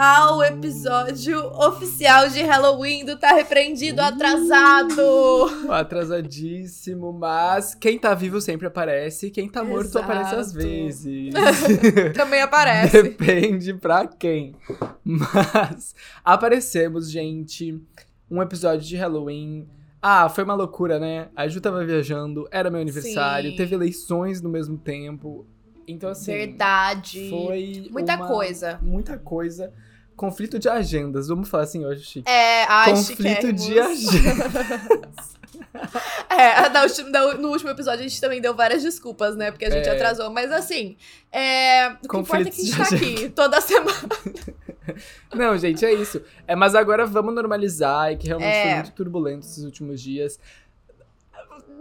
ao 0.00 0.44
episódio 0.44 1.40
oficial 1.54 2.28
de 2.28 2.40
Halloween 2.42 3.04
do 3.04 3.18
Tá 3.18 3.32
Repreendido 3.32 4.00
Atrasado. 4.00 5.02
Atrasadíssimo, 5.68 7.12
mas 7.12 7.74
quem 7.74 7.98
tá 7.98 8.14
vivo 8.14 8.40
sempre 8.40 8.68
aparece, 8.68 9.28
quem 9.28 9.48
tá 9.48 9.64
morto 9.64 9.86
Exato. 9.88 10.04
aparece 10.04 10.34
às 10.36 10.52
vezes. 10.52 11.34
Também 12.14 12.40
aparece. 12.42 13.02
Depende 13.02 13.74
pra 13.74 14.06
quem. 14.06 14.54
Mas 15.04 15.96
aparecemos, 16.24 17.10
gente. 17.10 17.82
Um 18.30 18.40
episódio 18.40 18.86
de 18.86 18.94
Halloween. 18.94 19.66
Ah, 20.00 20.28
foi 20.28 20.44
uma 20.44 20.54
loucura, 20.54 21.00
né? 21.00 21.26
A 21.34 21.48
Ju 21.48 21.60
tava 21.60 21.84
viajando, 21.84 22.46
era 22.52 22.70
meu 22.70 22.80
aniversário, 22.80 23.50
Sim. 23.50 23.56
teve 23.56 23.74
eleições 23.74 24.40
no 24.40 24.48
mesmo 24.48 24.78
tempo. 24.78 25.44
Então, 25.88 26.08
assim. 26.10 26.30
Verdade. 26.32 27.30
Foi. 27.30 27.88
Muita 27.90 28.14
uma- 28.14 28.28
coisa. 28.28 28.78
Muita 28.80 29.18
coisa. 29.18 29.72
Conflito 30.18 30.58
de 30.58 30.68
agendas. 30.68 31.28
Vamos 31.28 31.48
falar 31.48 31.62
assim 31.64 31.86
hoje, 31.86 32.02
Chique. 32.04 32.28
É, 32.30 32.64
ai, 32.64 32.90
Conflito 32.90 33.52
de 33.52 33.78
agendas. 33.80 35.38
É, 36.30 36.68
da 36.68 36.86
da- 36.86 37.34
no 37.34 37.48
último 37.50 37.70
episódio 37.70 38.00
a 38.00 38.08
gente 38.08 38.20
também 38.20 38.40
deu 38.40 38.54
várias 38.54 38.82
desculpas, 38.82 39.36
né? 39.36 39.50
Porque 39.50 39.64
a 39.64 39.70
gente 39.70 39.88
É. 39.88 39.92
atrasou. 39.92 40.30
Mas 40.30 40.50
assim, 40.50 40.96
é, 41.30 41.88
o 42.04 42.08
que 42.08 42.16
importa 42.16 42.48
é 42.48 42.50
que 42.50 42.60
a 42.60 42.64
gente 42.64 42.76
tá 42.76 42.94
aqui 42.96 43.28
toda 43.30 43.60
semana. 43.60 43.96
Não, 45.34 45.56
gente, 45.56 45.84
é 45.84 45.92
isso. 45.92 46.20
É, 46.46 46.56
mas 46.56 46.74
agora 46.74 47.06
vamos 47.06 47.34
normalizar, 47.34 48.12
e 48.12 48.16
que 48.16 48.26
realmente 48.26 48.48
É. 48.56 48.62
foi 48.64 48.74
muito 48.74 48.92
turbulento 48.92 49.46
esses 49.46 49.62
últimos 49.64 50.00
dias. 50.00 50.38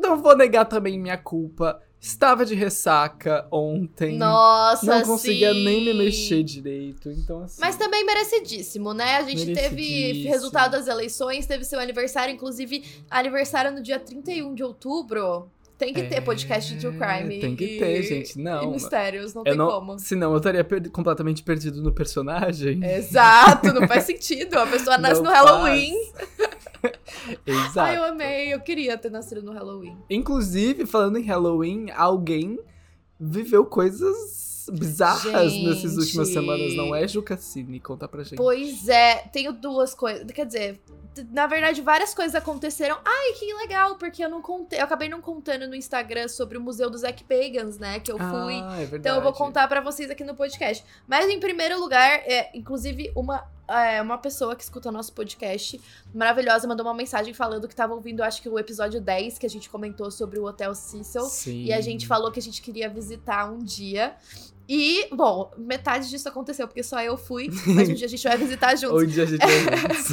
Não 0.01 0.21
vou 0.21 0.35
negar 0.35 0.65
também 0.65 0.99
minha 0.99 1.17
culpa. 1.17 1.81
Estava 1.99 2.45
de 2.45 2.53
ressaca 2.53 3.47
ontem. 3.51 4.17
Nossa, 4.17 4.85
não 4.85 5.01
conseguia 5.01 5.51
sim. 5.51 5.63
nem 5.63 5.83
me 5.83 5.93
mexer 5.93 6.43
direito. 6.43 7.09
Então, 7.09 7.41
assim. 7.41 7.59
Mas 7.59 7.75
também 7.75 8.05
merecidíssimo, 8.05 8.93
né? 8.93 9.17
A 9.17 9.23
gente 9.23 9.53
teve 9.53 10.23
resultado 10.23 10.71
das 10.71 10.87
eleições, 10.87 11.47
teve 11.47 11.63
seu 11.63 11.79
aniversário, 11.79 12.33
inclusive 12.33 12.83
aniversário 13.09 13.71
no 13.71 13.81
dia 13.81 13.99
31 13.99 14.53
de 14.53 14.63
outubro. 14.63 15.49
Tem 15.77 15.93
que 15.93 16.03
ter 16.03 16.21
podcast 16.21 16.73
de 16.73 16.79
True 16.79 16.97
Crime. 16.97 17.37
É, 17.37 17.41
Tem 17.41 17.55
que 17.55 17.63
e- 17.75 17.79
ter, 17.79 18.01
gente. 18.03 18.39
Não. 18.39 18.63
E 18.63 18.67
mistérios, 18.67 19.33
não 19.35 19.43
tem 19.43 19.55
não, 19.55 19.67
como. 19.69 19.99
Senão 19.99 20.31
eu 20.31 20.37
estaria 20.37 20.63
per- 20.63 20.89
completamente 20.89 21.43
perdido 21.43 21.81
no 21.83 21.91
personagem. 21.91 22.83
Exato, 22.83 23.71
não 23.73 23.87
faz 23.87 24.05
sentido. 24.05 24.57
A 24.57 24.65
pessoa 24.65 24.97
nasce 24.97 25.21
Não 25.21 25.29
no 25.29 25.35
Halloween. 25.35 25.93
Exato. 27.45 27.79
Ai, 27.79 27.97
eu 27.97 28.03
amei. 28.05 28.53
Eu 28.53 28.59
queria 28.59 28.97
ter 28.97 29.11
nascido 29.11 29.41
no 29.43 29.51
Halloween. 29.51 29.97
Inclusive, 30.09 30.85
falando 30.85 31.17
em 31.17 31.23
Halloween, 31.23 31.91
alguém 31.95 32.59
viveu 33.19 33.65
coisas 33.65 34.46
bizarras 34.69 35.51
Gente. 35.51 35.67
nessas 35.67 35.97
últimas 35.97 36.29
semanas, 36.29 36.75
não 36.75 36.95
é, 36.95 37.07
Ju 37.07 37.21
Cassini? 37.21 37.79
Conta 37.79 38.07
pra 38.07 38.23
gente. 38.23 38.35
Pois 38.35 38.87
é, 38.87 39.27
tenho 39.31 39.53
duas 39.53 39.93
coisas. 39.93 40.25
Quer 40.31 40.45
dizer, 40.45 40.81
na 41.31 41.47
verdade, 41.47 41.81
várias 41.81 42.13
coisas 42.13 42.35
aconteceram. 42.35 42.97
Ai, 43.03 43.33
que 43.33 43.53
legal, 43.53 43.95
porque 43.95 44.23
eu 44.23 44.29
não 44.29 44.41
contei. 44.41 44.79
Eu 44.79 44.83
acabei 44.83 45.09
não 45.09 45.21
contando 45.21 45.67
no 45.67 45.75
Instagram 45.75 46.27
sobre 46.27 46.57
o 46.57 46.61
Museu 46.61 46.89
dos 46.89 47.01
Zack 47.01 47.23
Pagans, 47.23 47.77
né? 47.77 47.99
Que 47.99 48.11
eu 48.11 48.17
fui. 48.17 48.61
Ah, 48.61 48.75
é 48.75 48.85
verdade. 48.85 48.97
Então 48.97 49.15
eu 49.15 49.21
vou 49.21 49.33
contar 49.33 49.67
pra 49.67 49.81
vocês 49.81 50.09
aqui 50.09 50.23
no 50.23 50.35
podcast. 50.35 50.83
Mas 51.07 51.29
em 51.29 51.39
primeiro 51.39 51.79
lugar, 51.79 52.21
é, 52.25 52.49
inclusive, 52.53 53.11
uma, 53.15 53.47
é, 53.67 54.01
uma 54.01 54.17
pessoa 54.17 54.55
que 54.55 54.63
escuta 54.63 54.91
nosso 54.91 55.13
podcast 55.13 55.79
maravilhosa 56.13 56.67
mandou 56.67 56.85
uma 56.85 56.93
mensagem 56.93 57.33
falando 57.33 57.67
que 57.67 57.75
tava 57.75 57.93
ouvindo, 57.93 58.21
acho 58.21 58.41
que 58.41 58.49
o 58.49 58.57
episódio 58.57 59.01
10, 59.01 59.37
que 59.37 59.45
a 59.45 59.49
gente 59.49 59.69
comentou 59.69 60.11
sobre 60.11 60.39
o 60.39 60.45
Hotel 60.45 60.73
Cecil. 60.75 61.23
Sim. 61.23 61.63
E 61.65 61.73
a 61.73 61.81
gente 61.81 62.07
falou 62.07 62.31
que 62.31 62.39
a 62.39 62.43
gente 62.43 62.61
queria 62.61 62.89
visitar 62.89 63.49
um 63.51 63.59
dia. 63.59 64.15
E, 64.69 65.07
bom, 65.13 65.51
metade 65.57 66.09
disso 66.09 66.27
aconteceu, 66.27 66.67
porque 66.67 66.83
só 66.83 67.01
eu 67.01 67.15
fui, 67.17 67.49
mas 67.67 67.89
um 67.89 67.93
dia 67.93 68.05
a 68.05 68.09
gente 68.09 68.23
vai 68.23 68.37
visitar 68.37 68.75
juntos. 68.77 69.01
Onde 69.03 69.21
a 69.21 69.25
gente 69.25 69.39
vai 69.39 69.59
juntos. 69.59 70.07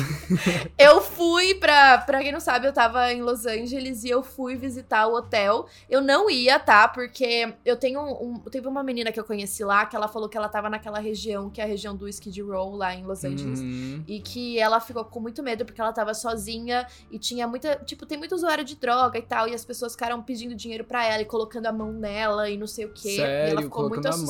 Eu 0.78 1.00
fui 1.00 1.54
pra. 1.54 1.98
Pra 1.98 2.20
quem 2.20 2.32
não 2.32 2.40
sabe, 2.40 2.66
eu 2.66 2.72
tava 2.72 3.12
em 3.12 3.22
Los 3.22 3.46
Angeles 3.46 4.04
e 4.04 4.10
eu 4.10 4.22
fui 4.22 4.56
visitar 4.56 5.06
o 5.06 5.14
hotel. 5.14 5.66
Eu 5.88 6.00
não 6.00 6.28
ia, 6.28 6.58
tá? 6.58 6.86
Porque 6.88 7.54
eu 7.64 7.76
tenho 7.76 8.00
um. 8.00 8.38
Teve 8.50 8.66
uma 8.68 8.82
menina 8.82 9.10
que 9.12 9.18
eu 9.18 9.24
conheci 9.24 9.64
lá 9.64 9.86
que 9.86 9.96
ela 9.96 10.08
falou 10.08 10.28
que 10.28 10.36
ela 10.36 10.48
tava 10.48 10.68
naquela 10.68 10.98
região, 10.98 11.48
que 11.50 11.60
é 11.60 11.64
a 11.64 11.66
região 11.66 11.96
do 11.96 12.08
Skid 12.08 12.40
Row, 12.42 12.74
lá 12.76 12.94
em 12.94 13.04
Los 13.04 13.24
Angeles. 13.24 13.60
Uhum. 13.60 14.04
E 14.06 14.20
que 14.20 14.58
ela 14.58 14.80
ficou 14.80 15.04
com 15.04 15.20
muito 15.20 15.42
medo 15.42 15.64
porque 15.64 15.80
ela 15.80 15.92
tava 15.92 16.12
sozinha 16.14 16.86
e 17.10 17.18
tinha 17.18 17.46
muita. 17.46 17.76
Tipo, 17.76 18.04
tem 18.06 18.18
muito 18.18 18.34
usuário 18.34 18.64
de 18.64 18.76
droga 18.76 19.18
e 19.18 19.22
tal. 19.22 19.48
E 19.48 19.54
as 19.54 19.64
pessoas 19.64 19.92
ficaram 19.92 20.22
pedindo 20.22 20.54
dinheiro 20.54 20.84
pra 20.84 21.04
ela 21.06 21.22
e 21.22 21.26
colocando 21.26 21.66
a 21.66 21.72
mão 21.72 21.92
nela 21.92 22.50
e 22.50 22.56
não 22.56 22.66
sei 22.66 22.84
o 22.86 22.92
quê. 22.92 23.16
e 23.16 23.20
ela 23.20 23.26
Sério? 23.26 23.62
ficou 23.62 23.88
muito 23.88 24.02
Colocando 24.02 24.26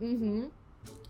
Uhum. 0.00 0.48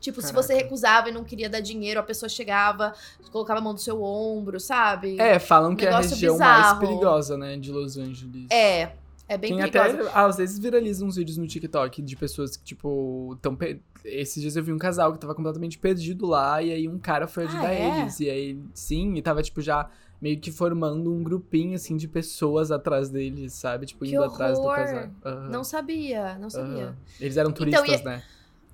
Tipo, 0.01 0.21
se 0.21 0.29
Caraca. 0.33 0.47
você 0.47 0.55
recusava 0.55 1.09
e 1.09 1.13
não 1.13 1.25
queria 1.25 1.49
dar 1.51 1.61
dinheiro, 1.61 1.99
a 1.99 2.03
pessoa 2.03 2.29
chegava, 2.29 2.95
colocava 3.33 3.59
a 3.59 3.63
mão 3.63 3.73
no 3.73 3.79
seu 3.79 4.03
ombro, 4.03 4.61
sabe? 4.61 5.19
É, 5.21 5.39
falam 5.39 5.75
que 5.75 5.85
é 5.87 5.91
a 5.91 5.99
região 6.01 6.39
mais 6.39 6.57
bizarro. 6.59 6.81
perigosa, 6.81 7.37
né, 7.37 7.57
de 7.57 7.73
Los 7.73 7.97
Angeles. 7.97 8.47
É, 8.51 8.93
é 9.29 9.37
bem 9.37 9.57
Tem 9.57 9.69
perigosa. 9.71 10.09
até, 10.11 10.19
às 10.21 10.37
vezes, 10.37 10.59
viralizam 10.59 11.09
uns 11.09 11.17
vídeos 11.17 11.37
no 11.39 11.47
TikTok 11.47 12.03
de 12.03 12.15
pessoas 12.17 12.57
que, 12.57 12.63
tipo, 12.63 13.37
tão... 13.43 13.57
pe- 13.57 13.81
Esses 14.05 14.41
dias 14.41 14.55
eu 14.55 14.63
vi 14.63 14.73
um 14.73 14.79
casal 14.79 15.13
que 15.13 15.19
tava 15.19 15.35
completamente 15.35 15.77
perdido 15.79 16.27
lá, 16.27 16.63
e 16.63 16.71
aí 16.73 16.87
um 16.89 16.99
cara 16.99 17.27
foi 17.27 17.45
ajudar 17.45 17.67
Ah, 17.69 17.75
é? 17.75 18.01
eles. 18.03 18.21
E 18.21 18.31
aí, 18.31 18.61
sim, 18.75 19.15
e 19.17 19.23
tava, 19.23 19.43
tipo, 19.43 19.61
já 19.61 19.89
meio 20.27 20.41
que 20.41 20.51
formando 20.51 21.15
um 21.15 21.23
grupinho, 21.23 21.77
assim, 21.77 21.97
de 21.97 22.09
pessoas 22.09 22.73
atrás 22.73 23.09
deles, 23.09 23.53
sabe? 23.53 23.87
Tipo, 23.87 24.05
Que 24.05 24.11
indo 24.13 24.25
atrás 24.25 24.59
do 24.59 24.65
horror! 24.65 24.75
casal. 24.77 25.09
Aham, 25.25 25.49
Não 25.51 25.63
sabia, 25.63 26.37
não 26.39 26.51
sabia. 26.51 26.87
aham. 26.87 26.97
Eles 27.21 27.37
eram 27.37 27.51
Então, 27.51 27.65
turistas, 27.65 28.01
e- 28.01 28.05
né? 28.05 28.23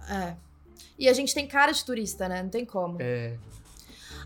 É. 0.09 0.37
E 0.99 1.09
a 1.11 1.13
gente 1.13 1.35
tem 1.35 1.47
cara 1.47 1.71
de 1.73 1.85
turista, 1.85 2.27
né? 2.27 2.43
Não 2.43 2.49
tem 2.49 2.65
como. 2.65 2.97
É. 3.01 3.37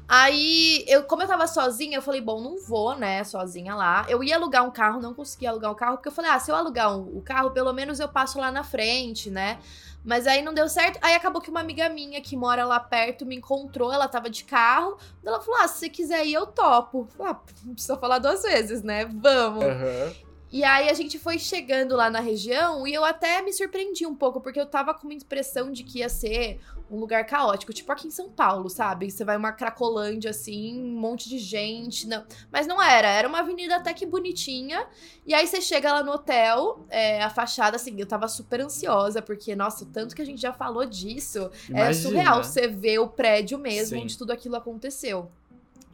Aí, 0.08 0.84
eu, 0.86 1.02
como 1.02 1.22
eu 1.22 1.26
tava 1.26 1.48
sozinha, 1.48 1.98
eu 1.98 2.02
falei, 2.02 2.20
bom, 2.20 2.40
não 2.40 2.60
vou, 2.64 2.96
né, 2.96 3.24
sozinha 3.24 3.74
lá. 3.74 4.06
Eu 4.08 4.22
ia 4.22 4.36
alugar 4.36 4.64
um 4.64 4.70
carro, 4.70 5.00
não 5.00 5.12
consegui 5.12 5.46
alugar 5.48 5.72
um 5.72 5.74
carro, 5.74 5.96
porque 5.96 6.08
eu 6.08 6.12
falei, 6.12 6.30
ah, 6.30 6.38
se 6.38 6.48
eu 6.48 6.54
alugar 6.54 6.96
um- 6.96 7.18
o 7.18 7.20
carro, 7.22 7.50
pelo 7.50 7.72
menos 7.72 7.98
eu 7.98 8.08
passo 8.08 8.38
lá 8.38 8.52
na 8.52 8.62
frente, 8.62 9.30
né? 9.30 9.58
Mas 10.06 10.24
aí 10.28 10.40
não 10.40 10.54
deu 10.54 10.68
certo. 10.68 11.00
Aí 11.02 11.16
acabou 11.16 11.42
que 11.42 11.50
uma 11.50 11.58
amiga 11.58 11.88
minha 11.88 12.20
que 12.20 12.36
mora 12.36 12.64
lá 12.64 12.78
perto 12.78 13.26
me 13.26 13.34
encontrou, 13.34 13.92
ela 13.92 14.06
tava 14.06 14.30
de 14.30 14.44
carro. 14.44 14.96
Ela 15.24 15.40
falou: 15.40 15.60
ah, 15.60 15.66
se 15.66 15.80
você 15.80 15.88
quiser 15.88 16.24
ir, 16.24 16.34
eu 16.34 16.46
topo. 16.46 17.08
Falei, 17.16 17.32
Ah, 17.32 17.40
não 17.64 17.74
precisa 17.74 17.96
falar 17.96 18.20
duas 18.20 18.42
vezes, 18.42 18.82
né? 18.84 19.04
Vamos. 19.04 19.64
Aham. 19.64 20.25
E 20.52 20.62
aí 20.62 20.88
a 20.88 20.94
gente 20.94 21.18
foi 21.18 21.38
chegando 21.38 21.96
lá 21.96 22.08
na 22.08 22.20
região 22.20 22.86
e 22.86 22.94
eu 22.94 23.04
até 23.04 23.42
me 23.42 23.52
surpreendi 23.52 24.06
um 24.06 24.14
pouco, 24.14 24.40
porque 24.40 24.60
eu 24.60 24.66
tava 24.66 24.94
com 24.94 25.06
uma 25.06 25.14
impressão 25.14 25.72
de 25.72 25.82
que 25.82 25.98
ia 25.98 26.08
ser 26.08 26.60
um 26.90 26.98
lugar 26.98 27.26
caótico, 27.26 27.72
tipo 27.72 27.90
aqui 27.90 28.06
em 28.06 28.12
São 28.12 28.30
Paulo, 28.30 28.70
sabe? 28.70 29.10
Você 29.10 29.24
vai 29.24 29.36
uma 29.36 29.50
cracolândia 29.50 30.30
assim, 30.30 30.80
um 30.80 30.98
monte 30.98 31.28
de 31.28 31.38
gente. 31.38 32.06
Não... 32.06 32.24
Mas 32.50 32.66
não 32.66 32.80
era, 32.80 33.08
era 33.08 33.26
uma 33.26 33.40
avenida 33.40 33.76
até 33.76 33.92
que 33.92 34.06
bonitinha. 34.06 34.86
E 35.26 35.34
aí 35.34 35.46
você 35.46 35.60
chega 35.60 35.92
lá 35.92 36.02
no 36.02 36.12
hotel, 36.12 36.86
é, 36.88 37.22
a 37.22 37.30
fachada, 37.30 37.76
assim, 37.76 37.98
eu 37.98 38.06
tava 38.06 38.28
super 38.28 38.60
ansiosa, 38.60 39.20
porque, 39.20 39.56
nossa, 39.56 39.84
tanto 39.92 40.14
que 40.14 40.22
a 40.22 40.26
gente 40.26 40.40
já 40.40 40.52
falou 40.52 40.86
disso. 40.86 41.50
É 41.68 41.72
Imagina. 41.72 41.94
surreal 41.94 42.44
você 42.44 42.68
ver 42.68 43.00
o 43.00 43.08
prédio 43.08 43.58
mesmo 43.58 43.98
Sim. 43.98 44.04
onde 44.04 44.16
tudo 44.16 44.32
aquilo 44.32 44.54
aconteceu. 44.54 45.28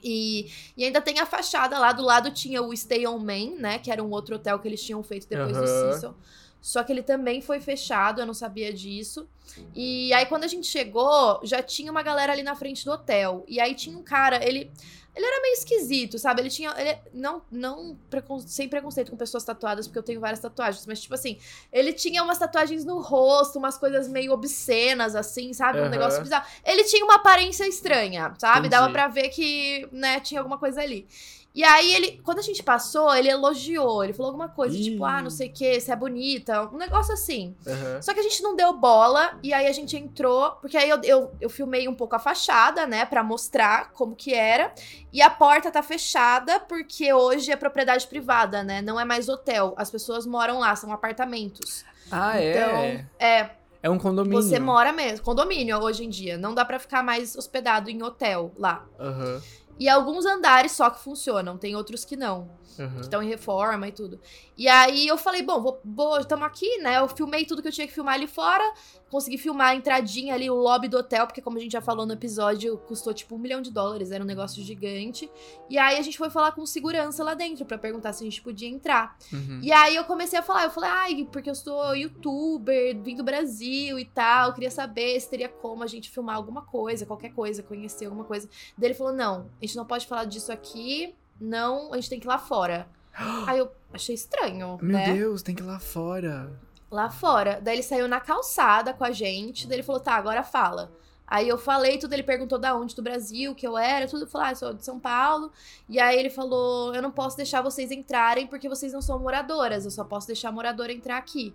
E, 0.02 0.50
e 0.76 0.84
ainda 0.84 1.00
tem 1.00 1.18
a 1.20 1.26
fachada 1.26 1.78
lá, 1.78 1.92
do 1.92 2.02
lado 2.02 2.30
tinha 2.30 2.62
o 2.62 2.76
Stay 2.76 3.06
on 3.06 3.18
Main, 3.18 3.56
né? 3.56 3.78
Que 3.78 3.90
era 3.90 4.02
um 4.02 4.10
outro 4.10 4.36
hotel 4.36 4.58
que 4.58 4.68
eles 4.68 4.82
tinham 4.82 5.02
feito 5.02 5.28
depois 5.28 5.56
do 5.56 5.64
Aham. 5.64 5.92
Cecil. 5.92 6.14
Só 6.62 6.82
que 6.84 6.92
ele 6.92 7.02
também 7.02 7.40
foi 7.42 7.58
fechado, 7.60 8.20
eu 8.22 8.26
não 8.26 8.32
sabia 8.32 8.72
disso. 8.72 9.28
E 9.74 10.12
aí, 10.14 10.24
quando 10.26 10.44
a 10.44 10.48
gente 10.48 10.66
chegou, 10.68 11.40
já 11.42 11.60
tinha 11.60 11.90
uma 11.90 12.02
galera 12.02 12.32
ali 12.32 12.42
na 12.44 12.54
frente 12.54 12.84
do 12.84 12.92
hotel. 12.92 13.44
E 13.48 13.60
aí 13.60 13.74
tinha 13.74 13.98
um 13.98 14.02
cara, 14.02 14.42
ele. 14.46 14.70
Ele 15.14 15.26
era 15.26 15.42
meio 15.42 15.52
esquisito, 15.52 16.18
sabe? 16.18 16.40
Ele 16.40 16.48
tinha. 16.48 16.72
Ele, 16.78 16.96
não, 17.12 17.42
não 17.50 17.98
precon- 18.08 18.38
sem 18.38 18.66
preconceito 18.66 19.10
com 19.10 19.16
pessoas 19.18 19.44
tatuadas, 19.44 19.86
porque 19.86 19.98
eu 19.98 20.02
tenho 20.02 20.18
várias 20.20 20.40
tatuagens, 20.40 20.86
mas, 20.86 21.02
tipo 21.02 21.14
assim, 21.14 21.36
ele 21.70 21.92
tinha 21.92 22.22
umas 22.22 22.38
tatuagens 22.38 22.82
no 22.82 22.98
rosto, 22.98 23.58
umas 23.58 23.76
coisas 23.76 24.08
meio 24.08 24.32
obscenas, 24.32 25.14
assim, 25.14 25.52
sabe? 25.52 25.80
Um 25.80 25.90
negócio 25.90 26.16
bizarro. 26.22 26.46
Ele 26.64 26.84
tinha 26.84 27.04
uma 27.04 27.16
aparência 27.16 27.68
estranha, 27.68 28.32
sabe? 28.38 28.60
Entendi. 28.60 28.70
Dava 28.70 28.90
pra 28.90 29.08
ver 29.08 29.28
que, 29.28 29.86
né, 29.92 30.18
tinha 30.20 30.40
alguma 30.40 30.56
coisa 30.56 30.80
ali. 30.80 31.06
E 31.54 31.62
aí 31.62 31.94
ele, 31.94 32.20
quando 32.24 32.38
a 32.38 32.42
gente 32.42 32.62
passou, 32.62 33.14
ele 33.14 33.28
elogiou, 33.28 34.02
ele 34.02 34.14
falou 34.14 34.30
alguma 34.30 34.48
coisa, 34.48 34.74
Ih. 34.76 34.82
tipo, 34.92 35.04
ah, 35.04 35.20
não 35.20 35.28
sei 35.28 35.48
o 35.48 35.52
que, 35.52 35.78
você 35.78 35.92
é 35.92 35.96
bonita, 35.96 36.62
um 36.72 36.78
negócio 36.78 37.12
assim. 37.12 37.54
Aham. 37.66 38.00
Só 38.00 38.14
que 38.14 38.20
a 38.20 38.22
gente 38.22 38.42
não 38.42 38.56
deu 38.56 38.72
bola, 38.72 39.38
e 39.42 39.52
aí 39.52 39.66
a 39.66 39.72
gente 39.72 39.94
entrou, 39.96 40.52
porque 40.52 40.78
aí 40.78 40.88
eu, 40.88 41.00
eu, 41.04 41.32
eu 41.40 41.50
filmei 41.50 41.86
um 41.86 41.94
pouco 41.94 42.16
a 42.16 42.18
fachada, 42.18 42.86
né, 42.86 43.04
pra 43.04 43.22
mostrar 43.22 43.92
como 43.92 44.16
que 44.16 44.32
era. 44.32 44.72
E 45.12 45.20
a 45.20 45.28
porta 45.28 45.70
tá 45.70 45.82
fechada, 45.82 46.58
porque 46.60 47.12
hoje 47.12 47.52
é 47.52 47.56
propriedade 47.56 48.06
privada, 48.06 48.64
né, 48.64 48.80
não 48.80 48.98
é 48.98 49.04
mais 49.04 49.28
hotel. 49.28 49.74
As 49.76 49.90
pessoas 49.90 50.26
moram 50.26 50.58
lá, 50.58 50.74
são 50.74 50.90
apartamentos. 50.90 51.84
Ah, 52.10 52.40
é? 52.40 52.50
Então, 52.50 53.06
é, 53.18 53.50
É 53.82 53.90
um 53.90 53.98
condomínio. 53.98 54.40
você 54.42 54.58
mora 54.58 54.92
mesmo, 54.92 55.24
condomínio 55.24 55.78
hoje 55.78 56.04
em 56.04 56.08
dia. 56.08 56.38
Não 56.38 56.54
dá 56.54 56.64
pra 56.64 56.78
ficar 56.78 57.02
mais 57.02 57.36
hospedado 57.36 57.90
em 57.90 58.02
hotel 58.02 58.52
lá. 58.56 58.86
Aham. 58.98 59.42
E 59.78 59.88
alguns 59.88 60.24
andares 60.26 60.72
só 60.72 60.90
que 60.90 61.02
funcionam, 61.02 61.56
tem 61.56 61.74
outros 61.74 62.04
que 62.04 62.16
não. 62.16 62.50
Uhum. 62.78 62.94
Que 62.94 63.00
estão 63.00 63.22
em 63.22 63.28
reforma 63.28 63.88
e 63.88 63.92
tudo. 63.92 64.20
E 64.56 64.68
aí 64.68 65.06
eu 65.06 65.16
falei, 65.16 65.42
bom, 65.42 65.78
vou, 65.84 66.18
estamos 66.18 66.44
aqui, 66.44 66.78
né? 66.78 66.98
Eu 66.98 67.08
filmei 67.08 67.44
tudo 67.44 67.62
que 67.62 67.68
eu 67.68 67.72
tinha 67.72 67.86
que 67.86 67.92
filmar 67.92 68.14
ali 68.14 68.26
fora. 68.26 68.62
Consegui 69.10 69.36
filmar 69.36 69.68
a 69.68 69.74
entradinha 69.74 70.34
ali, 70.34 70.48
o 70.48 70.54
lobby 70.54 70.88
do 70.88 70.96
hotel, 70.96 71.26
porque 71.26 71.42
como 71.42 71.58
a 71.58 71.60
gente 71.60 71.72
já 71.72 71.82
falou 71.82 72.06
no 72.06 72.14
episódio, 72.14 72.78
custou 72.78 73.12
tipo 73.12 73.34
um 73.34 73.38
milhão 73.38 73.60
de 73.60 73.70
dólares, 73.70 74.10
era 74.10 74.24
um 74.24 74.26
negócio 74.26 74.62
gigante. 74.62 75.30
E 75.68 75.78
aí 75.78 75.98
a 75.98 76.02
gente 76.02 76.16
foi 76.16 76.30
falar 76.30 76.52
com 76.52 76.64
segurança 76.64 77.22
lá 77.22 77.34
dentro 77.34 77.66
para 77.66 77.76
perguntar 77.76 78.12
se 78.14 78.22
a 78.22 78.24
gente 78.24 78.40
podia 78.40 78.68
entrar. 78.68 79.18
Uhum. 79.30 79.60
E 79.62 79.70
aí 79.70 79.96
eu 79.96 80.04
comecei 80.04 80.38
a 80.38 80.42
falar, 80.42 80.64
eu 80.64 80.70
falei, 80.70 80.90
ai, 80.90 81.28
porque 81.30 81.50
eu 81.50 81.54
sou 81.54 81.94
youtuber, 81.94 82.98
vim 83.02 83.16
do 83.16 83.22
Brasil 83.22 83.98
e 83.98 84.04
tal, 84.04 84.54
queria 84.54 84.70
saber 84.70 85.20
se 85.20 85.28
teria 85.28 85.48
como 85.48 85.82
a 85.82 85.86
gente 85.86 86.10
filmar 86.10 86.36
alguma 86.36 86.62
coisa, 86.62 87.04
qualquer 87.04 87.34
coisa, 87.34 87.62
conhecer 87.62 88.06
alguma 88.06 88.24
coisa. 88.24 88.48
Daí 88.78 88.88
ele 88.88 88.94
falou, 88.94 89.12
não, 89.12 89.50
a 89.60 89.66
gente 89.66 89.76
não 89.76 89.84
pode 89.84 90.06
falar 90.06 90.24
disso 90.24 90.50
aqui, 90.50 91.14
não, 91.42 91.92
a 91.92 91.96
gente 91.96 92.10
tem 92.10 92.20
que 92.20 92.26
ir 92.26 92.28
lá 92.28 92.38
fora. 92.38 92.86
aí 93.46 93.58
eu 93.58 93.70
achei 93.92 94.14
estranho, 94.14 94.78
Meu 94.80 94.96
né? 94.96 95.12
Deus, 95.12 95.42
tem 95.42 95.54
que 95.54 95.62
ir 95.62 95.66
lá 95.66 95.78
fora. 95.78 96.50
Lá 96.90 97.10
fora. 97.10 97.60
Daí 97.60 97.76
ele 97.76 97.82
saiu 97.82 98.06
na 98.06 98.20
calçada 98.20 98.94
com 98.94 99.04
a 99.04 99.10
gente, 99.10 99.66
daí 99.66 99.76
ele 99.76 99.82
falou, 99.82 100.00
tá, 100.00 100.14
agora 100.14 100.42
fala. 100.42 100.92
Aí 101.26 101.48
eu 101.48 101.56
falei 101.56 101.98
tudo, 101.98 102.12
ele 102.12 102.22
perguntou 102.22 102.58
da 102.58 102.76
onde 102.76 102.94
do 102.94 103.02
Brasil, 103.02 103.54
que 103.54 103.66
eu 103.66 103.78
era, 103.78 104.06
tudo. 104.06 104.24
Eu 104.24 104.28
falei, 104.28 104.48
ah, 104.48 104.52
eu 104.52 104.56
sou 104.56 104.74
de 104.74 104.84
São 104.84 105.00
Paulo. 105.00 105.50
E 105.88 105.98
aí 105.98 106.18
ele 106.18 106.28
falou, 106.28 106.94
eu 106.94 107.00
não 107.00 107.10
posso 107.10 107.36
deixar 107.36 107.62
vocês 107.62 107.90
entrarem 107.90 108.46
porque 108.46 108.68
vocês 108.68 108.92
não 108.92 109.00
são 109.00 109.18
moradoras, 109.18 109.84
eu 109.84 109.90
só 109.90 110.04
posso 110.04 110.26
deixar 110.26 110.50
a 110.50 110.52
moradora 110.52 110.92
entrar 110.92 111.16
aqui. 111.16 111.54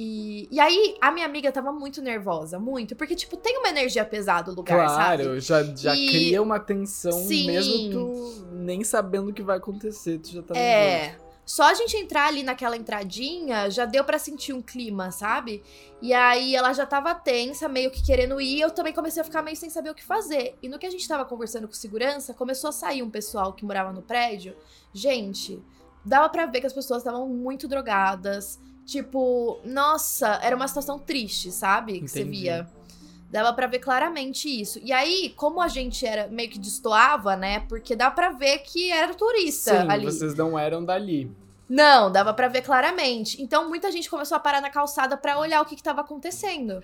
E, 0.00 0.46
e 0.48 0.60
aí 0.60 0.96
a 1.00 1.10
minha 1.10 1.26
amiga 1.26 1.50
tava 1.50 1.72
muito 1.72 2.00
nervosa, 2.00 2.56
muito, 2.56 2.94
porque, 2.94 3.16
tipo, 3.16 3.36
tem 3.36 3.58
uma 3.58 3.68
energia 3.68 4.04
pesada 4.04 4.52
o 4.52 4.54
lugar, 4.54 4.88
sabe? 4.88 5.24
Claro, 5.24 5.40
já, 5.40 5.60
já 5.64 5.92
E- 5.96 6.06
cria 6.08 6.40
uma 6.40 6.60
tensão, 6.60 7.10
Sim. 7.10 7.48
mesmo 7.48 7.90
tu 7.90 8.46
nem 8.52 8.84
sabendo 8.84 9.30
o 9.30 9.34
que 9.34 9.42
vai 9.42 9.56
acontecer, 9.56 10.20
tu 10.20 10.28
já 10.30 10.40
tá 10.40 10.54
nervoso. 10.54 10.72
É. 11.24 11.28
Só 11.44 11.64
a 11.64 11.74
gente 11.74 11.96
entrar 11.96 12.26
ali 12.28 12.44
naquela 12.44 12.76
entradinha 12.76 13.68
já 13.70 13.86
deu 13.86 14.04
pra 14.04 14.18
sentir 14.20 14.52
um 14.52 14.62
clima, 14.62 15.10
sabe? 15.10 15.64
E 16.00 16.12
aí 16.14 16.54
ela 16.54 16.72
já 16.74 16.86
tava 16.86 17.12
tensa, 17.14 17.66
meio 17.68 17.90
que 17.90 18.04
querendo 18.04 18.40
ir, 18.40 18.60
eu 18.60 18.70
também 18.70 18.92
comecei 18.92 19.20
a 19.22 19.24
ficar 19.24 19.42
meio 19.42 19.56
sem 19.56 19.70
saber 19.70 19.90
o 19.90 19.94
que 19.94 20.04
fazer. 20.04 20.56
E 20.62 20.68
no 20.68 20.78
que 20.78 20.86
a 20.86 20.90
gente 20.90 21.08
tava 21.08 21.24
conversando 21.24 21.66
com 21.66 21.72
segurança, 21.74 22.34
começou 22.34 22.68
a 22.68 22.72
sair 22.72 23.02
um 23.02 23.10
pessoal 23.10 23.52
que 23.54 23.64
morava 23.64 23.92
no 23.94 24.02
prédio. 24.02 24.54
Gente, 24.92 25.58
dava 26.04 26.28
pra 26.28 26.46
ver 26.46 26.60
que 26.60 26.66
as 26.66 26.72
pessoas 26.72 26.98
estavam 27.00 27.26
muito 27.26 27.66
drogadas. 27.66 28.60
Tipo, 28.88 29.60
nossa, 29.66 30.40
era 30.42 30.56
uma 30.56 30.66
situação 30.66 30.98
triste, 30.98 31.52
sabe? 31.52 32.00
Que 32.00 32.08
você 32.08 32.22
Entendi. 32.22 32.40
via. 32.40 32.66
Dava 33.30 33.52
pra 33.52 33.66
ver 33.66 33.80
claramente 33.80 34.48
isso. 34.48 34.80
E 34.82 34.90
aí, 34.90 35.34
como 35.36 35.60
a 35.60 35.68
gente 35.68 36.06
era 36.06 36.26
meio 36.28 36.48
que 36.48 36.58
destoava, 36.58 37.36
né? 37.36 37.60
Porque 37.68 37.94
dá 37.94 38.10
pra 38.10 38.30
ver 38.30 38.60
que 38.60 38.90
era 38.90 39.12
turista 39.12 39.82
Sim, 39.82 39.90
ali. 39.90 40.06
vocês 40.06 40.34
não 40.34 40.58
eram 40.58 40.82
dali. 40.82 41.30
Não, 41.68 42.10
dava 42.10 42.32
pra 42.32 42.48
ver 42.48 42.62
claramente. 42.62 43.42
Então 43.42 43.68
muita 43.68 43.92
gente 43.92 44.08
começou 44.08 44.36
a 44.36 44.40
parar 44.40 44.60
na 44.60 44.70
calçada 44.70 45.16
pra 45.16 45.38
olhar 45.38 45.60
o 45.60 45.64
que, 45.66 45.76
que 45.76 45.82
tava 45.82 46.00
acontecendo. 46.00 46.82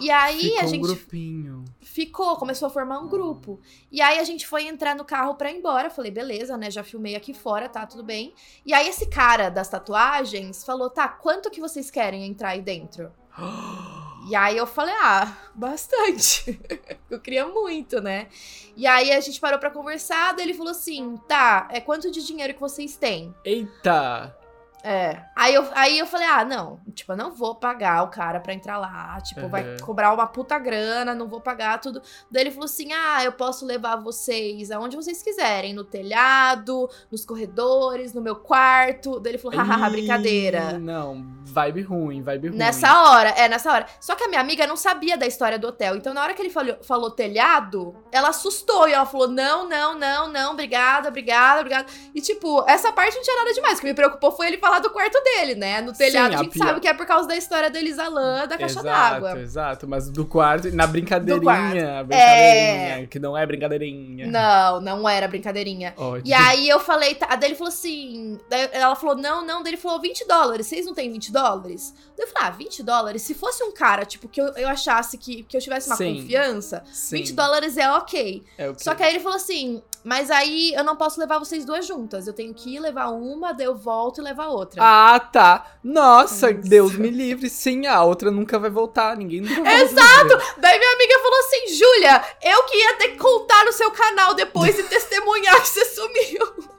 E 0.00 0.10
aí 0.10 0.40
Ficou 0.40 0.60
a 0.60 0.64
um 0.64 0.68
gente 0.68 0.82
grupinho. 0.82 1.64
ficou, 1.80 2.36
começou 2.36 2.66
a 2.66 2.70
formar 2.70 2.98
um 2.98 3.08
grupo. 3.08 3.60
E 3.92 4.02
aí 4.02 4.18
a 4.18 4.24
gente 4.24 4.46
foi 4.46 4.66
entrar 4.66 4.96
no 4.96 5.04
carro 5.04 5.36
pra 5.36 5.50
ir 5.52 5.58
embora. 5.58 5.88
Falei, 5.88 6.10
beleza, 6.10 6.56
né? 6.56 6.70
Já 6.70 6.82
filmei 6.82 7.14
aqui 7.14 7.32
fora, 7.32 7.68
tá 7.68 7.86
tudo 7.86 8.02
bem. 8.02 8.34
E 8.66 8.74
aí 8.74 8.88
esse 8.88 9.06
cara 9.06 9.48
das 9.50 9.68
tatuagens 9.68 10.64
falou: 10.64 10.90
tá, 10.90 11.06
quanto 11.08 11.50
que 11.50 11.60
vocês 11.60 11.90
querem 11.90 12.26
entrar 12.26 12.50
aí 12.50 12.60
dentro? 12.62 13.12
E 14.26 14.34
aí 14.34 14.56
eu 14.56 14.66
falei, 14.66 14.94
ah, 15.00 15.36
bastante. 15.54 16.58
eu 17.10 17.20
queria 17.20 17.46
muito, 17.46 18.00
né? 18.00 18.28
E 18.76 18.86
aí 18.86 19.12
a 19.12 19.20
gente 19.20 19.38
parou 19.38 19.58
pra 19.58 19.70
conversar, 19.70 20.34
daí 20.34 20.46
ele 20.46 20.54
falou 20.54 20.72
assim: 20.72 21.16
tá, 21.28 21.68
é 21.70 21.80
quanto 21.80 22.10
de 22.10 22.24
dinheiro 22.24 22.54
que 22.54 22.60
vocês 22.60 22.96
têm? 22.96 23.34
Eita! 23.44 24.36
É. 24.86 25.24
Aí 25.34 25.54
eu, 25.54 25.66
aí 25.74 25.98
eu 25.98 26.06
falei, 26.06 26.26
ah, 26.26 26.44
não, 26.44 26.78
tipo, 26.94 27.10
eu 27.12 27.16
não 27.16 27.32
vou 27.32 27.54
pagar 27.54 28.02
o 28.02 28.08
cara 28.08 28.38
pra 28.38 28.52
entrar 28.52 28.76
lá. 28.76 29.18
Tipo, 29.22 29.48
vai 29.48 29.64
Uhum. 29.64 29.76
cobrar 29.82 30.12
uma 30.12 30.26
puta 30.26 30.58
grana, 30.58 31.14
não 31.14 31.26
vou 31.26 31.40
pagar 31.40 31.80
tudo. 31.80 32.02
Daí 32.30 32.42
ele 32.42 32.50
falou 32.50 32.66
assim: 32.66 32.92
ah, 32.92 33.24
eu 33.24 33.32
posso 33.32 33.64
levar 33.64 33.96
vocês 33.96 34.70
aonde 34.70 34.94
vocês 34.94 35.22
quiserem, 35.22 35.72
no 35.72 35.84
telhado, 35.84 36.88
nos 37.10 37.24
corredores, 37.24 38.12
no 38.12 38.20
meu 38.20 38.36
quarto. 38.36 39.18
Daí 39.20 39.32
ele 39.32 39.38
falou, 39.38 39.58
hahaha, 39.58 39.88
brincadeira. 39.90 40.78
Não, 40.78 41.24
vibe 41.44 41.80
ruim, 41.82 42.20
vibe 42.22 42.48
ruim. 42.48 42.58
Nessa 42.58 43.02
hora, 43.08 43.30
é, 43.30 43.48
nessa 43.48 43.72
hora. 43.72 43.86
Só 44.00 44.14
que 44.14 44.24
a 44.24 44.28
minha 44.28 44.40
amiga 44.40 44.66
não 44.66 44.76
sabia 44.76 45.16
da 45.16 45.26
história 45.26 45.58
do 45.58 45.68
hotel. 45.68 45.96
Então, 45.96 46.12
na 46.12 46.22
hora 46.22 46.34
que 46.34 46.42
ele 46.42 46.50
falou, 46.50 46.76
falou 46.82 47.10
telhado, 47.10 47.94
ela 48.12 48.28
assustou. 48.28 48.86
E 48.88 48.92
ela 48.92 49.06
falou: 49.06 49.28
não, 49.28 49.66
não, 49.68 49.98
não, 49.98 50.28
não, 50.28 50.52
obrigada, 50.52 51.08
obrigada, 51.08 51.60
obrigada. 51.60 51.86
E, 52.14 52.20
tipo, 52.20 52.62
essa 52.68 52.92
parte 52.92 53.14
não 53.16 53.22
tinha 53.22 53.36
nada 53.38 53.52
demais. 53.54 53.78
O 53.78 53.80
que 53.80 53.86
me 53.86 53.94
preocupou 53.94 54.30
foi 54.30 54.46
ele 54.48 54.58
falar 54.58 54.73
do 54.78 54.90
quarto 54.90 55.18
dele, 55.22 55.54
né? 55.54 55.80
No 55.80 55.92
telhado, 55.92 56.30
Sim, 56.30 56.36
a 56.36 56.40
a 56.40 56.42
gente 56.44 56.58
sabe 56.58 56.80
que 56.80 56.88
é 56.88 56.94
por 56.94 57.06
causa 57.06 57.28
da 57.28 57.36
história 57.36 57.70
da 57.70 57.78
Elisa 57.78 58.08
Lam, 58.08 58.46
da 58.46 58.58
caixa 58.58 58.80
exato, 58.80 58.84
d'água. 58.84 59.40
Exato, 59.40 59.88
mas 59.88 60.10
do 60.10 60.24
quarto, 60.26 60.70
na 60.72 60.86
brincadeirinha, 60.86 61.42
quarto. 61.42 62.06
brincadeirinha, 62.06 63.06
que 63.06 63.18
não 63.18 63.36
é 63.36 63.46
brincadeirinha. 63.46 64.26
Não, 64.26 64.80
não 64.80 65.08
era 65.08 65.28
brincadeirinha. 65.28 65.94
Ótimo. 65.96 66.22
E 66.26 66.32
aí 66.32 66.68
eu 66.68 66.80
falei, 66.80 67.14
tá, 67.14 67.34
daí 67.36 67.50
ele 67.50 67.56
falou 67.56 67.68
assim, 67.68 68.38
ela 68.72 68.94
falou, 68.96 69.16
não, 69.16 69.44
não, 69.44 69.62
daí 69.62 69.72
ele 69.72 69.80
falou 69.80 70.00
20 70.00 70.26
dólares, 70.26 70.66
vocês 70.66 70.86
não 70.86 70.94
têm 70.94 71.10
20 71.10 71.32
dólares? 71.32 71.94
Daí 72.16 72.26
eu 72.26 72.32
falei, 72.32 72.48
ah, 72.48 72.50
20 72.50 72.82
dólares? 72.82 73.22
Se 73.22 73.34
fosse 73.34 73.62
um 73.62 73.72
cara, 73.72 74.04
tipo, 74.04 74.28
que 74.28 74.40
eu, 74.40 74.46
eu 74.56 74.68
achasse 74.68 75.18
que, 75.18 75.42
que 75.42 75.56
eu 75.56 75.60
tivesse 75.60 75.88
uma 75.88 75.96
Sim. 75.96 76.16
confiança, 76.20 76.82
Sim, 76.92 77.16
20 77.16 77.32
dólares 77.32 77.76
é 77.76 77.90
ok. 77.90 78.42
É 78.58 78.68
o 78.68 78.74
que... 78.74 78.82
Só 78.82 78.94
que 78.94 79.02
aí 79.02 79.14
ele 79.14 79.20
falou 79.20 79.36
assim, 79.36 79.82
mas 80.04 80.30
aí 80.30 80.74
eu 80.74 80.84
não 80.84 80.96
posso 80.96 81.18
levar 81.18 81.38
vocês 81.38 81.64
duas 81.64 81.86
juntas, 81.86 82.26
eu 82.26 82.34
tenho 82.34 82.52
que 82.52 82.76
ir 82.76 82.78
levar 82.78 83.08
uma, 83.08 83.52
daí 83.52 83.66
eu 83.66 83.74
volto 83.74 84.20
e 84.20 84.24
levar 84.24 84.48
outra. 84.48 84.82
Ah, 84.84 85.18
tá. 85.18 85.78
Nossa, 85.82 86.52
Nossa. 86.52 86.68
Deus 86.68 86.94
me 86.94 87.08
livre. 87.08 87.48
Sim, 87.48 87.86
a 87.86 88.04
outra 88.04 88.30
nunca 88.30 88.58
vai 88.58 88.68
voltar. 88.68 89.16
Ninguém 89.16 89.40
nunca 89.40 89.62
vai 89.62 89.82
Exato! 89.82 90.38
Daí 90.58 90.78
minha 90.78 90.92
amiga 90.92 91.18
falou 91.20 91.38
assim, 91.40 91.74
Júlia, 91.74 92.24
eu 92.42 92.64
que 92.64 92.76
ia 92.76 92.94
ter 92.96 93.08
que 93.08 93.16
contar 93.16 93.64
no 93.64 93.72
seu 93.72 93.90
canal 93.90 94.34
depois 94.34 94.78
e 94.78 94.82
testemunhar 94.82 95.60
que 95.62 95.68
você 95.68 95.84
sumiu. 95.86 96.73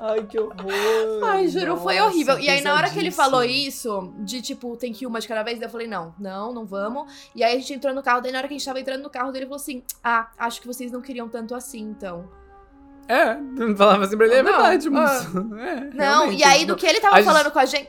Ai, 0.00 0.22
que 0.24 0.38
horror. 0.38 1.24
Ai, 1.24 1.46
juro, 1.48 1.76
foi 1.76 1.96
Nossa, 1.98 2.06
horrível. 2.08 2.38
E 2.38 2.48
aí, 2.48 2.60
na 2.60 2.74
hora 2.74 2.90
que 2.90 2.98
ele 2.98 3.10
falou 3.10 3.44
isso, 3.44 4.12
de 4.18 4.42
tipo, 4.42 4.76
tem 4.76 4.92
que 4.92 5.04
ir 5.04 5.06
uma 5.06 5.20
de 5.20 5.28
cada 5.28 5.42
vez, 5.42 5.58
daí 5.58 5.66
eu 5.68 5.70
falei, 5.70 5.86
não, 5.86 6.14
não, 6.18 6.52
não 6.52 6.64
vamos. 6.66 7.30
E 7.34 7.44
aí 7.44 7.54
a 7.56 7.58
gente 7.58 7.72
entrou 7.74 7.94
no 7.94 8.02
carro, 8.02 8.20
daí 8.20 8.32
na 8.32 8.38
hora 8.38 8.48
que 8.48 8.54
a 8.54 8.58
gente 8.58 8.66
tava 8.66 8.80
entrando 8.80 9.02
no 9.02 9.10
carro, 9.10 9.30
dele 9.32 9.46
falou 9.46 9.56
assim: 9.56 9.82
Ah, 10.02 10.30
acho 10.38 10.60
que 10.60 10.66
vocês 10.66 10.90
não 10.90 11.00
queriam 11.00 11.28
tanto 11.28 11.54
assim, 11.54 11.80
então. 11.82 12.28
É, 13.08 13.36
falava 13.76 14.04
assim 14.04 14.16
pra 14.16 14.26
ele, 14.26 14.36
é 14.36 14.42
Não, 14.42 14.52
verdade, 14.52 14.88
ah. 14.88 14.90
moço. 14.90 15.48
É, 15.58 15.80
Não, 15.94 16.32
e 16.32 16.42
aí 16.44 16.64
do 16.64 16.76
que 16.76 16.86
ele 16.86 17.00
tava 17.00 17.16
a 17.16 17.18
gente- 17.20 17.26
falando 17.32 17.50
com 17.50 17.58
a 17.58 17.64
gente. 17.64 17.88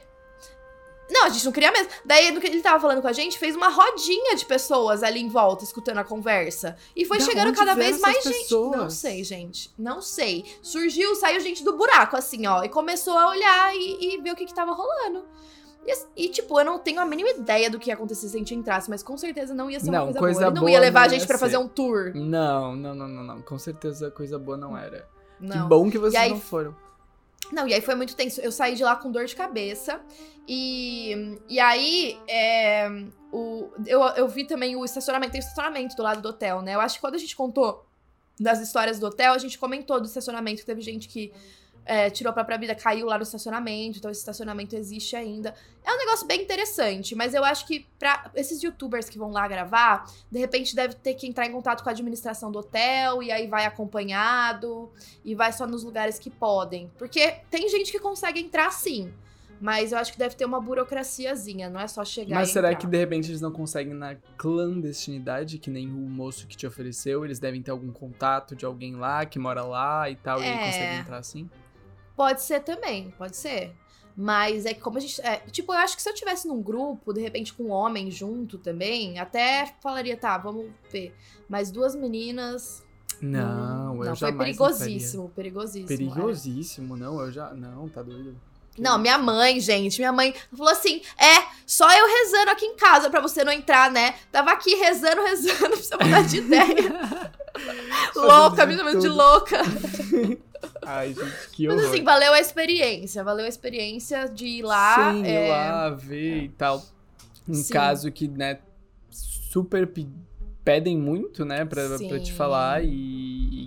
Não, 1.13 1.25
a 1.25 1.29
gente 1.29 1.45
não 1.45 1.51
queria 1.51 1.71
mesmo. 1.71 1.89
Daí, 2.03 2.31
do 2.31 2.41
que 2.41 2.47
ele 2.47 2.61
tava 2.61 2.79
falando 2.79 3.01
com 3.01 3.07
a 3.07 3.13
gente, 3.13 3.37
fez 3.37 3.55
uma 3.55 3.69
rodinha 3.69 4.35
de 4.35 4.45
pessoas 4.45 5.03
ali 5.03 5.21
em 5.21 5.29
volta, 5.29 5.63
escutando 5.63 5.99
a 5.99 6.03
conversa. 6.03 6.75
E 6.95 7.05
foi 7.05 7.19
Da 7.19 7.25
chegando 7.25 7.53
cada 7.53 7.75
vez 7.75 7.99
mais 7.99 8.23
gente. 8.23 8.39
pessoas? 8.39 8.77
Não 8.77 8.89
sei, 8.89 9.23
gente. 9.23 9.71
Não 9.77 10.01
sei. 10.01 10.43
Surgiu, 10.61 11.15
saiu 11.15 11.39
gente 11.39 11.63
do 11.63 11.77
buraco, 11.77 12.17
assim, 12.17 12.47
ó. 12.47 12.63
E 12.63 12.69
começou 12.69 13.17
a 13.17 13.29
olhar 13.29 13.75
e, 13.75 14.15
e 14.15 14.21
ver 14.21 14.31
o 14.31 14.35
que 14.35 14.45
que 14.45 14.53
tava 14.55 14.73
rolando. 14.73 15.23
E, 15.85 16.25
e, 16.25 16.29
tipo, 16.29 16.57
eu 16.59 16.65
não 16.65 16.79
tenho 16.79 16.99
a 17.01 17.05
mínima 17.05 17.29
ideia 17.29 17.69
do 17.69 17.77
que 17.77 17.89
ia 17.89 17.93
acontecer 17.93 18.29
se 18.29 18.35
a 18.35 18.39
gente 18.39 18.55
entrasse, 18.55 18.89
mas 18.89 19.03
com 19.03 19.17
certeza 19.17 19.53
não 19.53 19.69
ia 19.69 19.79
ser 19.79 19.91
Não, 19.91 20.05
uma 20.05 20.13
coisa, 20.13 20.19
coisa 20.19 20.39
boa. 20.39 20.47
Ele 20.47 20.55
não 20.55 20.61
boa 20.61 20.71
ia 20.71 20.79
levar 20.79 20.99
não 21.01 21.05
a 21.07 21.09
gente 21.09 21.21
ia 21.21 21.27
pra 21.27 21.37
fazer 21.37 21.57
um 21.57 21.67
tour. 21.67 22.11
Não, 22.15 22.75
não, 22.75 22.95
não, 22.95 23.07
não, 23.07 23.23
não. 23.23 23.41
Com 23.41 23.59
certeza 23.59 24.09
coisa 24.09 24.39
boa 24.39 24.57
não 24.57 24.77
era. 24.77 25.07
Não. 25.39 25.63
Que 25.63 25.67
bom 25.67 25.91
que 25.91 25.97
vocês 25.99 26.15
aí- 26.23 26.29
não 26.29 26.39
foram. 26.39 26.73
Não, 27.51 27.67
e 27.67 27.73
aí 27.73 27.81
foi 27.81 27.95
muito 27.95 28.15
tenso. 28.15 28.41
Eu 28.41 28.51
saí 28.51 28.75
de 28.75 28.83
lá 28.83 28.95
com 28.95 29.11
dor 29.11 29.25
de 29.25 29.35
cabeça. 29.35 30.01
E, 30.47 31.39
e 31.47 31.59
aí, 31.59 32.19
é, 32.27 32.89
o, 33.31 33.69
eu, 33.85 34.01
eu 34.01 34.27
vi 34.27 34.45
também 34.45 34.75
o 34.75 34.83
estacionamento. 34.83 35.31
Tem 35.31 35.39
estacionamento 35.39 35.95
do 35.95 36.03
lado 36.03 36.21
do 36.21 36.29
hotel, 36.29 36.61
né? 36.61 36.75
Eu 36.75 36.81
acho 36.81 36.95
que 36.95 37.01
quando 37.01 37.15
a 37.15 37.19
gente 37.19 37.35
contou 37.35 37.85
das 38.39 38.59
histórias 38.59 38.99
do 38.99 39.07
hotel, 39.07 39.33
a 39.33 39.37
gente 39.37 39.57
comentou 39.57 39.99
do 39.99 40.07
estacionamento. 40.07 40.65
Teve 40.65 40.81
gente 40.81 41.07
que 41.07 41.31
é, 41.85 42.09
tirou 42.09 42.31
a 42.31 42.33
própria 42.33 42.57
vida, 42.57 42.73
caiu 42.75 43.05
lá 43.07 43.17
no 43.17 43.23
estacionamento. 43.23 43.97
Então 43.97 44.09
esse 44.09 44.19
estacionamento 44.21 44.75
existe 44.75 45.15
ainda. 45.15 45.53
É 45.83 45.93
um 45.93 45.97
negócio 45.97 46.25
bem 46.25 46.41
interessante, 46.41 47.13
mas 47.15 47.33
eu 47.33 47.43
acho 47.43 47.67
que 47.67 47.85
pra 47.99 48.31
esses 48.35 48.61
youtubers 48.63 49.09
que 49.09 49.17
vão 49.17 49.31
lá 49.31 49.47
gravar, 49.47 50.05
de 50.31 50.39
repente 50.39 50.75
deve 50.75 50.93
ter 50.95 51.13
que 51.13 51.27
entrar 51.27 51.45
em 51.45 51.51
contato 51.51 51.83
com 51.83 51.89
a 51.89 51.91
administração 51.91 52.51
do 52.51 52.59
hotel. 52.59 53.21
E 53.21 53.31
aí 53.31 53.47
vai 53.47 53.65
acompanhado 53.65 54.91
e 55.25 55.35
vai 55.35 55.51
só 55.51 55.65
nos 55.67 55.83
lugares 55.83 56.17
que 56.19 56.29
podem. 56.29 56.91
Porque 56.97 57.37
tem 57.49 57.67
gente 57.69 57.91
que 57.91 57.99
consegue 57.99 58.39
entrar 58.39 58.71
sim. 58.71 59.11
Mas 59.61 59.93
eu 59.93 59.97
acho 59.97 60.11
que 60.11 60.19
deve 60.19 60.35
ter 60.35 60.43
uma 60.43 60.59
burocraciazinha, 60.59 61.69
não 61.69 61.79
é 61.79 61.87
só 61.87 62.03
chegar 62.03 62.35
Mas 62.35 62.49
e 62.49 62.51
será 62.53 62.69
entrar. 62.69 62.81
que 62.81 62.87
de 62.87 62.97
repente 62.97 63.29
eles 63.29 63.39
não 63.39 63.51
conseguem 63.51 63.93
na 63.93 64.15
clandestinidade, 64.35 65.57
que 65.57 65.69
nem 65.69 65.87
o 65.87 65.91
moço 66.09 66.47
que 66.47 66.57
te 66.57 66.67
ofereceu? 66.67 67.23
Eles 67.23 67.39
devem 67.39 67.61
ter 67.61 67.71
algum 67.71 67.91
contato 67.91 68.55
de 68.57 68.65
alguém 68.65 68.95
lá 68.95 69.25
que 69.25 69.39
mora 69.39 69.63
lá 69.63 70.09
e 70.09 70.15
tal, 70.17 70.41
e 70.41 70.45
É. 70.45 70.51
aí 70.53 70.65
consegue 70.65 70.95
entrar 70.99 71.17
assim? 71.17 71.49
Pode 72.15 72.41
ser 72.41 72.61
também, 72.61 73.11
pode 73.17 73.35
ser. 73.35 73.73
Mas 74.15 74.65
é 74.65 74.73
que 74.73 74.81
como 74.81 74.97
a 74.97 75.01
gente. 75.01 75.19
é, 75.21 75.37
tipo, 75.51 75.73
eu 75.73 75.77
acho 75.77 75.95
que 75.95 76.01
se 76.01 76.09
eu 76.09 76.13
tivesse 76.13 76.47
num 76.47 76.61
grupo, 76.61 77.11
de 77.13 77.21
repente 77.21 77.53
com 77.53 77.63
um 77.63 77.71
homem 77.71 78.11
junto 78.11 78.57
também, 78.57 79.17
até 79.17 79.73
falaria, 79.81 80.15
tá, 80.15 80.37
vamos 80.37 80.67
ver. 80.91 81.15
Mas 81.49 81.71
duas 81.71 81.95
meninas. 81.95 82.83
Não, 83.21 84.03
eu 84.03 84.09
não, 84.09 84.15
foi 84.15 84.33
perigosíssimo, 84.33 85.29
perigosíssimo. 85.29 85.83
entraria. 85.85 86.07
é. 86.07 86.13
Perigosíssimo, 86.13 86.95
não, 86.95 87.21
eu 87.21 87.31
já. 87.31 87.53
Não, 87.53 87.87
tá 87.89 88.03
doido. 88.03 88.35
Não, 88.77 88.97
minha 88.97 89.17
mãe, 89.17 89.59
gente, 89.59 89.99
minha 89.99 90.11
mãe 90.11 90.33
falou 90.55 90.71
assim: 90.71 91.01
é, 91.17 91.45
só 91.65 91.89
eu 91.91 92.05
rezando 92.07 92.51
aqui 92.51 92.65
em 92.65 92.75
casa 92.75 93.09
pra 93.09 93.21
você 93.21 93.43
não 93.43 93.51
entrar, 93.51 93.91
né? 93.91 94.15
Tava 94.31 94.51
aqui 94.51 94.75
rezando, 94.75 95.21
rezando, 95.21 95.69
pra 95.77 95.77
você 95.77 95.95
mudar 95.95 96.21
de 96.23 96.37
ideia. 96.41 97.31
louca, 98.15 98.65
me 98.65 98.75
chamando 98.75 98.99
de 98.99 99.07
louca. 99.07 99.57
Ai, 100.85 101.13
gente, 101.13 101.49
que 101.51 101.67
horror. 101.67 101.81
Mas 101.81 101.91
assim, 101.91 102.03
valeu 102.03 102.33
a 102.33 102.39
experiência. 102.39 103.23
Valeu 103.23 103.45
a 103.45 103.49
experiência 103.49 104.27
de 104.27 104.45
ir 104.45 104.61
lá. 104.63 105.11
Sim, 105.13 105.25
é, 105.25 105.45
ir 105.47 105.49
lá 105.49 105.89
ver 105.89 106.43
e 106.43 106.49
tal. 106.49 106.83
Um 107.47 107.53
Sim. 107.53 107.73
caso 107.73 108.11
que, 108.11 108.27
né, 108.27 108.59
super 109.09 109.87
pe- 109.87 110.07
pedem 110.63 110.97
muito, 110.97 111.43
né, 111.43 111.65
pra, 111.65 111.97
pra 112.07 112.19
te 112.19 112.31
falar 112.31 112.83
e, 112.83 112.87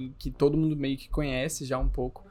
e 0.07 0.13
que 0.19 0.31
todo 0.31 0.57
mundo 0.57 0.75
meio 0.77 0.97
que 0.97 1.09
conhece 1.09 1.65
já 1.65 1.79
um 1.79 1.89
pouco. 1.89 2.25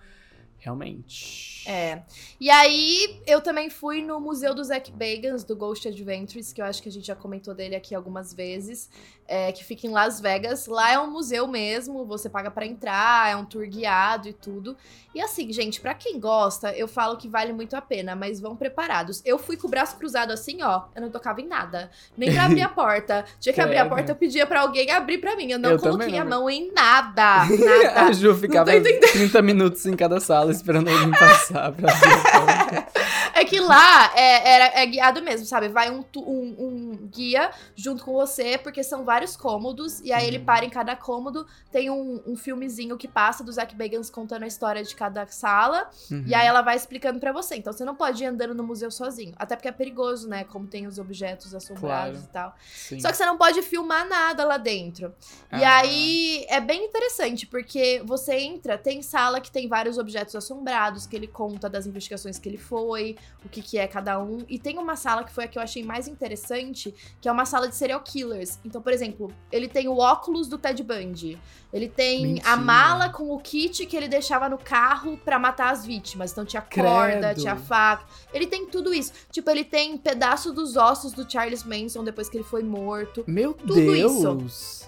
Realmente. 0.58 1.70
É. 1.70 2.02
E 2.40 2.50
aí, 2.50 3.22
eu 3.28 3.40
também 3.40 3.70
fui 3.70 4.02
no 4.02 4.20
Museu 4.20 4.56
do 4.56 4.64
Zack 4.64 4.92
Bagans, 4.92 5.44
do 5.44 5.56
Ghost 5.56 5.88
Adventures, 5.88 6.52
que 6.52 6.60
eu 6.60 6.66
acho 6.66 6.82
que 6.82 6.90
a 6.90 6.92
gente 6.92 7.06
já 7.06 7.16
comentou 7.16 7.54
dele 7.54 7.76
aqui 7.76 7.94
algumas 7.94 8.34
vezes, 8.34 8.90
é, 9.28 9.52
que 9.52 9.64
fica 9.64 9.88
em 9.88 9.92
Las 9.92 10.20
Vegas. 10.20 10.68
Lá 10.68 10.92
é 10.92 11.00
um 11.00 11.10
museu 11.10 11.48
mesmo, 11.48 12.06
você 12.06 12.30
paga 12.30 12.52
pra 12.52 12.66
entrar, 12.66 13.32
é 13.32 13.36
um 13.36 13.46
tour 13.46 13.66
guiado 13.68 14.28
e 14.28 14.34
tudo. 14.34 14.76
E 15.14 15.22
assim, 15.22 15.52
gente, 15.52 15.80
pra 15.80 15.94
quem 15.94 16.20
gosta, 16.20 16.72
eu 16.74 16.88
falo 16.88 17.16
que 17.18 17.28
vale 17.28 17.54
muito 17.54 17.76
a 17.76 17.82
pena, 17.82 18.16
mas 18.16 18.40
vão 18.40 18.56
preparados. 18.56 19.22
Eu 19.26 19.38
fui 19.40 19.56
com 19.58 19.68
o 19.68 19.70
braço 19.70 19.96
cruzado 19.96 20.32
assim, 20.32 20.62
ó, 20.62 20.84
eu 20.96 21.02
não 21.02 21.10
tocava 21.10 21.40
em 21.42 21.48
nada. 21.48 21.90
Nem 22.18 22.32
pra 22.34 22.46
abrir 22.46 22.62
a 22.62 22.70
porta. 22.70 23.26
Tinha 23.40 23.54
que 23.54 23.62
abrir 23.62 23.78
a 23.78 23.86
porta, 23.88 24.12
eu 24.12 24.16
pedia 24.16 24.46
pra 24.46 24.62
alguém 24.62 24.92
abrir 24.92 25.18
pra 25.20 25.36
mim. 25.36 25.52
Eu 25.52 25.60
não 25.60 25.72
Eu 25.72 25.80
coloquei 25.80 26.06
também 26.08 26.20
a 26.20 26.24
não. 26.24 26.40
mão 26.42 26.50
em 26.50 26.72
nada. 26.74 27.46
Nada. 27.56 28.02
a 28.06 28.12
Ju 28.12 28.36
ficava 28.36 28.72
tô 28.72 28.78
entendendo. 28.78 29.12
30 29.12 29.42
minutos 29.42 29.86
em 29.86 29.96
cada 29.96 30.20
sala 30.20 30.52
esperando 30.52 30.90
alguém 30.90 31.12
passar 31.12 31.72
pra 31.72 31.94
ver. 31.94 32.08
a 32.08 32.42
porta. 32.42 32.88
É 33.38 33.44
que 33.44 33.60
lá 33.60 34.14
é, 34.16 34.50
era- 34.56 34.80
é 34.82 34.86
guiado 34.86 35.22
mesmo, 35.22 35.46
sabe? 35.46 35.68
Vai 35.68 35.92
um, 35.92 36.06
um- 36.16 36.56
um 36.58 37.08
guia 37.12 37.52
junto 37.76 38.02
com 38.04 38.14
você, 38.14 38.58
porque 38.58 38.82
são 38.82 39.04
vários 39.04 39.36
cômodos, 39.36 40.00
e 40.00 40.14
aí 40.14 40.26
ele 40.26 40.38
Uhum. 40.38 40.46
para 40.46 40.64
em 40.64 40.70
cada 40.70 40.96
cômodo, 40.96 41.46
tem 41.70 41.90
um, 41.90 42.22
um 42.26 42.38
filmezinho 42.38 42.98
que 42.98 43.10
passa 43.10 43.44
do 43.44 43.52
Zack 43.52 43.76
Bagans 43.76 44.10
contando 44.10 44.44
a 44.44 44.48
história 44.48 44.82
de 44.82 44.96
cada 44.96 45.28
sala, 45.28 45.90
Uhum. 46.10 46.24
e 46.26 46.34
aí 46.34 46.48
ela 46.48 46.62
vai 46.62 46.78
explicando 46.78 47.20
pra 47.20 47.34
você. 47.34 47.56
Então 47.58 47.74
você 47.74 47.84
não 47.84 47.94
pode 47.94 48.24
ir 48.24 48.28
andando 48.28 48.56
no 48.56 48.64
museu 48.64 48.90
sozinho, 48.90 49.34
até 49.36 49.56
porque 49.58 49.68
é 49.68 49.72
perigoso, 49.74 50.30
né? 50.30 50.46
Como 50.46 50.66
tem 50.66 50.88
os 50.88 50.98
objetos 50.98 51.54
assombrados 51.54 52.22
Claro. 52.22 52.30
e 52.30 52.34
tal. 52.34 52.56
Sim. 52.74 53.00
Só 53.02 53.10
que 53.12 53.18
você 53.18 53.26
não 53.26 53.38
pode 53.38 53.62
filmar 53.62 54.08
nada 54.08 54.46
lá 54.46 54.58
dentro. 54.58 55.14
E 55.52 55.62
Ah. 55.62 55.80
aí 55.80 56.46
é 56.48 56.62
bem 56.62 56.86
interessante, 56.86 57.46
porque 57.46 58.02
você 58.06 58.36
entra, 58.36 58.78
tem 58.78 59.02
sala 59.02 59.42
que 59.42 59.52
tem 59.52 59.68
vários 59.68 59.98
objetos 59.98 60.36
assombrados, 60.38 61.06
que 61.06 61.18
ele 61.18 61.28
conta 61.28 61.70
das 61.70 61.86
investigações 61.86 62.40
que 62.40 62.48
ele 62.48 62.58
foi, 62.58 63.18
o 63.46 63.50
que, 63.50 63.62
que 63.62 63.78
é 63.78 63.88
cada 63.88 64.20
um. 64.20 64.40
E 64.50 64.58
tem 64.58 64.78
uma 64.78 64.96
sala 64.96 65.24
que 65.24 65.32
foi 65.32 65.44
a 65.44 65.48
que 65.48 65.58
eu 65.58 65.62
achei 65.62 65.84
mais 65.84 66.08
interessante, 66.08 66.94
que 67.22 67.30
é 67.30 67.32
uma 67.32 67.46
sala 67.46 67.68
de 67.68 67.76
serial 67.76 68.02
killers. 68.02 68.60
Então, 68.66 68.82
por 68.82 68.92
exemplo, 68.92 69.32
ele 69.52 69.68
tem 69.68 69.88
o 69.88 69.98
óculos 69.98 70.48
do 70.48 70.58
Ted 70.58 70.82
Bundy. 70.82 71.40
Ele 71.72 71.88
tem 71.88 72.26
Mentira. 72.26 72.50
a 72.50 72.58
mala 72.58 73.10
com 73.10 73.30
o 73.32 73.40
kit 73.40 73.86
que 73.86 73.96
ele 73.96 74.08
deixava 74.08 74.50
no 74.50 74.58
carro 74.58 75.18
pra 75.18 75.38
matar 75.38 75.72
as 75.72 75.86
vítimas. 75.86 76.32
Então 76.32 76.46
tinha 76.46 76.62
corda, 76.62 77.20
Credo. 77.20 77.42
tinha 77.42 77.56
faca. 77.56 78.06
Ele 78.34 78.48
tem 78.48 78.66
tudo 78.66 78.94
isso. 78.94 79.12
Tipo, 79.32 79.50
ele 79.52 79.64
tem 79.64 79.98
pedaço 79.98 80.52
dos 80.52 80.76
ossos 80.76 81.14
do 81.14 81.30
Charles 81.30 81.64
Manson 81.64 82.04
depois 82.04 82.28
que 82.28 82.38
ele 82.38 82.44
foi 82.44 82.64
morto. 82.64 83.24
Meu 83.28 83.54
tudo 83.54 83.76
Deus! 83.76 84.88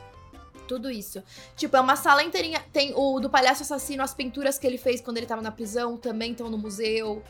Tudo 0.68 0.92
isso. 0.92 1.24
Tipo, 1.56 1.78
é 1.78 1.80
uma 1.80 1.96
sala 1.96 2.24
inteirinha. 2.24 2.62
Tem 2.74 2.92
o 2.94 3.20
do 3.20 3.30
palhaço 3.30 3.64
assassino, 3.64 4.04
as 4.04 4.14
pinturas 4.14 4.60
que 4.60 4.68
ele 4.68 4.78
fez 4.78 5.00
quando 5.00 5.18
ele 5.18 5.26
tava 5.26 5.42
na 5.42 5.52
prisão 5.52 5.96
também 5.96 6.32
estão 6.32 6.50
no 6.50 6.58
museu. 6.58 7.24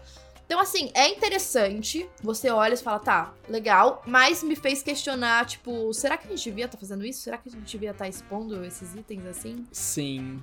Então, 0.47 0.61
assim, 0.61 0.89
é 0.93 1.09
interessante. 1.09 2.09
Você 2.23 2.49
olha 2.49 2.73
e 2.73 2.77
fala, 2.77 2.99
tá, 2.99 3.33
legal. 3.49 4.01
Mas 4.07 4.41
me 4.41 4.55
fez 4.55 4.81
questionar, 4.81 5.45
tipo, 5.45 5.93
será 5.93 6.17
que 6.17 6.25
a 6.25 6.29
gente 6.31 6.43
devia 6.45 6.65
estar 6.65 6.77
fazendo 6.77 7.05
isso? 7.05 7.19
Será 7.21 7.37
que 7.37 7.49
a 7.49 7.51
gente 7.51 7.69
devia 7.69 7.91
estar 7.91 8.07
expondo 8.07 8.63
esses 8.63 8.95
itens 8.95 9.25
assim? 9.25 9.65
Sim. 9.73 10.41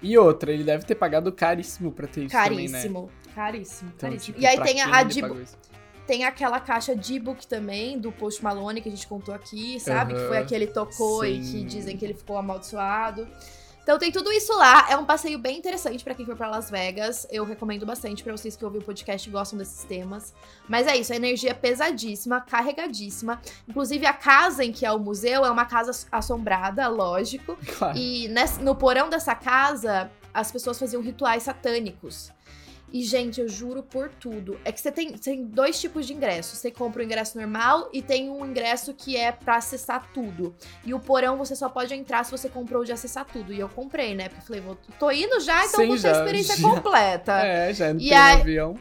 E 0.00 0.16
outra, 0.16 0.52
ele 0.52 0.62
deve 0.62 0.84
ter 0.86 0.94
pagado 0.94 1.32
caríssimo 1.32 1.90
pra 1.90 2.06
ter 2.06 2.24
isso 2.26 2.34
também, 2.36 2.68
né? 2.68 2.78
Caríssimo. 2.78 3.10
Caríssimo, 3.34 3.92
Então, 3.96 4.08
caríssimo. 4.08 4.34
tipo, 4.34 4.40
e 4.40 4.46
aí 4.46 4.60
tem 4.62 4.80
a, 4.82 4.96
a 4.98 5.02
de- 5.02 5.20
tem 6.06 6.24
aquela 6.24 6.58
caixa 6.60 6.94
de 6.96 7.18
book 7.20 7.46
também, 7.46 7.98
do 7.98 8.10
Post 8.10 8.42
Malone, 8.42 8.80
que 8.80 8.88
a 8.88 8.92
gente 8.92 9.06
contou 9.06 9.34
aqui, 9.34 9.78
sabe? 9.80 10.14
Que 10.14 10.20
foi 10.20 10.36
Aham. 10.38 10.44
a 10.44 10.46
que 10.46 10.54
ele 10.54 10.66
tocou 10.68 11.24
e 11.24 11.38
que 11.38 11.44
Sim. 11.44 11.66
dizem 11.66 11.96
que 11.96 12.04
ele 12.04 12.14
ficou 12.14 12.36
amaldiçoado. 12.36 13.28
Então 13.82 13.98
tem 13.98 14.12
tudo 14.12 14.30
isso 14.32 14.52
lá. 14.56 14.86
É 14.90 14.96
um 14.96 15.04
passeio 15.04 15.38
bem 15.38 15.58
interessante 15.58 16.04
pra 16.04 16.14
quem 16.14 16.24
for 16.24 16.36
pra 16.36 16.48
Las 16.48 16.70
Vegas. 16.70 17.26
Eu 17.30 17.44
recomendo 17.44 17.84
bastante 17.84 18.22
pra 18.22 18.32
vocês 18.36 18.54
que 18.56 18.64
ouvem 18.64 18.80
o 18.80 18.84
podcast 18.84 19.28
e 19.28 19.32
gostam 19.32 19.58
desses 19.58 19.82
temas. 19.84 20.32
Mas 20.68 20.86
é 20.86 20.96
isso, 20.96 21.12
a 21.12 21.16
energia 21.16 21.50
é 21.50 21.54
pesadíssima, 21.54 22.40
carregadíssima. 22.40 23.40
Inclusive 23.68 24.06
a 24.06 24.12
casa 24.12 24.64
em 24.64 24.70
que 24.72 24.86
é 24.86 24.92
o 24.92 24.98
museu 24.98 25.44
é 25.44 25.50
uma 25.50 25.64
casa 25.64 26.06
assombrada, 26.12 26.86
lógico. 26.88 27.56
Claro. 27.78 27.96
E 27.96 28.28
ness- 28.28 28.58
no 28.58 28.74
porão 28.74 29.08
dessa 29.08 29.34
casa, 29.34 30.10
as 30.34 30.52
pessoas 30.52 30.78
faziam 30.78 31.00
rituais 31.02 31.42
satânicos. 31.42 32.30
E, 32.92 33.04
gente, 33.04 33.40
eu 33.40 33.48
juro 33.48 33.82
por 33.82 34.08
tudo. 34.08 34.58
É 34.64 34.72
que 34.72 34.80
você 34.80 34.90
tem, 34.90 35.12
tem 35.12 35.44
dois 35.44 35.80
tipos 35.80 36.06
de 36.06 36.12
ingressos. 36.12 36.58
Você 36.58 36.70
compra 36.70 37.00
o 37.02 37.04
ingresso 37.04 37.38
normal 37.38 37.88
e 37.92 38.02
tem 38.02 38.28
um 38.28 38.44
ingresso 38.44 38.92
que 38.92 39.16
é 39.16 39.30
pra 39.30 39.56
acessar 39.56 40.10
tudo. 40.12 40.54
E 40.84 40.92
o 40.92 40.98
porão 40.98 41.36
você 41.38 41.54
só 41.54 41.68
pode 41.68 41.94
entrar 41.94 42.24
se 42.24 42.30
você 42.32 42.48
comprou 42.48 42.82
o 42.82 42.84
de 42.84 42.90
acessar 42.92 43.24
tudo. 43.24 43.52
E 43.52 43.60
eu 43.60 43.68
comprei, 43.68 44.14
né? 44.14 44.28
Porque 44.28 44.42
eu 44.42 44.46
falei, 44.46 44.60
vou, 44.60 44.76
tô 44.98 45.10
indo 45.10 45.38
já, 45.40 45.64
então 45.66 45.80
Sim, 45.80 45.86
vou 45.88 45.98
ter 45.98 46.08
a 46.08 46.18
experiência 46.18 46.56
já. 46.56 46.68
completa. 46.68 47.40
É, 47.46 47.72
já 47.72 47.90
entrei 47.90 48.08
E 48.08 48.12
aí- 48.12 48.34
no 48.36 48.40
avião. 48.42 48.74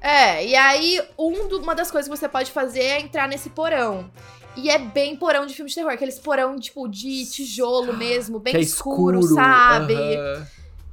É, 0.00 0.46
e 0.46 0.54
aí 0.54 1.02
um 1.18 1.48
do- 1.48 1.58
uma 1.58 1.74
das 1.74 1.90
coisas 1.90 2.08
que 2.10 2.16
você 2.16 2.28
pode 2.28 2.52
fazer 2.52 2.82
é 2.82 3.00
entrar 3.00 3.26
nesse 3.26 3.50
porão. 3.50 4.10
E 4.54 4.70
é 4.70 4.78
bem 4.78 5.16
porão 5.16 5.44
de 5.46 5.54
filme 5.54 5.68
de 5.68 5.74
terror, 5.74 5.90
aqueles 5.92 6.18
porão, 6.18 6.58
tipo, 6.58 6.86
de 6.88 7.26
tijolo 7.26 7.94
mesmo, 7.96 8.38
bem 8.38 8.54
é 8.56 8.60
escuro, 8.60 9.18
escuro, 9.18 9.34
sabe? 9.34 9.94
aham, 9.94 10.46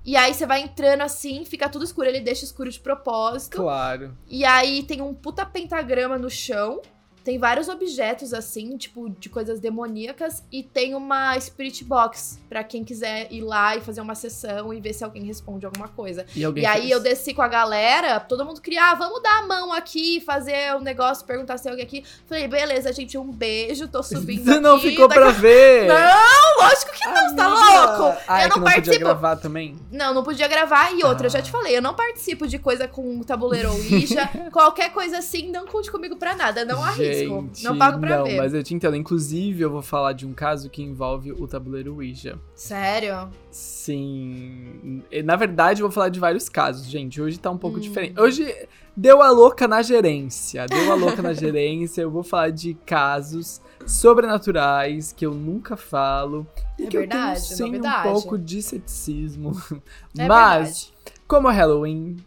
E 0.06 0.18
aí 0.18 0.34
você 0.34 0.46
vai 0.46 0.62
entrando 0.62 1.02
assim, 1.02 1.46
fica 1.46 1.70
tudo 1.70 1.86
escuro, 1.86 2.08
ele 2.08 2.20
deixa 2.20 2.44
escuro 2.44 2.70
de 2.70 2.80
propósito. 2.80 3.58
Claro. 3.58 4.18
E 4.28 4.44
aí 4.44 4.84
tem 4.84 5.02
um 5.02 5.14
puta 5.14 5.46
pentagrama 5.46 6.18
no 6.18 6.30
chão. 6.30 6.82
Tem 7.24 7.38
vários 7.40 7.70
objetos 7.70 8.34
assim, 8.34 8.76
tipo, 8.78 9.10
de 9.10 9.30
coisas 9.30 9.60
demoníacas. 9.60 10.44
E 10.52 10.62
tem 10.62 10.94
uma 10.94 11.40
Spirit 11.40 11.84
Box 11.84 12.40
pra 12.50 12.64
quem 12.64 12.84
quiser 12.84 13.32
ir 13.32 13.42
lá 13.42 13.76
e 13.78 13.82
fazer 13.82 14.02
uma 14.02 14.16
sessão 14.16 14.74
e 14.74 14.82
ver 14.82 14.94
se 14.94 15.04
alguém 15.04 15.24
responde 15.24 15.66
alguma 15.66 15.88
coisa. 15.88 16.26
E, 16.36 16.42
E 16.42 16.66
aí 16.66 16.92
eu 16.92 17.00
desci 17.00 17.34
com 17.34 17.42
a 17.42 17.48
galera, 17.48 18.20
todo 18.20 18.46
mundo 18.46 18.60
queria, 18.62 18.92
ah, 18.92 18.96
vamos 18.96 19.22
dar 19.24 19.40
a 19.40 19.48
mão 19.48 19.72
aqui, 19.72 20.20
fazer 20.22 20.76
um 20.76 20.82
negócio, 20.82 21.26
perguntar 21.26 21.58
se 21.58 21.64
tem 21.64 21.72
alguém 21.72 21.86
aqui. 21.86 22.04
Falei, 22.28 22.48
beleza, 22.48 22.92
gente, 22.92 23.18
um 23.18 23.32
beijo, 23.32 23.88
tô 23.88 24.04
subindo 24.04 24.44
Você 24.54 24.60
não 24.60 24.76
aqui, 24.76 24.90
ficou 24.90 25.08
daqui- 25.08 25.22
pra 25.22 25.32
ver! 25.40 25.88
Não, 25.88 26.58
lógico 26.66 26.92
que 26.92 27.06
não, 27.08 27.30
você 27.30 27.36
tá 27.36 27.48
louco? 27.48 28.20
Ah, 28.28 28.44
eu 28.44 28.50
não 28.50 28.56
não 28.58 28.64
podia 28.64 28.76
participo. 28.76 29.00
gravar 29.06 29.36
também? 29.38 29.76
Não, 29.92 30.14
não 30.14 30.24
podia 30.24 30.48
gravar. 30.48 30.92
E 30.94 31.04
outra, 31.04 31.28
eu 31.28 31.32
já 31.32 31.40
Ah. 31.40 31.42
te 31.42 31.52
falei, 31.52 31.78
eu 31.78 31.82
não 31.82 31.94
participo 31.94 32.46
de 32.48 32.60
coisa 32.60 32.88
com 32.88 33.22
tabuleiro 33.24 33.70
ou 33.70 33.76
Ouija. 33.76 34.30
Qualquer 34.52 34.92
coisa 34.92 35.20
assim, 35.20 35.50
não 35.52 35.66
conte 35.66 35.90
comigo 35.92 36.16
pra 36.18 36.36
nada. 36.36 36.66
Não 36.66 36.84
arrisco. 36.84 37.13
Gente, 37.14 37.64
não 37.64 37.78
pago 37.78 38.00
pra 38.00 38.18
não, 38.18 38.26
ver. 38.26 38.38
mas 38.38 38.54
eu 38.54 38.64
te 38.64 38.74
entendo. 38.74 38.96
Inclusive, 38.96 39.62
eu 39.62 39.70
vou 39.70 39.82
falar 39.82 40.14
de 40.14 40.26
um 40.26 40.34
caso 40.34 40.70
que 40.70 40.82
envolve 40.82 41.32
o 41.32 41.48
tabuleiro 41.48 41.96
Ouija. 41.96 42.40
Sério? 42.56 43.30
Sim. 43.52 45.02
Na 45.24 45.36
verdade, 45.36 45.82
eu 45.82 45.88
vou 45.88 45.94
falar 45.94 46.10
de 46.10 46.20
vários 46.20 46.50
casos, 46.50 46.86
gente. 46.88 47.22
Hoje 47.22 47.38
tá 47.40 47.50
um 47.52 47.58
pouco 47.58 47.78
Hum. 47.78 47.82
diferente. 47.82 48.20
Hoje 48.20 48.54
deu 48.96 49.22
a 49.22 49.30
louca 49.32 49.68
na 49.68 49.82
gerência. 49.82 50.66
Deu 50.68 50.92
a 50.92 50.96
louca 50.96 51.22
na 51.22 51.34
gerência. 51.34 52.02
Eu 52.02 52.12
vou 52.12 52.24
falar 52.24 52.50
de 52.50 52.74
casos 52.86 53.62
sobrenaturais 53.86 55.12
que 55.12 55.26
eu 55.26 55.34
nunca 55.34 55.76
falo. 55.76 56.48
E 56.80 56.84
É 56.84 56.88
que 56.88 56.98
verdade, 56.98 57.40
eu 57.40 57.46
tenho 57.48 57.58
sim 57.58 57.64
novidade. 57.64 58.08
um 58.08 58.12
pouco 58.14 58.38
de 58.38 58.62
ceticismo. 58.62 59.52
É 60.18 60.28
Mas, 60.28 60.92
verdade. 60.92 60.94
como 61.28 61.50
é 61.50 61.54
Halloween, 61.54 62.18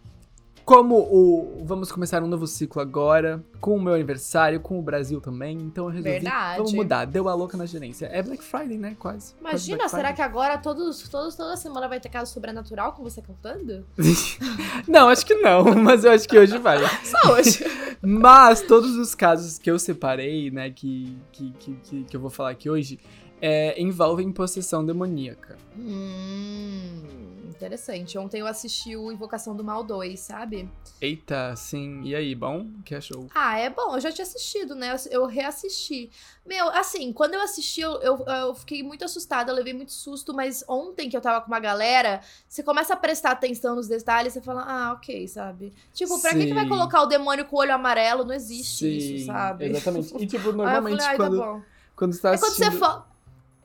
como 0.66 0.96
o. 0.98 1.64
Vamos 1.64 1.92
começar 1.92 2.22
um 2.24 2.26
novo 2.26 2.44
ciclo 2.44 2.82
agora, 2.82 3.42
com 3.60 3.76
o 3.76 3.80
meu 3.80 3.94
aniversário, 3.94 4.58
com 4.58 4.76
o 4.78 4.82
Brasil 4.82 5.20
também. 5.20 5.56
Então 5.58 5.84
eu 5.84 5.90
resolvi. 5.90 6.10
Verdade. 6.10 6.56
Vamos 6.58 6.72
mudar. 6.72 7.04
Deu 7.04 7.28
a 7.28 7.34
louca 7.34 7.56
na 7.56 7.64
gerência. 7.64 8.06
É 8.06 8.20
Black 8.20 8.42
Friday, 8.42 8.76
né? 8.76 8.96
Quase. 8.98 9.34
Quase 9.34 9.40
Imagina, 9.40 9.76
Black 9.78 9.90
será 9.90 10.08
Friday. 10.08 10.16
que 10.16 10.22
agora 10.22 10.58
todos, 10.58 11.08
todos, 11.08 11.36
toda 11.36 11.56
semana 11.56 11.86
vai 11.86 12.00
ter 12.00 12.08
caso 12.08 12.32
sobrenatural 12.34 12.92
com 12.92 13.04
você 13.04 13.22
cantando? 13.22 13.86
Não, 14.88 15.08
acho 15.08 15.24
que 15.24 15.34
não, 15.34 15.64
mas 15.82 16.04
eu 16.04 16.10
acho 16.10 16.28
que 16.28 16.36
hoje 16.36 16.58
vai. 16.58 16.78
Só 17.04 17.32
hoje. 17.32 17.64
Mas 18.02 18.60
todos 18.60 18.96
os 18.96 19.14
casos 19.14 19.58
que 19.58 19.70
eu 19.70 19.78
separei, 19.78 20.50
né, 20.50 20.70
que, 20.70 21.16
que, 21.30 21.52
que, 21.52 21.74
que, 21.76 22.04
que 22.04 22.16
eu 22.16 22.20
vou 22.20 22.30
falar 22.30 22.50
aqui 22.50 22.68
hoje, 22.68 22.98
é, 23.40 23.80
envolvem 23.80 24.32
possessão 24.32 24.84
demoníaca. 24.84 25.56
hum, 25.78 27.25
Interessante. 27.56 28.18
Ontem 28.18 28.40
eu 28.40 28.46
assisti 28.46 28.94
o 28.96 29.10
Invocação 29.10 29.56
do 29.56 29.64
Mal 29.64 29.82
2, 29.82 30.20
sabe? 30.20 30.70
Eita, 31.00 31.56
sim. 31.56 32.02
E 32.02 32.14
aí, 32.14 32.34
bom? 32.34 32.66
Que 32.84 32.94
achou? 32.94 33.26
Ah, 33.34 33.58
é 33.58 33.70
bom. 33.70 33.94
Eu 33.94 34.00
já 34.00 34.12
tinha 34.12 34.24
assistido, 34.24 34.74
né? 34.74 34.94
Eu, 35.10 35.24
reassisti. 35.26 36.10
Meu, 36.44 36.68
assim, 36.68 37.12
quando 37.12 37.34
eu 37.34 37.40
assisti, 37.40 37.80
eu, 37.80 37.94
eu, 38.02 38.18
eu 38.26 38.54
fiquei 38.54 38.82
muito 38.82 39.04
assustada, 39.04 39.50
eu 39.50 39.56
levei 39.56 39.72
muito 39.72 39.92
susto, 39.92 40.34
mas 40.34 40.62
ontem 40.68 41.08
que 41.08 41.16
eu 41.16 41.20
tava 41.20 41.40
com 41.40 41.48
uma 41.48 41.58
galera, 41.58 42.20
você 42.46 42.62
começa 42.62 42.92
a 42.92 42.96
prestar 42.96 43.30
atenção 43.32 43.74
nos 43.74 43.88
detalhes, 43.88 44.34
você 44.34 44.42
fala, 44.42 44.62
ah, 44.62 44.92
ok, 44.92 45.26
sabe? 45.26 45.72
Tipo, 45.94 46.20
pra 46.20 46.34
que, 46.34 46.46
que 46.46 46.54
vai 46.54 46.68
colocar 46.68 47.02
o 47.02 47.06
demônio 47.06 47.46
com 47.46 47.56
o 47.56 47.60
olho 47.60 47.74
amarelo? 47.74 48.24
Não 48.24 48.34
existe 48.34 48.84
Sim, 48.84 48.96
isso, 48.96 49.26
sabe? 49.26 49.64
Exatamente. 49.64 50.14
E, 50.22 50.26
tipo, 50.26 50.50
Aí 50.62 50.74
eu 50.76 50.82
normalmente 50.82 51.02
falei, 51.02 51.06
ai, 51.06 51.16
quando, 51.16 51.38
tá 51.38 51.52
bom. 51.52 51.62
quando 51.96 52.12
você 52.12 52.20
tá 52.20 52.34
É 52.34 52.38
quando 52.38 52.54
você, 52.54 52.64
assistindo... 52.64 53.15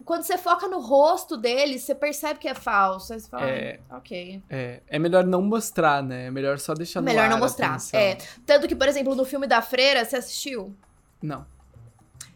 quando 0.06 0.24
você 0.24 0.38
foca 0.38 0.68
no 0.68 0.80
rosto 0.80 1.38
dele, 1.38 1.78
você 1.80 1.94
percebe 1.96 2.40
que 2.40 2.48
é 2.48 2.54
falso. 2.54 3.14
Aí 3.14 3.20
você 3.20 3.30
fala, 3.30 3.46
É. 3.46 3.80
"Ah, 3.90 3.98
ok. 3.98 4.42
É, 4.50 4.80
é 4.88 5.00
melhor 5.00 5.26
não 5.26 5.42
mostrar, 5.42 6.02
né? 6.04 6.28
É 6.28 6.32
melhor 6.32 6.60
só 6.60 6.74
deixar 6.74 7.02
no 7.02 7.06
Melhor 7.06 7.30
não 7.30 7.38
mostrar. 7.40 7.78
É. 7.94 8.18
Tanto 8.46 8.68
que, 8.68 8.76
por 8.76 8.88
exemplo, 8.88 9.16
no 9.16 9.26
filme 9.26 9.48
da 9.48 9.62
Freira, 9.62 10.04
você 10.06 10.18
assistiu? 10.18 10.76
Não. 11.22 11.46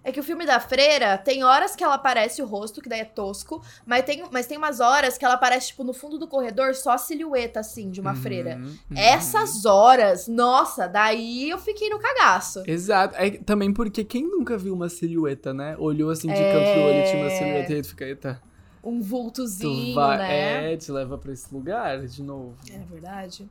É 0.07 0.11
que 0.11 0.19
o 0.19 0.23
filme 0.23 0.45
da 0.45 0.59
Freira 0.59 1.17
tem 1.17 1.43
horas 1.43 1.75
que 1.75 1.83
ela 1.83 1.95
aparece 1.95 2.39
o 2.39 2.45
rosto, 2.45 2.79
que 2.79 2.87
daí 2.87 2.99
é 2.99 3.05
tosco, 3.05 3.59
mas 3.87 4.05
tem, 4.05 4.23
mas 4.31 4.45
tem 4.45 4.55
umas 4.55 4.79
horas 4.79 5.17
que 5.17 5.25
ela 5.25 5.33
aparece, 5.33 5.69
tipo, 5.69 5.83
no 5.83 5.93
fundo 5.93 6.19
do 6.19 6.27
corredor, 6.27 6.75
só 6.75 6.91
a 6.91 6.97
silhueta, 6.99 7.61
assim, 7.61 7.89
de 7.89 7.99
uma 7.99 8.11
Uhum, 8.11 8.15
freira. 8.15 8.55
uhum. 8.61 8.77
Essas 8.95 9.65
horas, 9.65 10.27
nossa, 10.27 10.87
daí 10.87 11.49
eu 11.49 11.57
fiquei 11.57 11.89
no 11.89 11.97
cagaço. 11.97 12.61
Exato. 12.67 13.15
É, 13.17 13.31
também 13.31 13.73
porque 13.73 14.03
quem 14.03 14.21
nunca 14.29 14.55
viu 14.59 14.75
uma 14.75 14.89
silhueta, 14.89 15.55
né? 15.55 15.75
Olhou 15.79 16.11
assim 16.11 16.31
de 16.31 16.43
É. 16.43 16.51
canto 16.51 16.71
do 16.71 16.83
olho 16.83 16.99
e 16.99 17.03
tinha 17.03 17.19
uma 17.23 17.29
silhueta 17.31 17.73
e 17.73 17.83
fica, 17.83 18.05
eita. 18.05 18.39
Um 18.83 18.99
Tu 18.99 19.05
vultozinho, 19.07 19.95
vai, 19.95 20.17
né? 20.19 20.73
É, 20.73 20.77
te 20.77 20.91
leva 20.91 21.17
pra 21.17 21.33
esse 21.33 21.51
lugar 21.51 22.05
de 22.05 22.21
novo. 22.21 22.55
É 22.71 22.77
verdade. 22.77 23.49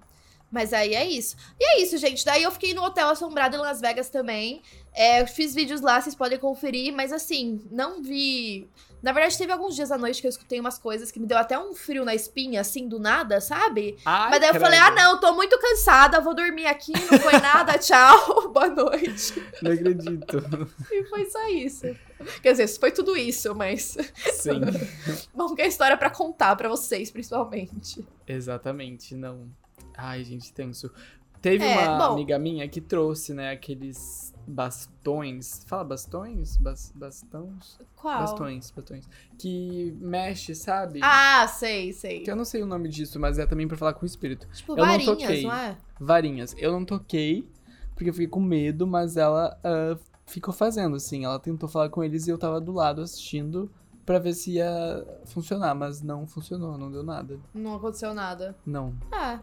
Mas 0.50 0.72
aí 0.72 0.94
é 0.94 1.04
isso. 1.04 1.34
E 1.58 1.64
é 1.64 1.82
isso, 1.82 1.98
gente. 1.98 2.24
Daí 2.24 2.44
eu 2.44 2.50
fiquei 2.52 2.72
no 2.74 2.84
Hotel 2.84 3.08
Assombrado 3.08 3.56
em 3.56 3.58
Las 3.58 3.80
Vegas 3.80 4.08
também. 4.08 4.62
É, 4.94 5.20
eu 5.20 5.26
fiz 5.26 5.54
vídeos 5.54 5.80
lá, 5.80 6.00
vocês 6.00 6.14
podem 6.14 6.38
conferir, 6.38 6.92
mas 6.94 7.12
assim, 7.12 7.60
não 7.70 8.00
vi. 8.00 8.68
Na 9.02 9.12
verdade, 9.12 9.36
teve 9.36 9.52
alguns 9.52 9.74
dias 9.74 9.90
à 9.90 9.98
noite 9.98 10.20
que 10.20 10.26
eu 10.26 10.30
escutei 10.30 10.58
umas 10.58 10.78
coisas 10.78 11.10
que 11.10 11.20
me 11.20 11.26
deu 11.26 11.36
até 11.36 11.58
um 11.58 11.74
frio 11.74 12.04
na 12.04 12.14
espinha, 12.14 12.60
assim, 12.60 12.88
do 12.88 12.98
nada, 12.98 13.38
sabe? 13.40 13.98
Ai, 14.06 14.30
mas 14.30 14.40
daí 14.40 14.48
eu 14.48 14.52
credo. 14.54 14.62
falei, 14.62 14.78
ah, 14.78 14.90
não, 14.92 15.20
tô 15.20 15.34
muito 15.34 15.58
cansada, 15.58 16.20
vou 16.20 16.34
dormir 16.34 16.66
aqui, 16.66 16.92
não 16.92 17.18
foi 17.18 17.38
nada, 17.38 17.76
tchau, 17.78 18.48
boa 18.54 18.68
noite. 18.68 19.34
Não 19.60 19.72
acredito. 19.72 20.70
E 20.90 21.04
foi 21.04 21.26
só 21.26 21.48
isso. 21.48 21.94
Quer 22.40 22.52
dizer, 22.52 22.68
foi 22.68 22.92
tudo 22.92 23.16
isso, 23.16 23.54
mas. 23.54 23.98
Sim. 24.32 24.60
Bom, 25.34 25.54
que 25.54 25.60
é 25.60 25.66
história 25.66 25.96
pra 25.96 26.08
contar 26.08 26.54
pra 26.56 26.68
vocês, 26.68 27.10
principalmente. 27.10 28.06
Exatamente, 28.26 29.14
não. 29.14 29.50
Ai, 29.96 30.24
gente, 30.24 30.52
tenso. 30.52 30.90
Teve 31.44 31.62
É, 31.62 31.76
uma 31.90 31.98
bom. 31.98 32.12
amiga 32.14 32.38
minha 32.38 32.66
que 32.66 32.80
trouxe, 32.80 33.34
né, 33.34 33.50
aqueles 33.50 34.32
bastões. 34.46 35.62
Fala 35.66 35.84
bastões? 35.84 36.56
Bas, 36.56 36.90
bastões? 36.96 37.78
Qual? 37.94 38.18
Bastões, 38.18 38.70
bastões. 38.70 39.06
Que 39.38 39.94
mexe, 40.00 40.54
sabe? 40.54 41.00
Ah, 41.02 41.46
sei, 41.46 41.92
sei. 41.92 42.20
Que 42.20 42.30
eu 42.30 42.36
não 42.36 42.46
sei 42.46 42.62
o 42.62 42.66
nome 42.66 42.88
disso, 42.88 43.20
mas 43.20 43.38
é 43.38 43.44
também 43.44 43.68
pra 43.68 43.76
falar 43.76 43.92
com 43.92 44.04
o 44.04 44.06
espírito. 44.06 44.48
Tipo, 44.54 44.72
eu 44.72 44.76
não 44.78 44.86
varinhas, 44.86 45.18
toquei. 45.18 45.42
não 45.42 45.52
é? 45.54 45.76
Varinhas. 46.00 46.54
Eu 46.56 46.72
não 46.72 46.82
toquei, 46.82 47.46
porque 47.94 48.08
eu 48.08 48.14
fiquei 48.14 48.28
com 48.28 48.40
medo, 48.40 48.86
mas 48.86 49.18
ela 49.18 49.54
ah, 49.62 49.98
ficou 50.24 50.54
fazendo, 50.54 50.96
assim. 50.96 51.26
Ela 51.26 51.38
tentou 51.38 51.68
falar 51.68 51.90
com 51.90 52.02
eles 52.02 52.26
e 52.26 52.30
eu 52.30 52.38
tava 52.38 52.58
do 52.58 52.72
lado 52.72 53.02
assistindo 53.02 53.70
pra 54.06 54.18
ver 54.18 54.32
se 54.32 54.52
ia 54.52 55.06
funcionar, 55.26 55.74
mas 55.74 56.00
não 56.00 56.26
funcionou, 56.26 56.78
não 56.78 56.90
deu 56.90 57.02
nada. 57.02 57.38
Não 57.52 57.74
aconteceu 57.74 58.14
nada. 58.14 58.56
Não. 58.64 58.94
Ah, 59.12 59.40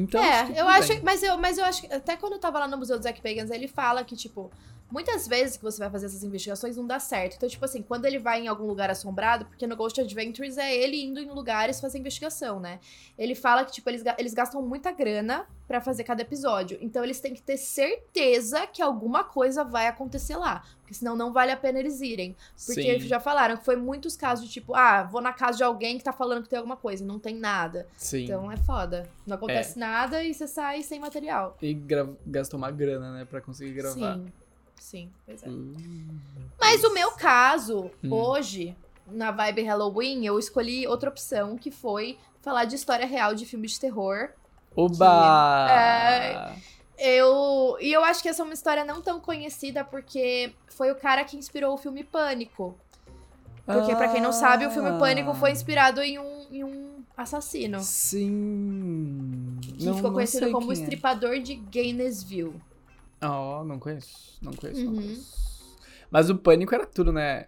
Então, 0.00 0.22
é, 0.22 0.52
eu 0.56 0.66
acho, 0.66 1.04
mas 1.04 1.22
eu, 1.22 1.36
mas 1.36 1.58
eu 1.58 1.64
acho 1.64 1.82
que 1.82 1.92
até 1.92 2.16
quando 2.16 2.34
eu 2.34 2.38
tava 2.38 2.58
lá 2.58 2.66
no 2.66 2.78
Museu 2.78 2.98
do 2.98 3.02
Zack 3.02 3.20
Bagans, 3.22 3.50
ele 3.50 3.68
fala 3.68 4.02
que, 4.02 4.16
tipo, 4.16 4.50
muitas 4.90 5.26
vezes 5.28 5.56
que 5.56 5.62
você 5.62 5.78
vai 5.78 5.90
fazer 5.90 6.06
essas 6.06 6.24
investigações 6.24 6.76
não 6.76 6.86
dá 6.86 6.98
certo. 6.98 7.36
Então, 7.36 7.48
tipo 7.48 7.64
assim, 7.64 7.82
quando 7.82 8.04
ele 8.04 8.18
vai 8.18 8.40
em 8.40 8.48
algum 8.48 8.66
lugar 8.66 8.90
assombrado, 8.90 9.46
porque 9.46 9.66
no 9.66 9.76
Ghost 9.76 10.00
Adventures 10.00 10.58
é 10.58 10.74
ele 10.74 11.02
indo 11.02 11.20
em 11.20 11.30
lugares 11.30 11.80
fazer 11.80 11.98
investigação, 11.98 12.58
né? 12.58 12.80
Ele 13.16 13.34
fala 13.34 13.64
que, 13.64 13.72
tipo, 13.72 13.88
eles, 13.88 14.02
eles 14.18 14.34
gastam 14.34 14.62
muita 14.62 14.90
grana 14.92 15.46
pra 15.68 15.80
fazer 15.80 16.04
cada 16.04 16.22
episódio. 16.22 16.78
Então, 16.80 17.04
eles 17.04 17.20
têm 17.20 17.34
que 17.34 17.42
ter 17.42 17.56
certeza 17.56 18.66
que 18.66 18.82
alguma 18.82 19.22
coisa 19.22 19.62
vai 19.62 19.86
acontecer 19.86 20.36
lá. 20.36 20.64
Porque 20.80 20.94
senão 20.94 21.14
não 21.14 21.32
vale 21.32 21.52
a 21.52 21.56
pena 21.56 21.78
eles 21.78 22.00
irem. 22.00 22.34
Porque 22.66 22.98
Sim. 22.98 23.06
já 23.06 23.20
falaram 23.20 23.56
que 23.56 23.64
foi 23.64 23.76
muitos 23.76 24.16
casos 24.16 24.46
de 24.46 24.52
tipo, 24.52 24.74
ah, 24.74 25.04
vou 25.04 25.20
na 25.20 25.32
casa 25.32 25.58
de 25.58 25.62
alguém 25.62 25.96
que 25.96 26.02
tá 26.02 26.12
falando 26.12 26.42
que 26.42 26.48
tem 26.48 26.56
alguma 26.56 26.76
coisa 26.76 27.04
e 27.04 27.06
não 27.06 27.20
tem 27.20 27.36
nada. 27.36 27.86
Sim. 27.96 28.24
Então 28.24 28.50
é 28.50 28.56
foda. 28.56 29.08
Não 29.24 29.36
acontece 29.36 29.78
nada 29.78 30.24
e 30.24 30.34
você 30.34 30.48
sai 30.48 30.82
sem 30.82 30.98
material. 30.98 31.56
E 31.62 31.78
gastou 32.26 32.58
uma 32.58 32.72
grana, 32.72 33.12
né, 33.12 33.24
pra 33.24 33.40
conseguir 33.40 33.72
gravar. 33.72 34.16
Sim. 34.16 34.26
Sim, 34.80 35.10
pois 35.26 35.42
é. 35.42 35.48
Hum, 35.48 36.18
Mas 36.58 36.82
o 36.82 36.92
meu 36.92 37.10
caso, 37.12 37.90
Hum. 38.02 38.12
hoje, 38.12 38.74
na 39.06 39.30
vibe 39.30 39.62
Halloween, 39.62 40.24
eu 40.26 40.38
escolhi 40.38 40.86
outra 40.86 41.10
opção, 41.10 41.56
que 41.56 41.70
foi 41.70 42.18
falar 42.42 42.64
de 42.64 42.74
história 42.76 43.06
real 43.06 43.34
de 43.34 43.44
filme 43.44 43.68
de 43.68 43.78
terror. 43.78 44.30
Oba! 44.74 45.68
É. 45.70 46.54
Eu. 46.98 47.76
E 47.80 47.92
eu 47.92 48.02
acho 48.04 48.22
que 48.22 48.28
essa 48.28 48.42
é 48.42 48.44
uma 48.44 48.54
história 48.54 48.84
não 48.84 49.00
tão 49.02 49.20
conhecida, 49.20 49.84
porque 49.84 50.52
foi 50.68 50.90
o 50.90 50.94
cara 50.94 51.24
que 51.24 51.36
inspirou 51.36 51.74
o 51.74 51.78
filme 51.78 52.02
Pânico. 52.04 52.74
Porque, 53.66 53.94
pra 53.94 54.08
quem 54.08 54.20
não 54.20 54.32
sabe, 54.32 54.66
o 54.66 54.70
filme 54.70 54.98
Pânico 54.98 55.32
foi 55.34 55.50
Ah, 55.50 55.52
inspirado 55.52 56.00
em 56.02 56.18
um, 56.18 56.46
em 56.50 56.64
um 56.64 57.04
assassino. 57.16 57.80
Sim. 57.80 59.58
Que 59.62 59.84
Não- 59.84 59.94
ficou 59.96 60.12
conhecido 60.12 60.50
como 60.50 60.68
o 60.68 60.72
é. 60.72 60.74
estripador 60.74 61.38
de 61.40 61.54
Gainesville. 61.54 62.54
Oh, 63.22 63.64
não 63.64 63.78
conheço. 63.78 64.38
Não 64.42 64.52
conheço, 64.52 64.84
não 64.84 64.92
Uhum. 64.92 65.02
conheço. 65.02 65.40
Mas 66.10 66.30
o 66.30 66.36
pânico 66.36 66.74
era 66.74 66.86
tudo, 66.86 67.12
né? 67.12 67.46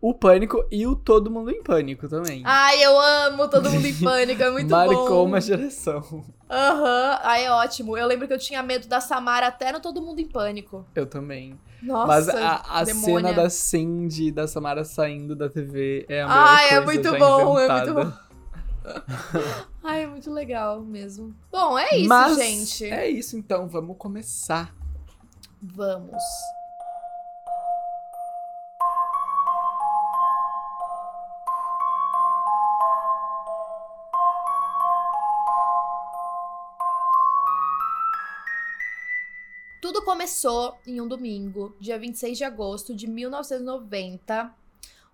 O 0.00 0.12
pânico 0.14 0.64
e 0.70 0.84
o 0.86 0.96
todo 0.96 1.30
mundo 1.30 1.50
em 1.50 1.62
pânico 1.62 2.08
também. 2.08 2.42
Ai, 2.44 2.84
eu 2.84 2.98
amo 2.98 3.48
Todo 3.48 3.70
Mundo 3.70 3.86
em 3.86 3.94
Pânico, 3.94 4.42
é 4.42 4.50
muito 4.50 4.66
Marcou 4.74 5.22
bom. 5.22 5.26
uma 5.26 5.40
geração. 5.40 6.02
Aham, 6.50 7.18
ai, 7.22 7.44
é 7.46 7.52
ótimo. 7.52 7.96
Eu 7.96 8.06
lembro 8.08 8.26
que 8.26 8.34
eu 8.34 8.38
tinha 8.38 8.62
medo 8.64 8.88
da 8.88 9.00
Samara 9.00 9.46
até 9.46 9.70
no 9.70 9.78
Todo 9.78 10.02
Mundo 10.02 10.18
em 10.20 10.26
Pânico. 10.26 10.84
Eu 10.92 11.06
também. 11.06 11.56
Nossa, 11.80 12.06
Mas 12.08 12.28
a, 12.28 12.80
a 12.80 12.84
cena 12.86 13.32
da 13.32 13.48
Cindy 13.48 14.26
e 14.28 14.32
da 14.32 14.48
Samara 14.48 14.84
saindo 14.84 15.36
da 15.36 15.48
TV 15.48 16.04
é 16.08 16.22
a 16.22 16.26
melhor 16.28 16.44
Ai, 16.46 16.66
é 16.68 16.80
coisa 16.80 16.84
muito 16.92 17.10
já 17.10 17.18
bom, 17.18 17.40
é 17.40 17.44
muito 17.44 17.88
inventada. 17.88 18.18
Ai, 19.84 20.02
é 20.02 20.06
muito 20.08 20.30
legal 20.32 20.80
mesmo. 20.80 21.32
Bom, 21.50 21.78
é 21.78 21.96
isso, 21.96 22.08
Mas 22.08 22.36
gente. 22.36 22.84
É 22.86 23.08
isso 23.08 23.36
então, 23.36 23.68
vamos 23.68 23.96
começar. 23.96 24.74
Vamos. 25.64 26.24
Tudo 39.80 40.02
começou 40.04 40.76
em 40.84 41.00
um 41.00 41.06
domingo, 41.06 41.76
dia 41.78 41.96
26 41.96 42.38
de 42.38 42.42
agosto 42.42 42.92
de 42.92 43.06
1990. 43.06 44.52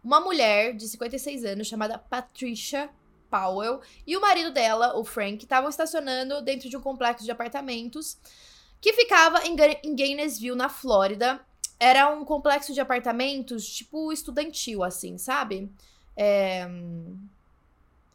Uma 0.03 0.19
mulher 0.19 0.75
de 0.75 0.89
56 0.89 1.45
anos 1.45 1.67
chamada 1.67 1.99
Patricia 1.99 2.89
Powell 3.31 3.83
e 4.07 4.17
o 4.17 4.21
marido 4.23 4.51
dela, 4.51 4.99
o 4.99 5.05
Frank, 5.05 5.45
estavam 5.45 5.69
estacionando 5.69 6.41
dentro 6.41 6.71
de 6.71 6.77
um 6.77 6.81
complexo 6.81 7.23
de 7.23 7.31
apartamentos 7.31 8.17
que 8.81 8.93
ficava 8.93 9.45
em, 9.47 9.57
em 9.85 9.95
Gainesville, 9.97 10.57
na 10.57 10.69
Flórida. 10.69 11.41
Era 11.81 12.09
um 12.11 12.25
complexo 12.25 12.75
de 12.75 12.81
apartamentos, 12.81 13.67
tipo, 13.69 14.13
estudantil, 14.13 14.83
assim, 14.83 15.17
sabe? 15.17 15.71
É, 16.17 16.67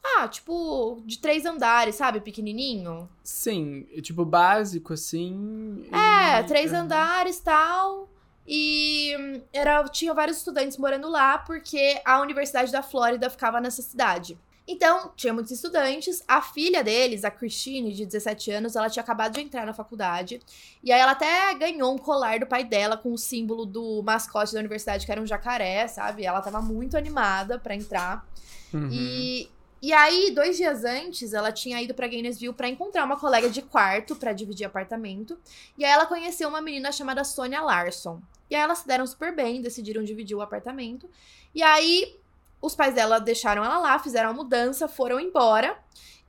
Ah, 0.04 0.28
tipo, 0.28 1.02
de 1.06 1.18
três 1.18 1.46
andares, 1.46 1.96
sabe? 1.96 2.20
Pequenininho. 2.20 3.10
Sim, 3.24 3.84
tipo, 4.02 4.26
básico, 4.26 4.94
assim. 4.94 5.86
É, 5.92 6.40
e- 6.40 6.44
três 6.44 6.74
Aham. 6.74 6.84
andares 6.84 7.40
tal. 7.40 8.10
E 8.46 9.16
hum, 9.18 9.42
era, 9.54 9.84
tinha 9.86 10.14
vários 10.14 10.38
estudantes 10.38 10.78
morando 10.78 11.10
lá, 11.10 11.38
porque 11.38 12.02
a 12.04 12.20
Universidade 12.20 12.72
da 12.72 12.84
Flórida 12.84 13.30
ficava 13.30 13.62
nessa 13.62 13.82
cidade. 13.82 14.38
Então, 14.68 15.12
tinha 15.16 15.34
muitos 15.34 15.52
estudantes. 15.52 16.24
A 16.28 16.42
filha 16.42 16.84
deles, 16.84 17.26
a 17.26 17.32
Christine, 17.32 17.92
de 17.92 18.06
17 18.06 18.52
anos, 18.52 18.76
ela 18.76 18.90
tinha 18.90 19.04
acabado 19.04 19.34
de 19.34 19.42
entrar 19.42 19.66
na 19.66 19.74
faculdade. 19.74 20.40
E 20.82 20.92
aí 20.92 21.00
ela 21.00 21.12
até 21.12 21.54
ganhou 21.56 21.94
um 21.94 21.98
colar 21.98 22.40
do 22.40 22.48
pai 22.48 22.64
dela 22.64 22.96
com 22.96 23.12
o 23.12 23.18
símbolo 23.18 23.66
do 23.66 24.02
mascote 24.04 24.54
da 24.54 24.60
universidade, 24.60 25.06
que 25.06 25.12
era 25.12 25.22
um 25.22 25.28
jacaré, 25.28 25.88
sabe? 25.88 26.26
Ela 26.26 26.42
tava 26.42 26.62
muito 26.62 26.98
animada 26.98 27.60
pra 27.60 27.76
entrar. 27.76 28.26
Uhum. 28.74 28.90
E, 28.90 29.50
e 29.82 29.92
aí, 29.92 30.32
dois 30.32 30.56
dias 30.56 30.86
antes, 30.86 31.34
ela 31.34 31.52
tinha 31.52 31.82
ido 31.82 31.94
pra 31.94 32.08
Gainesville 32.08 32.54
pra 32.54 32.70
encontrar 32.70 33.04
uma 33.04 33.20
colega 33.20 33.50
de 33.50 33.62
quarto 33.62 34.16
pra 34.16 34.32
dividir 34.32 34.66
apartamento. 34.66 35.38
E 35.78 35.84
aí 35.84 35.92
ela 35.92 36.06
conheceu 36.06 36.48
uma 36.48 36.62
menina 36.62 36.90
chamada 36.90 37.26
Sonia 37.26 37.62
Larson. 37.62 38.22
E 38.50 38.56
aí 38.56 38.62
elas 38.62 38.80
se 38.80 38.88
deram 38.88 39.06
super 39.06 39.36
bem, 39.36 39.62
decidiram 39.62 40.04
dividir 40.04 40.38
o 40.38 40.42
apartamento. 40.42 41.10
E 41.54 41.62
aí, 41.62 42.18
os 42.64 42.74
pais 42.74 42.96
dela 42.96 43.20
deixaram 43.20 43.62
ela 43.62 43.78
lá, 43.78 44.00
fizeram 44.00 44.30
a 44.30 44.34
mudança, 44.34 44.88
foram 44.88 45.20
embora. 45.20 45.78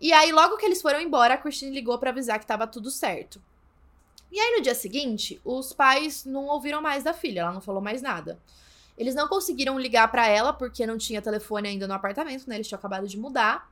E 0.00 0.12
aí, 0.12 0.32
logo 0.32 0.56
que 0.56 0.66
eles 0.66 0.82
foram 0.82 1.00
embora, 1.00 1.34
a 1.34 1.38
Christine 1.38 1.72
ligou 1.72 1.96
para 1.96 2.10
avisar 2.10 2.40
que 2.40 2.46
tava 2.46 2.66
tudo 2.66 2.90
certo. 2.90 3.40
E 4.32 4.40
aí, 4.40 4.56
no 4.56 4.60
dia 4.60 4.74
seguinte, 4.74 5.40
os 5.44 5.72
pais 5.72 6.24
não 6.24 6.46
ouviram 6.46 6.82
mais 6.82 7.04
da 7.04 7.12
filha, 7.12 7.42
ela 7.42 7.52
não 7.52 7.60
falou 7.60 7.80
mais 7.80 8.02
nada. 8.02 8.36
Eles 8.98 9.14
não 9.14 9.28
conseguiram 9.28 9.78
ligar 9.78 10.10
para 10.10 10.26
ela 10.26 10.52
porque 10.52 10.84
não 10.84 10.98
tinha 10.98 11.22
telefone 11.22 11.68
ainda 11.68 11.86
no 11.86 11.94
apartamento, 11.94 12.48
né? 12.48 12.56
Eles 12.56 12.66
tinham 12.66 12.80
acabado 12.80 13.06
de 13.06 13.16
mudar. 13.16 13.70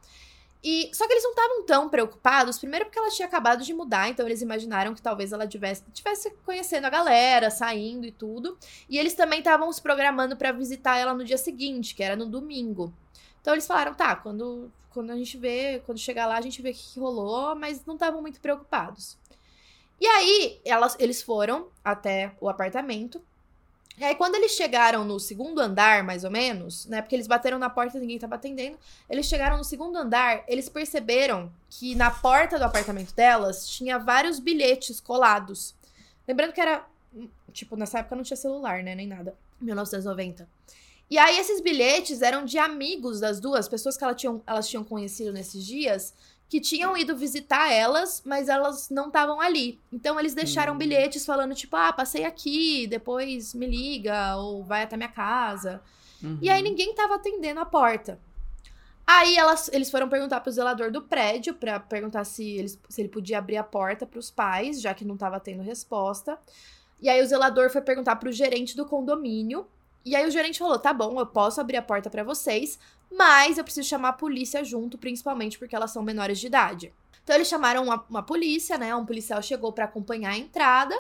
E 0.63 0.91
só 0.95 1.07
que 1.07 1.13
eles 1.13 1.25
não 1.25 1.33
estavam 1.33 1.65
tão 1.65 1.89
preocupados, 1.89 2.59
primeiro 2.59 2.85
porque 2.85 2.99
ela 2.99 3.11
tinha 3.11 3.27
acabado 3.27 3.65
de 3.65 3.75
mudar, 3.75 4.09
então 4.09 4.25
eles 4.25 4.43
imaginaram 4.43 4.95
que 4.95 5.03
talvez 5.03 5.33
ela 5.33 5.47
tivesse, 5.47 5.83
tivesse 5.93 6.31
conhecendo 6.45 6.85
a 6.87 6.91
galera, 6.91 7.51
saindo 7.51 8.07
e 8.07 8.13
tudo. 8.13 8.57
E 8.89 8.97
eles 8.97 9.15
também 9.15 9.41
estavam 9.41 9.73
se 9.73 9.83
programando 9.83 10.37
para 10.37 10.53
visitar 10.53 10.99
ela 10.99 11.15
no 11.15 11.25
dia 11.25 11.39
seguinte, 11.39 11.95
que 11.97 12.03
era 12.03 12.15
no 12.15 12.27
domingo. 12.27 12.93
Então 13.41 13.55
eles 13.55 13.67
falaram, 13.67 13.93
tá, 13.93 14.15
quando, 14.15 14.71
quando 14.91 15.11
a 15.11 15.17
gente 15.17 15.37
vê, 15.37 15.83
quando 15.85 15.99
chegar 15.99 16.27
lá, 16.27 16.37
a 16.37 16.41
gente 16.41 16.63
vê 16.63 16.71
o 16.71 16.75
que, 16.75 16.93
que 16.93 17.01
rolou, 17.01 17.57
mas 17.57 17.85
não 17.85 17.95
estavam 17.95 18.23
muito 18.23 18.41
preocupados. 18.41 19.19
E 20.01 20.07
aí, 20.07 20.61
elas, 20.65 20.97
eles 20.99 21.23
foram 21.23 21.69
até 21.85 22.35
o 22.41 22.49
apartamento. 22.49 23.21
E 23.99 24.05
aí, 24.05 24.15
quando 24.15 24.35
eles 24.35 24.53
chegaram 24.53 25.05
no 25.05 25.21
segundo 25.21 25.61
andar, 25.61 26.03
mais 26.03 26.25
ou 26.25 26.31
menos, 26.31 26.87
né? 26.87 27.03
Porque 27.03 27.15
eles 27.15 27.27
bateram 27.27 27.59
na 27.59 27.69
porta 27.69 27.99
e 27.99 28.01
ninguém 28.01 28.19
tava 28.19 28.37
atendendo. 28.37 28.79
Eles 29.09 29.27
chegaram 29.27 29.59
no 29.59 29.65
segundo 29.65 29.97
andar, 29.97 30.43
eles 30.49 30.69
perceberam 30.69 31.53
que 31.69 31.95
na 31.95 32.11
porta 32.11 32.59
do 32.59 32.65
apartamento 32.65 33.15
delas 33.15 33.69
tinha 33.69 33.99
vários 33.99 34.39
bilhetes 34.39 34.99
colados. 34.99 35.75
Lembrando 36.27 36.53
que 36.53 36.61
era. 36.61 36.87
Tipo, 37.53 37.77
nessa 37.77 37.99
época 37.99 38.17
não 38.17 38.23
tinha 38.23 38.37
celular, 38.37 38.83
né? 38.83 38.95
Nem 38.95 39.07
nada. 39.07 39.37
1990. 39.61 40.49
E 41.11 41.19
aí, 41.19 41.39
esses 41.39 41.61
bilhetes 41.61 42.23
eram 42.23 42.47
de 42.47 42.59
amigos 42.59 43.21
das 43.21 43.39
duas, 43.39 43.69
pessoas 43.69 43.99
que 43.99 44.05
elas 44.05 44.19
tinham, 44.19 44.43
elas 44.47 44.67
tinham 44.67 44.83
conhecido 44.83 45.31
nesses 45.31 45.63
dias, 45.63 46.15
que 46.53 46.61
tinham 46.61 46.95
ido 46.95 47.17
visitar 47.17 47.73
elas, 47.73 48.23
mas 48.27 48.47
elas 48.47 48.91
não 48.91 49.07
estavam 49.07 49.41
ali. 49.41 49.81
Então 49.91 50.21
eles 50.21 50.35
deixaram 50.35 50.75
hum. 50.75 50.77
bilhetes 50.77 51.25
falando 51.25 51.55
tipo, 51.55 51.75
ah, 51.75 51.91
passei 51.95 52.27
aqui, 52.27 52.87
depois 52.87 53.55
me 53.55 53.67
liga 53.67 54.37
ou 54.37 54.63
vai 54.63 54.83
até 54.83 54.95
minha 54.95 55.09
casa. 55.09 55.81
Uhum. 56.23 56.37
E 56.43 56.51
aí 56.51 56.63
uhum. 56.63 56.69
ninguém 56.69 56.95
tava 56.95 57.15
atendendo 57.15 57.59
a 57.59 57.65
porta. 57.65 58.21
Aí 59.07 59.35
elas, 59.35 59.71
eles 59.73 59.91
foram 59.91 60.11
perguntar 60.11 60.41
pro 60.41 60.53
zelador 60.53 60.93
do 60.93 61.01
prédio 61.01 61.55
para 61.55 61.81
perguntar 61.81 62.23
se, 62.25 62.47
eles, 62.59 62.79
se 62.87 63.01
ele 63.01 63.09
podia 63.09 63.39
abrir 63.39 63.57
a 63.57 63.65
porta 63.65 64.05
para 64.05 64.19
os 64.19 64.31
pais, 64.31 64.79
já 64.79 64.93
que 64.93 65.07
não 65.07 65.17
tava 65.17 65.41
tendo 65.41 65.63
resposta. 65.63 66.39
E 67.01 67.09
aí 67.09 67.23
o 67.23 67.27
zelador 67.27 67.71
foi 67.71 67.81
perguntar 67.81 68.17
pro 68.17 68.31
gerente 68.31 68.77
do 68.77 68.85
condomínio. 68.85 69.67
E 70.05 70.15
aí 70.15 70.29
o 70.29 70.31
gerente 70.31 70.59
falou: 70.59 70.79
"Tá 70.79 70.93
bom, 70.93 71.19
eu 71.19 71.25
posso 71.25 71.63
abrir 71.63 71.79
a 71.79 71.83
porta 71.83 72.11
para 72.11 72.23
vocês, 72.23 72.79
mas 73.17 73.59
eu 73.59 73.65
preciso 73.65 73.89
chamar 73.89 74.11
a 74.11 74.15
polícia 74.15 74.65
junto, 74.65 74.99
principalmente 74.99 75.59
porque 75.59 75.77
elas 75.77 75.91
são 75.91 76.03
menores 76.03 76.39
de 76.39 76.47
idade. 76.47 76.93
Então 77.23 77.37
eles 77.37 77.49
chamaram 77.49 77.85
uma, 77.85 78.05
uma 78.11 78.23
polícia, 78.23 78.77
né? 78.77 78.95
Um 78.95 79.07
policial 79.07 79.41
chegou 79.43 79.73
para 79.73 79.85
acompanhar 79.85 80.31
a 80.31 80.39
entrada. 80.39 80.99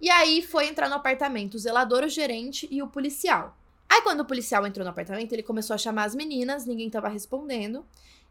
E 0.00 0.10
aí 0.10 0.42
foi 0.42 0.66
entrar 0.66 0.88
no 0.88 0.96
apartamento 0.96 1.54
o 1.54 1.58
zelador, 1.58 2.02
o 2.04 2.08
gerente 2.08 2.66
e 2.70 2.82
o 2.82 2.88
policial. 2.88 3.56
Aí 3.88 4.02
quando 4.02 4.20
o 4.20 4.24
policial 4.24 4.66
entrou 4.66 4.84
no 4.84 4.90
apartamento, 4.90 5.32
ele 5.32 5.42
começou 5.42 5.74
a 5.74 5.78
chamar 5.78 6.04
as 6.04 6.14
meninas, 6.14 6.66
ninguém 6.66 6.90
tava 6.90 7.08
respondendo. 7.08 7.84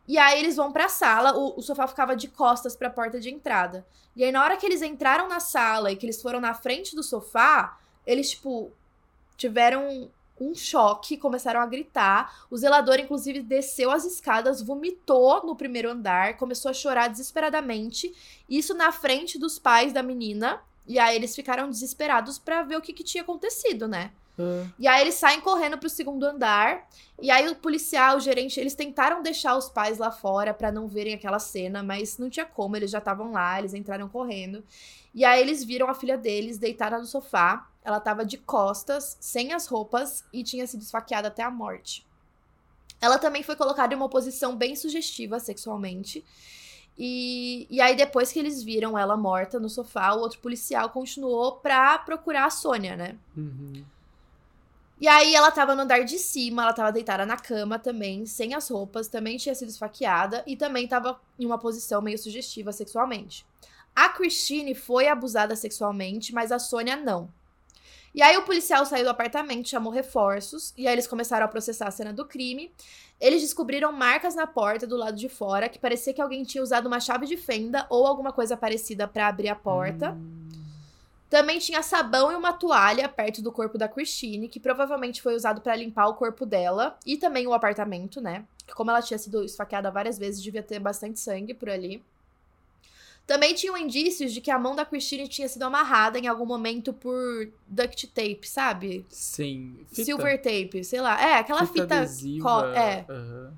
E 0.07 0.17
aí 0.17 0.39
eles 0.39 0.55
vão 0.55 0.71
pra 0.71 0.89
sala, 0.89 1.37
o, 1.37 1.59
o 1.59 1.61
sofá 1.61 1.87
ficava 1.87 2.15
de 2.15 2.27
costas 2.27 2.75
para 2.75 2.87
a 2.87 2.91
porta 2.91 3.19
de 3.19 3.29
entrada. 3.29 3.85
E 4.15 4.23
aí 4.23 4.31
na 4.31 4.43
hora 4.43 4.57
que 4.57 4.65
eles 4.65 4.81
entraram 4.81 5.27
na 5.27 5.39
sala 5.39 5.91
e 5.91 5.95
que 5.95 6.05
eles 6.05 6.21
foram 6.21 6.41
na 6.41 6.53
frente 6.53 6.95
do 6.95 7.03
sofá, 7.03 7.77
eles 8.05 8.31
tipo 8.31 8.71
tiveram 9.37 10.09
um 10.39 10.55
choque, 10.55 11.17
começaram 11.17 11.59
a 11.59 11.65
gritar. 11.65 12.45
O 12.49 12.57
zelador, 12.57 12.99
inclusive, 12.99 13.41
desceu 13.41 13.91
as 13.91 14.05
escadas, 14.05 14.61
vomitou 14.61 15.45
no 15.45 15.55
primeiro 15.55 15.89
andar, 15.89 16.37
começou 16.37 16.71
a 16.71 16.73
chorar 16.73 17.09
desesperadamente. 17.09 18.13
Isso 18.49 18.73
na 18.73 18.91
frente 18.91 19.37
dos 19.37 19.59
pais 19.59 19.93
da 19.93 20.03
menina. 20.03 20.61
E 20.87 20.97
aí 20.97 21.15
eles 21.15 21.35
ficaram 21.35 21.69
desesperados 21.69 22.39
para 22.39 22.63
ver 22.63 22.77
o 22.77 22.81
que, 22.81 22.93
que 22.93 23.03
tinha 23.03 23.21
acontecido, 23.21 23.87
né? 23.87 24.11
E 24.77 24.87
aí 24.87 25.01
eles 25.01 25.15
saem 25.15 25.41
correndo 25.41 25.77
pro 25.77 25.89
segundo 25.89 26.23
andar. 26.23 26.87
E 27.21 27.29
aí 27.29 27.47
o 27.49 27.55
policial, 27.55 28.17
o 28.17 28.19
gerente, 28.19 28.59
eles 28.59 28.75
tentaram 28.75 29.21
deixar 29.21 29.57
os 29.57 29.69
pais 29.69 29.97
lá 29.97 30.11
fora 30.11 30.53
para 30.53 30.71
não 30.71 30.87
verem 30.87 31.13
aquela 31.13 31.39
cena, 31.39 31.83
mas 31.83 32.17
não 32.17 32.29
tinha 32.29 32.45
como, 32.45 32.75
eles 32.75 32.91
já 32.91 32.99
estavam 32.99 33.31
lá, 33.31 33.59
eles 33.59 33.73
entraram 33.73 34.07
correndo. 34.07 34.63
E 35.13 35.25
aí 35.25 35.41
eles 35.41 35.63
viram 35.63 35.89
a 35.89 35.95
filha 35.95 36.17
deles 36.17 36.57
deitada 36.57 36.97
no 36.97 37.05
sofá. 37.05 37.67
Ela 37.83 37.99
tava 37.99 38.25
de 38.25 38.37
costas, 38.37 39.17
sem 39.19 39.53
as 39.53 39.67
roupas 39.67 40.23
e 40.31 40.43
tinha 40.43 40.65
sido 40.67 40.81
esfaqueada 40.81 41.27
até 41.27 41.43
a 41.43 41.51
morte. 41.51 42.05
Ela 43.01 43.17
também 43.17 43.43
foi 43.43 43.55
colocada 43.55 43.93
em 43.93 43.97
uma 43.97 44.09
posição 44.09 44.55
bem 44.55 44.75
sugestiva 44.75 45.39
sexualmente. 45.39 46.23
E, 46.97 47.65
e 47.69 47.79
aí, 47.79 47.95
depois 47.95 48.29
que 48.29 48.39
eles 48.39 48.61
viram 48.61 48.97
ela 48.97 49.15
morta 49.15 49.57
no 49.57 49.69
sofá, 49.69 50.11
o 50.13 50.19
outro 50.19 50.39
policial 50.39 50.89
continuou 50.89 51.53
pra 51.53 51.97
procurar 51.97 52.45
a 52.45 52.49
Sônia, 52.49 52.97
né? 52.97 53.15
Uhum. 53.37 53.85
E 54.99 55.07
aí 55.07 55.33
ela 55.33 55.49
tava 55.49 55.75
no 55.75 55.83
andar 55.83 56.03
de 56.03 56.19
cima, 56.19 56.63
ela 56.63 56.73
tava 56.73 56.91
deitada 56.91 57.25
na 57.25 57.37
cama 57.37 57.79
também, 57.79 58.25
sem 58.25 58.53
as 58.53 58.69
roupas, 58.69 59.07
também 59.07 59.37
tinha 59.37 59.55
sido 59.55 59.69
esfaqueada 59.69 60.43
e 60.45 60.57
também 60.57 60.87
tava 60.87 61.19
em 61.39 61.45
uma 61.45 61.57
posição 61.57 62.01
meio 62.01 62.17
sugestiva 62.17 62.73
sexualmente. 62.73 63.45
A 63.95 64.09
Christine 64.09 64.75
foi 64.75 65.07
abusada 65.07 65.55
sexualmente, 65.55 66.33
mas 66.33 66.51
a 66.51 66.59
Sônia 66.59 66.97
não. 66.97 67.29
E 68.13 68.21
aí 68.21 68.35
o 68.37 68.43
policial 68.43 68.85
saiu 68.85 69.03
do 69.05 69.09
apartamento, 69.09 69.69
chamou 69.69 69.91
reforços, 69.91 70.73
e 70.77 70.87
aí 70.87 70.93
eles 70.93 71.07
começaram 71.07 71.45
a 71.45 71.49
processar 71.49 71.87
a 71.87 71.91
cena 71.91 72.11
do 72.11 72.25
crime. 72.25 72.71
Eles 73.21 73.41
descobriram 73.41 73.91
marcas 73.91 74.35
na 74.35 74.47
porta 74.47 74.87
do 74.87 74.97
lado 74.97 75.15
de 75.15 75.29
fora, 75.29 75.69
que 75.69 75.79
parecia 75.79 76.13
que 76.13 76.21
alguém 76.21 76.43
tinha 76.43 76.63
usado 76.63 76.87
uma 76.87 76.99
chave 76.99 77.25
de 77.25 77.37
fenda 77.37 77.85
ou 77.89 78.05
alguma 78.05 78.33
coisa 78.33 78.57
parecida 78.57 79.07
para 79.07 79.27
abrir 79.27 79.49
a 79.49 79.55
porta. 79.55 80.11
Hum. 80.11 80.49
Também 81.29 81.59
tinha 81.59 81.83
sabão 81.83 82.31
e 82.31 82.35
uma 82.35 82.51
toalha 82.51 83.07
perto 83.07 83.41
do 83.41 83.51
corpo 83.51 83.77
da 83.77 83.87
Christine, 83.87 84.49
que 84.49 84.59
provavelmente 84.59 85.21
foi 85.21 85.35
usado 85.35 85.61
para 85.61 85.75
limpar 85.75 86.07
o 86.07 86.15
corpo 86.15 86.45
dela 86.45 86.97
e 87.05 87.17
também 87.17 87.45
o 87.45 87.53
apartamento, 87.53 88.19
né? 88.19 88.45
Como 88.73 88.89
ela 88.89 89.01
tinha 89.01 89.17
sido 89.17 89.43
esfaqueada 89.43 89.91
várias 89.91 90.17
vezes, 90.17 90.41
devia 90.41 90.63
ter 90.63 90.79
bastante 90.79 91.19
sangue 91.19 91.53
por 91.53 91.69
ali. 91.69 92.03
Também 93.27 93.53
tinham 93.53 93.77
indícios 93.77 94.33
de 94.33 94.41
que 94.41 94.49
a 94.49 94.57
mão 94.57 94.75
da 94.75 94.83
Christine 94.83 95.27
tinha 95.27 95.47
sido 95.47 95.61
amarrada 95.61 96.17
em 96.17 96.25
algum 96.25 96.47
momento 96.47 96.91
por 96.91 97.47
duct 97.67 98.07
tape, 98.07 98.41
sabe? 98.43 99.05
Sim. 99.07 99.85
Fita. 99.89 100.03
Silver 100.03 100.41
tape, 100.41 100.83
sei 100.83 100.99
lá. 100.99 101.21
É, 101.21 101.35
aquela 101.35 101.59
fita. 101.67 101.81
fita 101.83 101.95
adesiva, 101.97 102.73
é. 102.75 103.05
Uhum. 103.07 103.53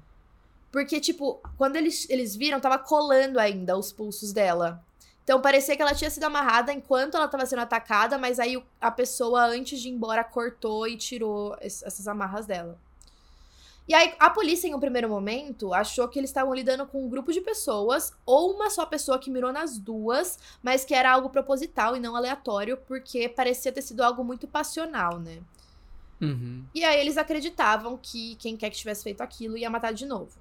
Porque, 0.74 1.00
tipo, 1.00 1.42
quando 1.58 1.78
eles, 1.78 2.06
eles 2.10 2.36
viram, 2.36 2.60
tava 2.60 2.78
colando 2.78 3.40
ainda 3.40 3.78
os 3.78 3.94
pulsos 3.94 4.34
dela. 4.34 4.84
Então 5.24 5.40
parecia 5.40 5.76
que 5.76 5.82
ela 5.82 5.94
tinha 5.94 6.10
sido 6.10 6.24
amarrada 6.24 6.74
enquanto 6.74 7.16
ela 7.16 7.26
estava 7.26 7.46
sendo 7.46 7.62
atacada, 7.62 8.18
mas 8.18 8.40
aí 8.40 8.62
a 8.80 8.92
pessoa, 8.92 9.46
antes 9.46 9.80
de 9.80 9.88
ir 9.88 9.92
embora, 9.92 10.24
cortou 10.24 10.88
e 10.88 10.98
tirou 10.98 11.56
essas 11.62 12.08
amarras 12.08 12.46
dela. 12.46 12.78
E 13.88 13.94
aí, 13.94 14.14
a 14.20 14.30
polícia, 14.30 14.68
em 14.68 14.74
um 14.74 14.80
primeiro 14.80 15.10
momento, 15.10 15.74
achou 15.74 16.08
que 16.08 16.18
eles 16.18 16.30
estavam 16.30 16.54
lidando 16.54 16.86
com 16.86 17.04
um 17.04 17.10
grupo 17.10 17.34
de 17.34 17.42
pessoas, 17.42 18.14
ou 18.26 18.54
uma 18.54 18.70
só 18.70 18.86
pessoa 18.86 19.20
que 19.20 19.30
mirou 19.30 19.52
nas 19.52 19.78
duas, 19.78 20.40
mas 20.62 20.86
que 20.86 20.94
era 20.94 21.12
algo 21.12 21.30
proposital 21.30 21.96
e 21.96 22.00
não 22.00 22.16
aleatório, 22.16 22.78
porque 22.88 23.28
parecia 23.28 23.72
ter 23.72 23.82
sido 23.82 24.02
algo 24.02 24.24
muito 24.24 24.48
passional, 24.48 25.20
né? 25.20 25.40
Uhum. 26.22 26.64
E 26.74 26.84
aí 26.84 27.02
eles 27.02 27.18
acreditavam 27.18 28.00
que 28.02 28.36
quem 28.36 28.56
quer 28.56 28.70
que 28.70 28.78
tivesse 28.78 29.04
feito 29.04 29.22
aquilo 29.22 29.58
ia 29.58 29.70
matar 29.70 29.92
de 29.92 30.06
novo. 30.06 30.40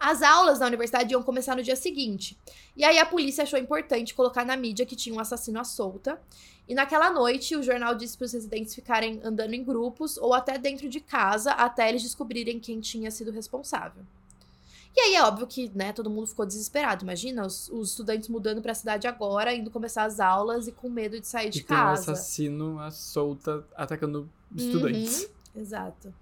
As 0.00 0.22
aulas 0.22 0.58
na 0.58 0.66
universidade 0.66 1.12
iam 1.12 1.22
começar 1.22 1.54
no 1.54 1.62
dia 1.62 1.76
seguinte. 1.76 2.38
E 2.74 2.82
aí 2.82 2.98
a 2.98 3.04
polícia 3.04 3.42
achou 3.42 3.58
importante 3.58 4.14
colocar 4.14 4.46
na 4.46 4.56
mídia 4.56 4.86
que 4.86 4.96
tinha 4.96 5.14
um 5.14 5.20
assassino 5.20 5.60
à 5.60 5.64
solta. 5.64 6.18
E 6.66 6.74
naquela 6.74 7.10
noite, 7.10 7.54
o 7.54 7.62
jornal 7.62 7.94
disse 7.94 8.16
para 8.16 8.24
os 8.24 8.32
residentes 8.32 8.74
ficarem 8.74 9.20
andando 9.22 9.52
em 9.52 9.62
grupos 9.62 10.16
ou 10.16 10.32
até 10.32 10.56
dentro 10.56 10.88
de 10.88 11.00
casa 11.00 11.52
até 11.52 11.90
eles 11.90 12.02
descobrirem 12.02 12.58
quem 12.58 12.80
tinha 12.80 13.10
sido 13.10 13.30
responsável. 13.30 14.02
E 14.96 15.00
aí 15.00 15.14
é 15.16 15.22
óbvio 15.22 15.46
que, 15.46 15.70
né, 15.74 15.92
todo 15.92 16.08
mundo 16.08 16.26
ficou 16.26 16.46
desesperado. 16.46 17.04
Imagina 17.04 17.46
os, 17.46 17.68
os 17.68 17.90
estudantes 17.90 18.28
mudando 18.28 18.62
para 18.62 18.72
a 18.72 18.74
cidade 18.74 19.06
agora, 19.06 19.54
indo 19.54 19.70
começar 19.70 20.04
as 20.04 20.18
aulas 20.18 20.66
e 20.66 20.72
com 20.72 20.88
medo 20.88 21.20
de 21.20 21.26
sair 21.26 21.50
de 21.50 21.60
e 21.60 21.62
casa. 21.62 22.06
Tem 22.06 22.12
um 22.12 22.14
assassino 22.14 22.80
à 22.80 22.90
solta 22.90 23.64
atacando 23.76 24.28
estudantes. 24.56 25.24
Uhum, 25.24 25.60
exato. 25.60 26.14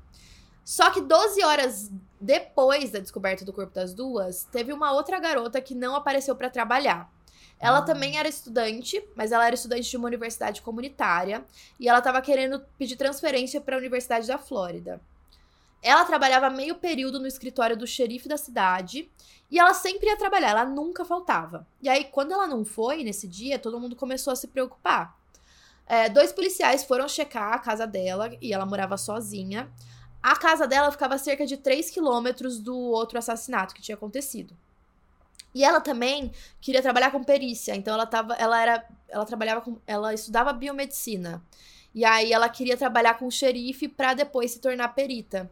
Só 0.68 0.90
que 0.90 1.00
12 1.00 1.42
horas 1.42 1.90
depois 2.20 2.90
da 2.90 2.98
descoberta 2.98 3.42
do 3.42 3.54
corpo 3.54 3.72
das 3.72 3.94
duas, 3.94 4.44
teve 4.52 4.70
uma 4.70 4.92
outra 4.92 5.18
garota 5.18 5.62
que 5.62 5.74
não 5.74 5.96
apareceu 5.96 6.36
para 6.36 6.50
trabalhar. 6.50 7.10
Ela 7.58 7.78
ah. 7.78 7.82
também 7.82 8.18
era 8.18 8.28
estudante, 8.28 9.02
mas 9.16 9.32
ela 9.32 9.46
era 9.46 9.54
estudante 9.54 9.88
de 9.88 9.96
uma 9.96 10.06
universidade 10.06 10.60
comunitária 10.60 11.42
e 11.80 11.88
ela 11.88 12.00
estava 12.00 12.20
querendo 12.20 12.60
pedir 12.76 12.96
transferência 12.96 13.62
para 13.62 13.76
a 13.76 13.78
Universidade 13.78 14.26
da 14.26 14.36
Flórida. 14.36 15.00
Ela 15.82 16.04
trabalhava 16.04 16.50
meio 16.50 16.74
período 16.74 17.18
no 17.18 17.26
escritório 17.26 17.74
do 17.74 17.86
xerife 17.86 18.28
da 18.28 18.36
cidade 18.36 19.10
e 19.50 19.58
ela 19.58 19.72
sempre 19.72 20.08
ia 20.08 20.18
trabalhar, 20.18 20.50
ela 20.50 20.66
nunca 20.66 21.02
faltava. 21.02 21.66
E 21.80 21.88
aí, 21.88 22.04
quando 22.04 22.32
ela 22.32 22.46
não 22.46 22.62
foi 22.62 23.02
nesse 23.02 23.26
dia, 23.26 23.58
todo 23.58 23.80
mundo 23.80 23.96
começou 23.96 24.34
a 24.34 24.36
se 24.36 24.48
preocupar. 24.48 25.16
É, 25.86 26.10
dois 26.10 26.30
policiais 26.30 26.84
foram 26.84 27.08
checar 27.08 27.54
a 27.54 27.58
casa 27.58 27.86
dela 27.86 28.36
e 28.42 28.52
ela 28.52 28.66
morava 28.66 28.98
sozinha. 28.98 29.72
A 30.22 30.36
casa 30.36 30.66
dela 30.66 30.90
ficava 30.90 31.14
a 31.14 31.18
cerca 31.18 31.46
de 31.46 31.56
3 31.56 31.90
quilômetros 31.90 32.58
do 32.58 32.76
outro 32.76 33.18
assassinato 33.18 33.74
que 33.74 33.82
tinha 33.82 33.94
acontecido. 33.94 34.56
E 35.54 35.64
ela 35.64 35.80
também 35.80 36.30
queria 36.60 36.82
trabalhar 36.82 37.10
com 37.10 37.22
perícia, 37.24 37.74
então 37.74 37.94
ela 37.94 38.06
tava, 38.06 38.34
ela 38.34 38.60
era, 38.60 38.84
ela 39.08 39.24
trabalhava 39.24 39.60
com, 39.60 39.78
ela 39.86 40.12
estudava 40.12 40.52
biomedicina. 40.52 41.42
E 41.94 42.04
aí 42.04 42.32
ela 42.32 42.48
queria 42.48 42.76
trabalhar 42.76 43.14
com 43.14 43.26
o 43.26 43.30
xerife 43.30 43.88
para 43.88 44.14
depois 44.14 44.50
se 44.52 44.60
tornar 44.60 44.88
perita. 44.88 45.50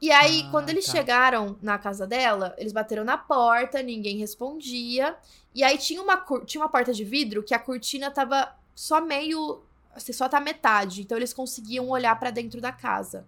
E 0.00 0.10
aí, 0.10 0.44
Ah, 0.46 0.50
quando 0.50 0.68
eles 0.68 0.84
tá. 0.84 0.92
chegaram 0.92 1.56
na 1.62 1.78
casa 1.78 2.06
dela, 2.06 2.54
eles 2.58 2.72
bateram 2.72 3.04
na 3.04 3.16
porta, 3.16 3.80
ninguém 3.82 4.18
respondia. 4.18 5.16
E 5.54 5.62
aí 5.62 5.78
tinha 5.78 6.02
uma, 6.02 6.16
tinha 6.44 6.60
uma 6.60 6.68
porta 6.68 6.92
de 6.92 7.04
vidro 7.04 7.42
que 7.42 7.54
a 7.54 7.58
cortina 7.58 8.10
tava 8.10 8.52
só 8.74 9.00
meio. 9.00 9.62
Assim, 9.94 10.12
só 10.12 10.28
tá 10.28 10.40
metade. 10.40 11.02
Então 11.02 11.16
eles 11.16 11.32
conseguiam 11.32 11.88
olhar 11.88 12.18
pra 12.18 12.30
dentro 12.30 12.60
da 12.60 12.72
casa. 12.72 13.26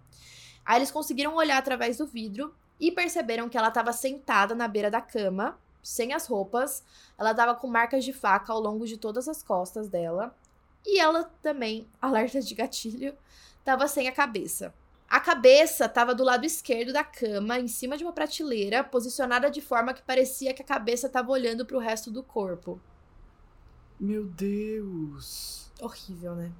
Aí 0.65 0.77
eles 0.77 0.91
conseguiram 0.91 1.35
olhar 1.35 1.57
através 1.57 1.97
do 1.97 2.07
vidro 2.07 2.53
e 2.79 2.91
perceberam 2.91 3.47
que 3.47 3.57
ela 3.57 3.71
tava 3.71 3.93
sentada 3.93 4.55
na 4.55 4.67
beira 4.67 4.89
da 4.89 4.99
cama, 5.01 5.57
sem 5.83 6.13
as 6.13 6.27
roupas. 6.27 6.83
Ela 7.17 7.33
tava 7.33 7.55
com 7.55 7.67
marcas 7.67 8.03
de 8.03 8.11
faca 8.11 8.51
ao 8.51 8.59
longo 8.59 8.85
de 8.85 8.97
todas 8.97 9.27
as 9.27 9.43
costas 9.43 9.87
dela. 9.87 10.35
E 10.85 10.99
ela 10.99 11.23
também, 11.41 11.87
alerta 12.01 12.41
de 12.41 12.53
gatilho, 12.53 13.15
tava 13.63 13.87
sem 13.87 14.07
a 14.07 14.11
cabeça. 14.11 14.73
A 15.07 15.19
cabeça 15.19 15.87
tava 15.87 16.15
do 16.15 16.23
lado 16.23 16.45
esquerdo 16.45 16.91
da 16.91 17.03
cama, 17.03 17.59
em 17.59 17.67
cima 17.67 17.97
de 17.97 18.03
uma 18.03 18.11
prateleira, 18.11 18.83
posicionada 18.83 19.49
de 19.49 19.61
forma 19.61 19.93
que 19.93 20.01
parecia 20.01 20.53
que 20.53 20.61
a 20.61 20.65
cabeça 20.65 21.07
tava 21.07 21.31
olhando 21.31 21.65
pro 21.65 21.79
resto 21.79 22.11
do 22.11 22.23
corpo. 22.23 22.81
Meu 23.99 24.25
Deus. 24.25 25.71
Horrível, 25.81 26.35
né? 26.35 26.51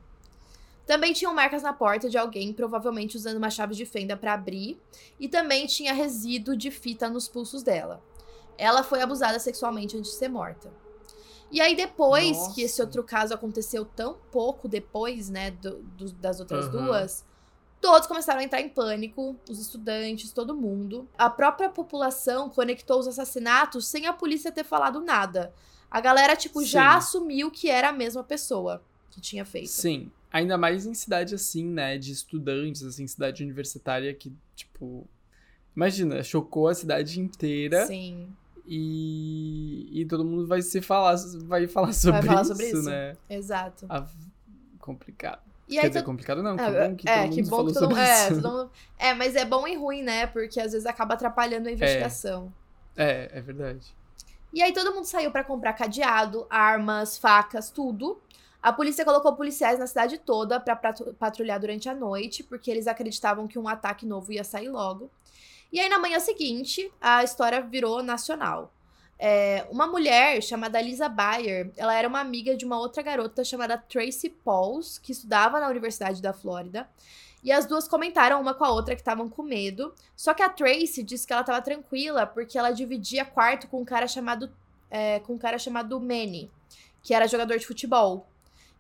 Também 0.86 1.14
tinham 1.14 1.34
marcas 1.34 1.64
na 1.64 1.74
porta 1.74 2.10
de 2.10 2.18
alguém, 2.18 2.54
provavelmente 2.54 3.18
usando 3.18 3.38
uma 3.38 3.50
chave 3.50 3.74
de 3.74 3.86
fenda 3.86 4.16
pra 4.16 4.34
abrir, 4.34 4.80
e 5.20 5.28
também 5.28 5.66
tinha 5.66 5.94
resíduo 5.94 6.56
de 6.56 6.70
fita 6.70 7.10
nos 7.10 7.28
pulsos 7.28 7.64
dela. 7.64 8.02
Ela 8.58 8.84
foi 8.84 9.02
abusada 9.02 9.40
sexualmente 9.40 9.98
antes 9.98 10.12
de 10.12 10.18
ser 10.18 10.30
morta. 10.30 10.72
E 11.52 11.60
aí, 11.60 11.76
depois 11.76 12.38
Nossa. 12.38 12.54
que 12.54 12.62
esse 12.62 12.82
outro 12.82 13.04
caso 13.04 13.34
aconteceu 13.34 13.84
tão 13.86 14.16
pouco 14.32 14.68
depois, 14.68 15.30
né, 15.30 15.52
do- 15.52 15.78
do- 15.82 16.12
das 16.14 16.40
outras 16.40 16.66
Aham. 16.66 16.86
duas, 16.86 17.26
todos 17.82 18.08
começaram 18.08 18.40
a 18.40 18.44
entrar 18.44 18.62
em 18.62 18.70
pânico, 18.70 19.36
os 19.50 19.60
estudantes, 19.60 20.32
todo 20.32 20.56
mundo. 20.56 21.08
A 21.18 21.30
própria 21.30 21.70
população 21.70 22.50
conectou 22.50 23.00
os 23.00 23.08
assassinatos 23.08 23.88
sem 23.88 24.06
a 24.08 24.14
polícia 24.14 24.52
ter 24.52 24.64
falado 24.64 25.00
nada. 25.02 25.54
A 25.90 26.02
galera, 26.02 26.36
tipo, 26.36 26.64
já 26.64 26.92
Sim. 26.92 26.98
assumiu 26.98 27.52
que 27.52 27.70
era 27.70 27.90
a 27.90 27.94
mesma 27.94 28.24
pessoa 28.24 28.82
que 29.12 29.22
tinha 29.22 29.46
feito. 29.46 29.70
Sim, 29.70 30.12
ainda 30.32 30.58
mais 30.58 30.86
em 30.86 30.94
cidade 30.94 31.34
assim, 31.34 31.66
né, 31.66 31.98
de 31.98 32.12
estudantes, 32.12 32.84
assim, 32.84 33.08
cidade 33.08 33.44
universitária 33.44 34.14
que, 34.14 34.34
tipo, 34.56 35.08
imagina, 35.76 36.22
chocou 36.22 36.68
a 36.68 36.76
cidade 36.76 37.20
inteira 37.20 37.86
Sim, 37.88 38.28
e, 38.68 40.02
e 40.02 40.06
todo 40.06 40.26
mundo 40.26 40.48
vai 40.48 40.62
se 40.62 40.82
falar, 40.82 41.16
vai 41.46 41.68
falar 41.68 41.94
sobre, 41.94 42.24
falar 42.24 42.42
isso, 42.42 42.52
sobre 42.52 42.68
isso. 42.68 42.84
né? 42.84 43.16
exato. 43.30 43.86
Ah, 43.88 44.06
complicado. 44.80 45.42
E 45.68 45.76
Quer 45.76 45.82
aí, 45.82 45.88
dizer, 45.88 46.00
todo... 46.02 46.06
complicado 46.06 46.44
não, 46.44 46.56
que 46.56 46.64
é, 46.64 46.88
bom 46.88 46.96
que 46.96 47.10
é, 47.10 47.24
todo 47.24 47.30
que 47.34 47.42
mundo 47.42 47.50
bom 47.50 47.56
falou 47.58 47.68
que 47.68 47.74
todo 47.74 47.90
sobre. 47.90 48.02
É, 48.02 48.26
isso. 48.30 48.42
todo 48.42 48.52
mundo... 48.52 48.72
é, 49.00 49.14
mas 49.14 49.36
é 49.36 49.46
bom 49.46 49.68
e 49.68 49.76
ruim, 49.76 50.04
né? 50.04 50.28
Porque 50.28 50.60
às 50.60 50.74
vezes 50.74 50.86
acaba 50.86 51.16
atrapalhando 51.16 51.70
a 51.70 51.72
investigação. 51.72 52.54
É, 52.96 53.32
é 53.34 53.42
verdade. 53.42 53.96
E 54.56 54.62
aí 54.64 54.72
todo 54.72 54.94
mundo 54.96 55.04
saiu 55.04 55.32
pra 55.32 55.44
comprar 55.44 55.74
cadeado, 55.74 56.48
armas, 56.50 57.18
facas, 57.18 57.70
tudo. 57.70 58.22
A 58.64 58.72
polícia 58.72 59.04
colocou 59.04 59.36
policiais 59.36 59.78
na 59.78 59.86
cidade 59.86 60.18
toda 60.18 60.62
patru- 60.62 61.14
patrulhar 61.16 61.60
durante 61.60 61.90
a 61.90 61.94
noite, 61.94 62.42
porque 62.42 62.72
eles 62.72 62.88
acreditavam 62.88 63.50
que 63.50 63.60
um 63.60 63.68
ataque 63.68 64.06
novo 64.06 64.32
ia 64.32 64.46
sair 64.46 64.70
logo. 64.70 65.12
E 65.74 65.78
aí 65.78 65.90
na 65.90 66.00
manhã 66.00 66.22
seguinte, 66.22 66.90
a 67.02 67.22
história 67.22 67.60
virou 67.60 68.02
nacional. 68.02 68.74
É, 69.20 69.68
uma 69.70 69.88
mulher 69.88 70.42
chamada 70.42 70.80
Lisa 70.80 71.10
Bayer, 71.10 71.70
ela 71.76 71.94
era 71.94 72.08
uma 72.08 72.22
amiga 72.22 72.56
de 72.56 72.64
uma 72.64 72.80
outra 72.80 73.04
garota 73.04 73.44
chamada 73.44 73.78
Tracy 73.78 74.30
Pauls, 74.30 74.98
que 74.98 75.12
estudava 75.12 75.60
na 75.60 75.68
Universidade 75.68 76.22
da 76.22 76.32
Flórida. 76.32 76.90
E 77.46 77.52
as 77.52 77.68
duas 77.68 77.88
comentaram 77.88 78.42
uma 78.42 78.56
com 78.56 78.66
a 78.66 78.72
outra 78.72 78.96
que 78.96 79.02
estavam 79.02 79.30
com 79.30 79.44
medo. 79.44 79.94
Só 80.16 80.34
que 80.34 80.42
a 80.42 80.50
Tracy 80.50 81.04
disse 81.04 81.28
que 81.28 81.32
ela 81.32 81.44
tava 81.44 81.62
tranquila 81.62 82.26
porque 82.26 82.58
ela 82.58 82.72
dividia 82.72 83.24
quarto 83.24 83.68
com 83.68 83.82
um 83.82 83.86
cara 83.86 84.08
chamado 84.08 84.52
é, 84.90 85.20
com 85.20 85.34
um 85.34 85.38
cara 85.38 85.60
chamado 85.60 86.00
Manny, 86.00 86.52
que 87.04 87.14
era 87.14 87.28
jogador 87.28 87.60
de 87.60 87.68
futebol. 87.68 88.28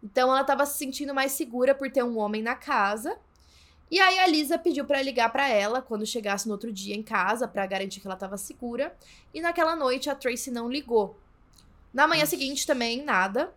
Então 0.01 0.31
ela 0.31 0.43
tava 0.43 0.65
se 0.65 0.79
sentindo 0.79 1.13
mais 1.13 1.33
segura 1.33 1.75
por 1.75 1.91
ter 1.91 2.03
um 2.03 2.17
homem 2.17 2.41
na 2.41 2.55
casa. 2.55 3.15
E 3.91 3.99
aí 3.99 4.17
a 4.17 4.25
Lisa 4.25 4.57
pediu 4.57 4.83
pra 4.83 4.99
ligar 4.99 5.31
pra 5.31 5.47
ela 5.47 5.79
quando 5.79 6.03
chegasse 6.03 6.47
no 6.47 6.53
outro 6.53 6.73
dia 6.73 6.95
em 6.95 7.03
casa 7.03 7.47
pra 7.47 7.67
garantir 7.67 7.99
que 7.99 8.07
ela 8.07 8.15
tava 8.15 8.35
segura. 8.35 8.95
E 9.31 9.41
naquela 9.41 9.75
noite 9.75 10.09
a 10.09 10.15
Tracy 10.15 10.49
não 10.49 10.67
ligou. 10.67 11.15
Na 11.93 12.07
manhã 12.07 12.25
seguinte 12.25 12.65
também 12.65 13.03
nada. 13.03 13.53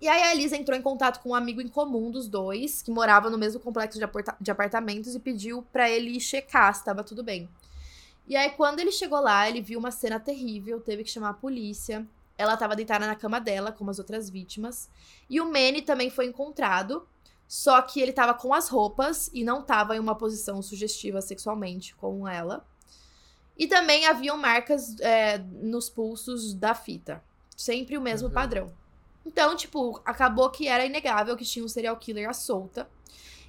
E 0.00 0.08
aí 0.08 0.22
a 0.22 0.34
Lisa 0.34 0.56
entrou 0.56 0.76
em 0.78 0.80
contato 0.80 1.20
com 1.20 1.30
um 1.30 1.34
amigo 1.34 1.60
em 1.60 1.68
comum 1.68 2.10
dos 2.10 2.26
dois, 2.26 2.80
que 2.80 2.90
morava 2.90 3.28
no 3.28 3.36
mesmo 3.36 3.60
complexo 3.60 3.98
de, 4.40 4.50
apartamentos 4.50 5.14
e 5.14 5.20
pediu 5.20 5.62
pra 5.70 5.90
ele 5.90 6.18
checar 6.18 6.74
se 6.74 6.82
tava 6.82 7.04
tudo 7.04 7.22
bem. 7.22 7.48
E 8.26 8.34
aí 8.34 8.50
quando 8.50 8.80
ele 8.80 8.92
chegou 8.92 9.20
lá, 9.20 9.46
ele 9.48 9.60
viu 9.60 9.78
uma 9.78 9.90
cena 9.90 10.18
terrível, 10.18 10.80
teve 10.80 11.04
que 11.04 11.10
chamar 11.10 11.30
a 11.30 11.34
polícia. 11.34 12.06
Ela 12.38 12.56
tava 12.56 12.74
deitada 12.74 13.06
na 13.06 13.14
cama 13.14 13.38
dela, 13.38 13.72
como 13.72 13.90
as 13.90 13.98
outras 13.98 14.30
vítimas. 14.30 14.88
E 15.28 15.38
o 15.38 15.44
Manny 15.44 15.82
também 15.82 16.08
foi 16.08 16.24
encontrado, 16.24 17.06
só 17.46 17.82
que 17.82 18.00
ele 18.00 18.12
tava 18.12 18.32
com 18.32 18.54
as 18.54 18.68
roupas 18.70 19.30
e 19.34 19.44
não 19.44 19.62
tava 19.62 19.94
em 19.96 20.00
uma 20.00 20.14
posição 20.14 20.62
sugestiva 20.62 21.20
sexualmente 21.20 21.94
com 21.96 22.26
ela. 22.26 22.64
E 23.58 23.66
também 23.66 24.06
haviam 24.06 24.38
marcas 24.38 24.98
é, 25.00 25.36
nos 25.36 25.90
pulsos 25.90 26.54
da 26.54 26.74
fita. 26.74 27.22
Sempre 27.54 27.98
o 27.98 28.00
mesmo 28.00 28.28
Uhum. 28.28 28.34
padrão. 28.34 28.79
Então, 29.24 29.54
tipo, 29.56 30.00
acabou 30.04 30.50
que 30.50 30.66
era 30.66 30.84
inegável 30.84 31.36
que 31.36 31.44
tinha 31.44 31.64
um 31.64 31.68
serial 31.68 31.96
killer 31.96 32.28
à 32.28 32.32
solta. 32.32 32.88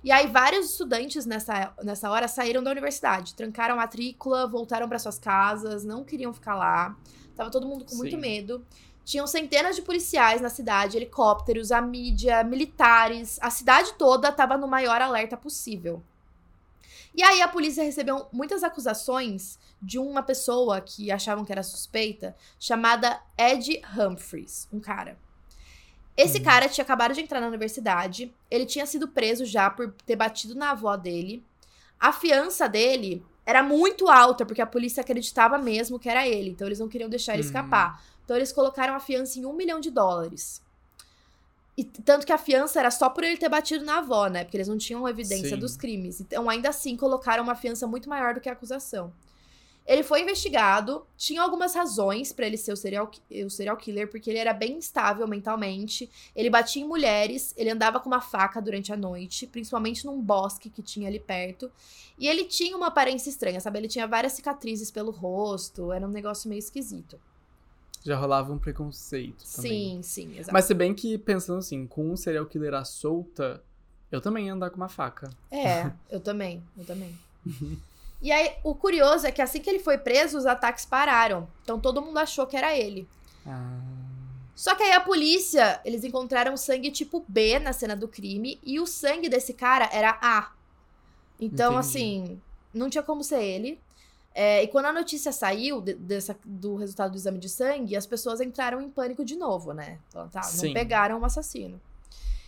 E 0.04 0.12
aí, 0.12 0.28
vários 0.28 0.72
estudantes 0.72 1.26
nessa, 1.26 1.74
nessa 1.84 2.10
hora 2.10 2.28
saíram 2.28 2.64
da 2.64 2.72
universidade, 2.72 3.36
trancaram 3.36 3.76
a 3.76 3.78
matrícula, 3.78 4.48
voltaram 4.48 4.90
para 4.90 4.98
suas 4.98 5.20
casas, 5.20 5.84
não 5.84 6.04
queriam 6.04 6.34
ficar 6.34 6.56
lá. 6.56 6.98
Tava 7.36 7.52
todo 7.52 7.68
mundo 7.68 7.86
com 7.86 7.96
muito 7.96 8.16
Sim. 8.16 8.22
medo. 8.22 8.66
Tinham 9.06 9.28
centenas 9.28 9.76
de 9.76 9.82
policiais 9.82 10.42
na 10.42 10.50
cidade, 10.50 10.98
helicópteros, 10.98 11.72
a 11.72 11.82
mídia, 11.82 12.44
militares. 12.44 13.40
A 13.42 13.50
cidade 13.50 13.94
toda 13.94 14.32
tava 14.32 14.58
no 14.58 14.68
maior 14.68 15.02
alerta 15.02 15.38
possível. 15.38 16.04
E 17.14 17.22
aí 17.22 17.42
a 17.42 17.48
polícia 17.48 17.84
recebeu 17.84 18.28
muitas 18.32 18.64
acusações 18.64 19.60
de 19.82 20.00
uma 20.00 20.24
pessoa 20.24 20.80
que 20.80 21.12
achavam 21.12 21.44
que 21.44 21.52
era 21.52 21.64
suspeita, 21.64 22.36
chamada 22.58 23.22
Ed 23.38 23.82
Humphreys, 23.98 24.68
um 24.72 24.80
cara. 24.80 25.18
Esse 26.16 26.38
Uhum. 26.40 26.44
cara 26.44 26.70
tinha 26.70 26.84
acabado 26.84 27.14
de 27.14 27.22
entrar 27.22 27.40
na 27.40 27.48
universidade, 27.48 28.34
ele 28.50 28.66
tinha 28.66 28.86
sido 28.86 29.08
preso 29.08 29.46
já 29.46 29.70
por 29.70 29.94
ter 30.06 30.16
batido 30.16 30.56
na 30.56 30.72
avó 30.72 30.96
dele. 30.96 31.44
A 32.00 32.12
fiança 32.12 32.68
dele 32.68 33.24
era 33.46 33.64
muito 33.64 34.08
alta, 34.10 34.46
porque 34.46 34.62
a 34.62 34.66
polícia 34.68 35.02
acreditava 35.02 35.58
mesmo 35.58 36.00
que 36.00 36.10
era 36.10 36.28
ele, 36.28 36.50
então 36.52 36.68
eles 36.68 36.80
não 36.80 36.88
queriam 36.90 37.10
deixar 37.10 37.34
ele 37.34 37.42
Uhum. 37.42 37.48
escapar. 37.48 38.04
Então 38.26 38.36
eles 38.36 38.52
colocaram 38.52 38.94
a 38.96 39.00
fiança 39.00 39.40
em 39.40 39.46
um 39.46 39.54
milhão 39.54 39.80
de 39.80 39.90
dólares. 39.92 40.62
E 41.78 41.84
tanto 41.86 42.26
que 42.26 42.34
a 42.34 42.38
fiança 42.38 42.80
era 42.80 42.92
só 42.92 43.10
por 43.10 43.24
ele 43.24 43.38
ter 43.38 43.50
batido 43.50 43.86
na 43.86 44.00
avó, 44.00 44.28
né? 44.28 44.44
Porque 44.44 44.58
eles 44.58 44.68
não 44.68 44.78
tinham 44.78 45.08
evidência 45.08 45.56
Sim. 45.56 45.58
dos 45.58 45.76
crimes. 45.78 46.20
Então, 46.20 46.50
ainda 46.50 46.70
assim, 46.70 46.96
colocaram 46.98 47.44
uma 47.44 47.56
fiança 47.56 47.88
muito 47.88 48.10
maior 48.10 48.34
do 48.34 48.42
que 48.42 48.50
a 48.50 48.54
acusação. 48.54 49.12
Ele 49.92 50.04
foi 50.04 50.22
investigado, 50.22 51.06
tinha 51.18 51.42
algumas 51.42 51.76
razões 51.76 52.32
pra 52.32 52.48
ele 52.48 52.56
ser 52.56 52.72
o 52.72 52.78
serial, 52.78 53.12
o 53.46 53.50
serial 53.50 53.76
killer, 53.76 54.10
porque 54.10 54.30
ele 54.30 54.40
era 54.40 54.54
bem 54.54 54.78
instável 54.78 55.28
mentalmente, 55.28 56.10
ele 56.34 56.50
batia 56.50 56.82
em 56.82 56.88
mulheres, 56.88 57.54
ele 57.58 57.70
andava 57.70 58.00
com 58.00 58.08
uma 58.08 58.22
faca 58.22 58.62
durante 58.62 58.94
a 58.94 58.96
noite, 58.96 59.46
principalmente 59.46 60.06
num 60.06 60.22
bosque 60.22 60.70
que 60.70 60.82
tinha 60.82 61.10
ali 61.10 61.20
perto, 61.20 61.70
e 62.18 62.26
ele 62.26 62.46
tinha 62.46 62.78
uma 62.78 62.88
aparência 62.88 63.30
estranha, 63.30 63.60
sabe? 63.60 63.80
Ele 63.80 63.90
tinha 63.90 64.08
várias 64.08 64.32
cicatrizes 64.32 64.90
pelo 64.90 65.12
rosto, 65.12 65.92
era 65.92 66.08
um 66.08 66.12
negócio 66.12 66.48
meio 66.48 66.60
esquisito. 66.60 67.20
Já 68.02 68.18
rolava 68.18 68.54
um 68.54 68.58
preconceito 68.58 69.44
também. 69.54 70.00
Sim, 70.00 70.02
sim, 70.04 70.38
exato. 70.38 70.54
Mas 70.54 70.64
se 70.64 70.74
bem 70.74 70.94
que, 70.94 71.18
pensando 71.18 71.60
assim, 71.60 71.86
com 71.86 72.10
um 72.10 72.16
serial 72.16 72.46
killer 72.46 72.76
à 72.76 72.86
solta, 72.86 73.62
eu 74.10 74.22
também 74.22 74.46
ia 74.46 74.54
andar 74.54 74.70
com 74.70 74.78
uma 74.78 74.88
faca. 74.88 75.30
É, 75.52 75.92
eu 76.10 76.22
também, 76.22 76.64
eu 76.78 76.86
também. 76.86 77.14
E 78.22 78.32
aí, 78.32 78.54
o 78.64 78.76
curioso 78.76 79.26
é 79.26 79.32
que 79.32 79.42
assim 79.42 79.60
que 79.60 79.70
ele 79.70 79.80
foi 79.80 79.98
preso, 79.98 80.38
os 80.38 80.46
ataques 80.46 80.86
pararam. 80.86 81.48
Então 81.64 81.80
todo 81.80 82.02
mundo 82.02 82.18
achou 82.20 82.46
que 82.46 82.56
era 82.56 82.76
ele. 82.78 83.08
Ah, 83.46 83.80
Só 84.56 84.76
que 84.76 84.84
aí 84.84 84.92
a 84.92 85.02
polícia, 85.02 85.82
eles 85.84 86.04
encontraram 86.04 86.56
sangue 86.56 86.92
tipo 86.92 87.26
B 87.28 87.58
na 87.58 87.74
cena 87.74 87.96
do 87.96 88.08
crime 88.08 88.60
e 88.64 88.80
o 88.80 88.86
sangue 88.86 89.28
desse 89.28 89.54
cara 89.54 89.90
era 89.92 90.20
A. 90.22 90.52
Então, 91.40 91.74
Entendi. 91.74 91.80
assim, 91.88 92.42
não 92.72 92.90
tinha 92.90 93.02
como 93.02 93.24
ser 93.24 93.42
ele. 93.42 93.80
É, 94.36 94.64
e 94.64 94.68
quando 94.68 94.86
a 94.86 94.94
notícia 94.94 95.32
saiu 95.32 95.82
de- 95.82 95.96
dessa- 95.96 96.38
do 96.46 96.76
resultado 96.76 97.12
do 97.12 97.18
exame 97.18 97.40
de 97.40 97.50
sangue, 97.50 97.96
as 97.98 98.06
pessoas 98.06 98.40
entraram 98.40 98.80
em 98.80 98.90
pânico 98.90 99.26
de 99.26 99.36
novo, 99.36 99.74
né? 99.74 99.98
Então, 100.10 100.30
tá, 100.30 100.42
não 100.42 100.48
Sim. 100.50 100.74
pegaram 100.74 101.20
o 101.20 101.26
assassino. 101.26 101.82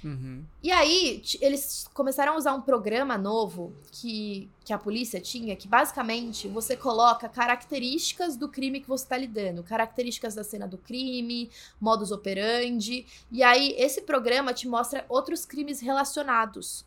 Uhum. 0.03 0.43
E 0.61 0.71
aí, 0.71 1.23
eles 1.39 1.87
começaram 1.93 2.33
a 2.33 2.37
usar 2.37 2.53
um 2.53 2.61
programa 2.61 3.17
novo 3.17 3.73
que, 3.91 4.49
que 4.65 4.73
a 4.73 4.77
polícia 4.77 5.21
tinha, 5.21 5.55
que 5.55 5.67
basicamente 5.67 6.47
você 6.47 6.75
coloca 6.75 7.29
características 7.29 8.35
do 8.35 8.49
crime 8.49 8.81
que 8.81 8.87
você 8.87 9.05
tá 9.07 9.17
lidando, 9.17 9.63
características 9.63 10.35
da 10.35 10.43
cena 10.43 10.67
do 10.67 10.77
crime, 10.77 11.49
modus 11.79 12.11
operandi. 12.11 13.05
E 13.31 13.41
aí, 13.41 13.73
esse 13.77 14.01
programa 14.01 14.53
te 14.53 14.67
mostra 14.67 15.05
outros 15.07 15.45
crimes 15.45 15.79
relacionados 15.79 16.85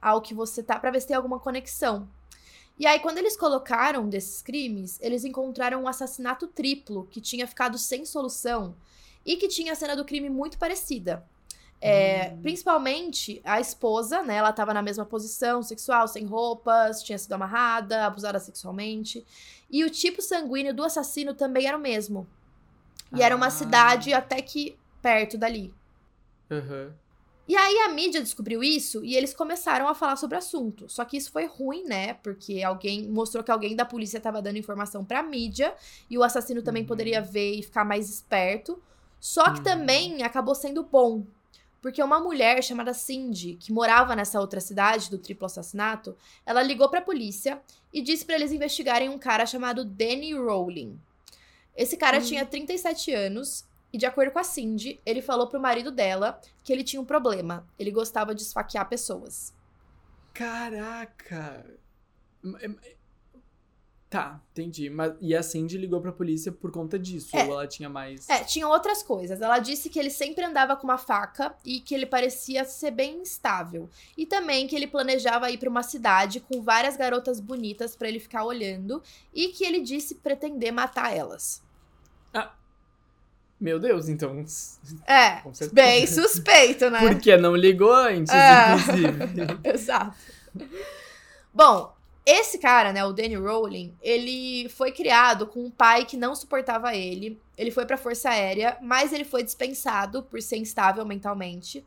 ao 0.00 0.20
que 0.20 0.34
você 0.34 0.62
tá, 0.62 0.78
pra 0.78 0.90
ver 0.90 1.00
se 1.00 1.06
tem 1.06 1.16
alguma 1.16 1.38
conexão. 1.40 2.08
E 2.78 2.86
aí, 2.86 2.98
quando 2.98 3.18
eles 3.18 3.36
colocaram 3.36 4.08
desses 4.08 4.42
crimes, 4.42 4.98
eles 5.00 5.24
encontraram 5.24 5.82
um 5.82 5.88
assassinato 5.88 6.46
triplo 6.48 7.06
que 7.10 7.20
tinha 7.20 7.46
ficado 7.46 7.78
sem 7.78 8.04
solução 8.04 8.74
e 9.24 9.36
que 9.36 9.48
tinha 9.48 9.72
a 9.72 9.76
cena 9.76 9.94
do 9.94 10.04
crime 10.04 10.28
muito 10.28 10.58
parecida. 10.58 11.24
É, 11.84 12.30
Principalmente 12.42 13.40
a 13.44 13.60
esposa, 13.60 14.22
né? 14.22 14.36
Ela 14.36 14.52
tava 14.52 14.72
na 14.72 14.82
mesma 14.82 15.04
posição 15.04 15.62
sexual, 15.62 16.06
sem 16.06 16.24
roupas, 16.24 17.02
tinha 17.02 17.18
sido 17.18 17.32
amarrada, 17.32 18.06
abusada 18.06 18.38
sexualmente. 18.38 19.24
E 19.70 19.84
o 19.84 19.90
tipo 19.90 20.22
sanguíneo 20.22 20.72
do 20.74 20.84
assassino 20.84 21.34
também 21.34 21.66
era 21.66 21.76
o 21.76 21.80
mesmo. 21.80 22.26
E 23.14 23.22
era 23.22 23.34
uma 23.34 23.46
Ah. 23.46 23.50
cidade 23.50 24.12
até 24.14 24.40
que 24.40 24.76
perto 25.02 25.36
dali. 25.36 25.74
Aham. 26.50 26.92
E 27.48 27.56
aí 27.56 27.76
a 27.80 27.88
mídia 27.88 28.20
descobriu 28.22 28.62
isso 28.62 29.04
e 29.04 29.16
eles 29.16 29.34
começaram 29.34 29.88
a 29.88 29.94
falar 29.94 30.14
sobre 30.16 30.36
o 30.36 30.38
assunto. 30.38 30.88
Só 30.88 31.04
que 31.04 31.16
isso 31.16 31.32
foi 31.32 31.46
ruim, 31.46 31.82
né? 31.84 32.14
Porque 32.14 32.62
alguém 32.62 33.08
mostrou 33.08 33.42
que 33.42 33.50
alguém 33.50 33.74
da 33.74 33.84
polícia 33.84 34.18
estava 34.18 34.40
dando 34.40 34.58
informação 34.58 35.04
pra 35.04 35.22
mídia 35.22 35.74
e 36.08 36.16
o 36.16 36.22
assassino 36.22 36.62
também 36.62 36.82
Uhum. 36.82 36.88
poderia 36.88 37.20
ver 37.20 37.54
e 37.58 37.62
ficar 37.62 37.84
mais 37.84 38.08
esperto. 38.08 38.80
Só 39.20 39.44
que 39.50 39.58
Uhum. 39.58 39.64
também 39.64 40.22
acabou 40.22 40.54
sendo 40.54 40.84
bom. 40.84 41.24
Porque 41.82 42.02
uma 42.02 42.20
mulher 42.20 42.62
chamada 42.62 42.94
Cindy, 42.94 43.56
que 43.56 43.72
morava 43.72 44.14
nessa 44.16 44.40
outra 44.40 44.60
cidade 44.60 45.10
do 45.10 45.18
triplo 45.18 45.44
assassinato, 45.46 46.16
ela 46.46 46.62
ligou 46.62 46.88
pra 46.88 47.02
polícia 47.02 47.60
e 47.92 48.00
disse 48.00 48.24
pra 48.24 48.36
eles 48.36 48.52
investigarem 48.52 49.08
um 49.08 49.18
cara 49.18 49.44
chamado 49.44 49.84
Danny 49.84 50.32
Rowling. 50.32 50.98
Esse 51.76 51.96
cara 51.96 52.18
Hum. 52.18 52.22
tinha 52.22 52.46
37 52.46 53.12
anos 53.12 53.66
e, 53.92 53.98
de 53.98 54.06
acordo 54.06 54.30
com 54.30 54.38
a 54.38 54.44
Cindy, 54.44 55.00
ele 55.04 55.20
falou 55.20 55.48
pro 55.48 55.60
marido 55.60 55.90
dela 55.90 56.40
que 56.62 56.72
ele 56.72 56.84
tinha 56.84 57.02
um 57.02 57.04
problema. 57.04 57.66
Ele 57.78 57.90
gostava 57.90 58.34
de 58.34 58.42
esfaquear 58.42 58.88
pessoas. 58.88 59.52
Caraca! 60.32 61.64
Tá, 64.12 64.38
entendi. 64.52 64.90
Mas, 64.90 65.14
e 65.22 65.34
a 65.34 65.42
Cindy 65.42 65.78
ligou 65.78 65.98
pra 65.98 66.12
polícia 66.12 66.52
por 66.52 66.70
conta 66.70 66.98
disso? 66.98 67.34
É. 67.34 67.46
Ou 67.46 67.52
ela 67.54 67.66
tinha 67.66 67.88
mais. 67.88 68.28
É, 68.28 68.44
tinham 68.44 68.68
outras 68.68 69.02
coisas. 69.02 69.40
Ela 69.40 69.58
disse 69.58 69.88
que 69.88 69.98
ele 69.98 70.10
sempre 70.10 70.44
andava 70.44 70.76
com 70.76 70.84
uma 70.86 70.98
faca 70.98 71.54
e 71.64 71.80
que 71.80 71.94
ele 71.94 72.04
parecia 72.04 72.62
ser 72.66 72.90
bem 72.90 73.22
instável. 73.22 73.88
E 74.14 74.26
também 74.26 74.66
que 74.66 74.76
ele 74.76 74.86
planejava 74.86 75.50
ir 75.50 75.56
pra 75.56 75.70
uma 75.70 75.82
cidade 75.82 76.40
com 76.40 76.60
várias 76.60 76.94
garotas 76.94 77.40
bonitas 77.40 77.96
pra 77.96 78.06
ele 78.06 78.20
ficar 78.20 78.44
olhando 78.44 79.02
e 79.32 79.48
que 79.48 79.64
ele 79.64 79.80
disse 79.80 80.16
pretender 80.16 80.70
matar 80.74 81.16
elas. 81.16 81.62
Meu 83.58 83.78
Deus, 83.78 84.08
então. 84.08 84.44
É, 85.06 85.36
Com 85.36 85.54
certeza. 85.54 85.72
bem 85.72 86.04
suspeito, 86.06 86.90
né? 86.90 86.98
Por 86.98 87.18
que 87.20 87.36
não 87.36 87.54
ligou 87.54 87.94
antes, 87.94 88.34
É. 88.34 88.74
inclusive? 88.74 89.58
Exato. 89.72 90.16
Bom, 91.54 91.94
esse 92.24 92.58
cara, 92.58 92.92
né, 92.92 93.04
o 93.04 93.12
Danny 93.12 93.34
Rowling, 93.34 93.94
ele 94.00 94.68
foi 94.68 94.92
criado 94.92 95.46
com 95.46 95.64
um 95.64 95.70
pai 95.70 96.04
que 96.04 96.16
não 96.16 96.36
suportava 96.36 96.94
ele. 96.94 97.40
Ele 97.58 97.70
foi 97.72 97.84
pra 97.84 97.96
Força 97.96 98.30
Aérea, 98.30 98.78
mas 98.80 99.12
ele 99.12 99.24
foi 99.24 99.42
dispensado 99.42 100.22
por 100.22 100.40
ser 100.40 100.56
instável 100.56 101.04
mentalmente. 101.04 101.84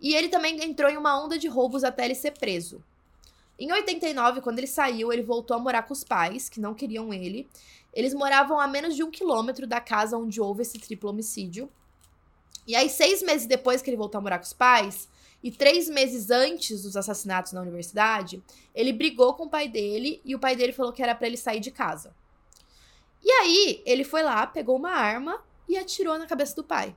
E 0.00 0.14
ele 0.14 0.28
também 0.28 0.64
entrou 0.64 0.90
em 0.90 0.96
uma 0.96 1.22
onda 1.22 1.38
de 1.38 1.46
roubos 1.46 1.84
até 1.84 2.04
ele 2.04 2.14
ser 2.16 2.32
preso. 2.32 2.82
Em 3.58 3.72
89, 3.72 4.40
quando 4.40 4.58
ele 4.58 4.66
saiu, 4.66 5.12
ele 5.12 5.22
voltou 5.22 5.56
a 5.56 5.60
morar 5.60 5.82
com 5.82 5.92
os 5.92 6.04
pais, 6.04 6.48
que 6.48 6.60
não 6.60 6.74
queriam 6.74 7.12
ele. 7.12 7.48
Eles 7.92 8.14
moravam 8.14 8.60
a 8.60 8.66
menos 8.66 8.94
de 8.94 9.02
um 9.02 9.10
quilômetro 9.10 9.66
da 9.66 9.80
casa 9.80 10.16
onde 10.16 10.40
houve 10.40 10.62
esse 10.62 10.78
triplo 10.78 11.10
homicídio. 11.10 11.68
E 12.66 12.76
aí, 12.76 12.88
seis 12.88 13.22
meses 13.22 13.46
depois 13.46 13.80
que 13.80 13.90
ele 13.90 13.96
voltou 13.96 14.18
a 14.18 14.22
morar 14.22 14.38
com 14.38 14.44
os 14.44 14.52
pais, 14.52 15.08
e 15.42 15.50
três 15.50 15.88
meses 15.88 16.30
antes 16.30 16.82
dos 16.82 16.96
assassinatos 16.96 17.52
na 17.52 17.60
universidade, 17.60 18.42
ele 18.74 18.92
brigou 18.92 19.34
com 19.34 19.44
o 19.44 19.50
pai 19.50 19.68
dele 19.68 20.20
e 20.24 20.34
o 20.34 20.38
pai 20.38 20.56
dele 20.56 20.72
falou 20.72 20.92
que 20.92 21.02
era 21.02 21.14
pra 21.14 21.26
ele 21.26 21.36
sair 21.36 21.60
de 21.60 21.70
casa. 21.70 22.14
E 23.22 23.30
aí, 23.30 23.82
ele 23.84 24.04
foi 24.04 24.22
lá, 24.22 24.46
pegou 24.46 24.76
uma 24.76 24.90
arma 24.90 25.42
e 25.68 25.76
atirou 25.76 26.18
na 26.18 26.26
cabeça 26.26 26.56
do 26.56 26.64
pai. 26.64 26.94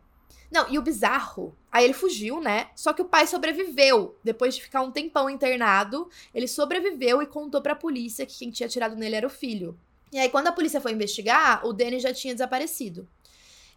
Não, 0.51 0.69
e 0.69 0.77
o 0.77 0.81
bizarro, 0.81 1.55
aí 1.71 1.85
ele 1.85 1.93
fugiu, 1.93 2.41
né? 2.41 2.69
Só 2.75 2.91
que 2.91 3.01
o 3.01 3.05
pai 3.05 3.25
sobreviveu. 3.25 4.17
Depois 4.23 4.55
de 4.55 4.61
ficar 4.61 4.81
um 4.81 4.91
tempão 4.91 5.29
internado, 5.29 6.09
ele 6.33 6.47
sobreviveu 6.47 7.21
e 7.21 7.25
contou 7.25 7.61
pra 7.61 7.73
polícia 7.73 8.25
que 8.25 8.37
quem 8.37 8.51
tinha 8.51 8.67
atirado 8.67 8.95
nele 8.95 9.15
era 9.15 9.27
o 9.27 9.29
filho. 9.29 9.79
E 10.11 10.19
aí, 10.19 10.29
quando 10.29 10.47
a 10.47 10.51
polícia 10.51 10.81
foi 10.81 10.91
investigar, 10.91 11.65
o 11.65 11.71
Danny 11.71 11.99
já 11.99 12.13
tinha 12.13 12.33
desaparecido. 12.33 13.07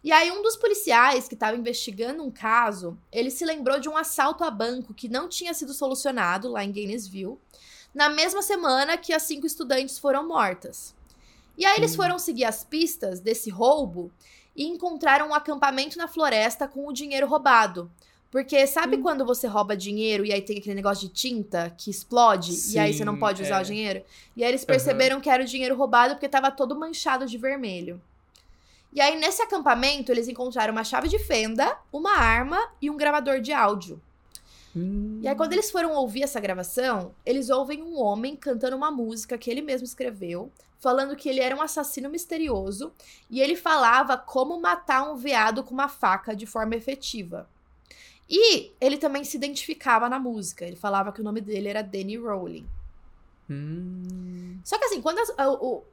E 0.05 0.11
aí, 0.11 0.31
um 0.31 0.43
dos 0.43 0.55
policiais 0.55 1.27
que 1.27 1.33
estava 1.33 1.57
investigando 1.57 2.21
um 2.21 2.29
caso, 2.29 2.95
ele 3.11 3.31
se 3.31 3.43
lembrou 3.43 3.79
de 3.79 3.89
um 3.89 3.97
assalto 3.97 4.43
a 4.43 4.51
banco 4.51 4.93
que 4.93 5.09
não 5.09 5.27
tinha 5.27 5.51
sido 5.51 5.73
solucionado 5.73 6.47
lá 6.47 6.63
em 6.63 6.71
Gainesville, 6.71 7.39
na 7.91 8.07
mesma 8.07 8.43
semana 8.43 8.97
que 8.99 9.11
as 9.11 9.23
cinco 9.23 9.47
estudantes 9.47 9.97
foram 9.97 10.27
mortas. 10.27 10.93
E 11.57 11.65
aí, 11.65 11.77
eles 11.77 11.93
Hum. 11.93 11.95
foram 11.95 12.19
seguir 12.19 12.45
as 12.45 12.63
pistas 12.63 13.19
desse 13.19 13.49
roubo 13.49 14.11
e 14.55 14.67
encontraram 14.67 15.29
um 15.29 15.33
acampamento 15.33 15.97
na 15.97 16.07
floresta 16.07 16.67
com 16.67 16.87
o 16.87 16.93
dinheiro 16.93 17.25
roubado. 17.25 17.89
Porque 18.29 18.67
sabe 18.67 18.97
Hum. 18.97 19.01
quando 19.01 19.25
você 19.25 19.47
rouba 19.47 19.75
dinheiro 19.75 20.23
e 20.23 20.31
aí 20.31 20.41
tem 20.43 20.59
aquele 20.59 20.75
negócio 20.75 21.07
de 21.07 21.13
tinta 21.15 21.73
que 21.75 21.89
explode 21.89 22.51
e 22.69 22.77
aí 22.77 22.93
você 22.93 23.03
não 23.03 23.13
Sim, 23.15 23.19
pode 23.19 23.41
usar 23.41 23.57
é. 23.57 23.61
o 23.63 23.65
dinheiro? 23.65 24.03
E 24.37 24.43
aí 24.43 24.51
eles 24.51 24.63
perceberam 24.65 25.19
que 25.19 25.31
era 25.31 25.41
o 25.41 25.47
dinheiro 25.47 25.75
roubado 25.75 26.13
porque 26.13 26.29
tava 26.29 26.51
todo 26.51 26.77
manchado 26.77 27.25
de 27.25 27.39
vermelho. 27.39 27.99
E 28.95 29.01
aí, 29.01 29.19
nesse 29.19 29.41
acampamento, 29.41 30.09
eles 30.11 30.29
encontraram 30.29 30.71
uma 30.71 30.85
chave 30.85 31.09
de 31.09 31.19
fenda, 31.19 31.77
uma 31.91 32.13
arma 32.17 32.57
e 32.81 32.89
um 32.89 32.95
gravador 32.95 33.41
de 33.41 33.51
áudio. 33.51 34.01
Hum. 34.73 35.19
E 35.21 35.27
aí, 35.27 35.35
quando 35.35 35.51
eles 35.53 35.69
foram 35.69 35.91
ouvir 35.93 36.23
essa 36.23 36.39
gravação, 36.39 37.13
eles 37.25 37.49
ouvem 37.49 37.83
um 37.83 37.99
homem 37.99 38.37
cantando 38.37 38.75
uma 38.77 38.89
música 38.89 39.37
que 39.37 39.51
ele 39.51 39.61
mesmo 39.61 39.85
escreveu, 39.85 40.49
falando 40.79 41.15
que 41.15 41.27
ele 41.27 41.41
era 41.41 41.55
um 41.55 41.61
assassino 41.61 42.09
misterioso 42.09 42.91
e 43.29 43.41
ele 43.41 43.55
falava 43.57 44.17
como 44.17 44.59
matar 44.61 45.03
um 45.11 45.17
veado 45.17 45.61
com 45.63 45.73
uma 45.73 45.89
faca 45.89 46.33
de 46.35 46.45
forma 46.45 46.75
efetiva. 46.75 47.49
E 48.29 48.71
ele 48.79 48.97
também 48.97 49.23
se 49.25 49.35
identificava 49.37 50.07
na 50.07 50.19
música, 50.19 50.65
ele 50.65 50.75
falava 50.77 51.11
que 51.11 51.19
o 51.21 51.23
nome 51.23 51.41
dele 51.41 51.67
era 51.67 51.81
Danny 51.83 52.17
Rowling. 52.17 52.65
Hum. 53.49 54.57
Só 54.63 54.77
que 54.79 54.85
assim, 54.85 55.01
quando, 55.01 55.19
as- 55.19 55.33
o- 55.61 55.83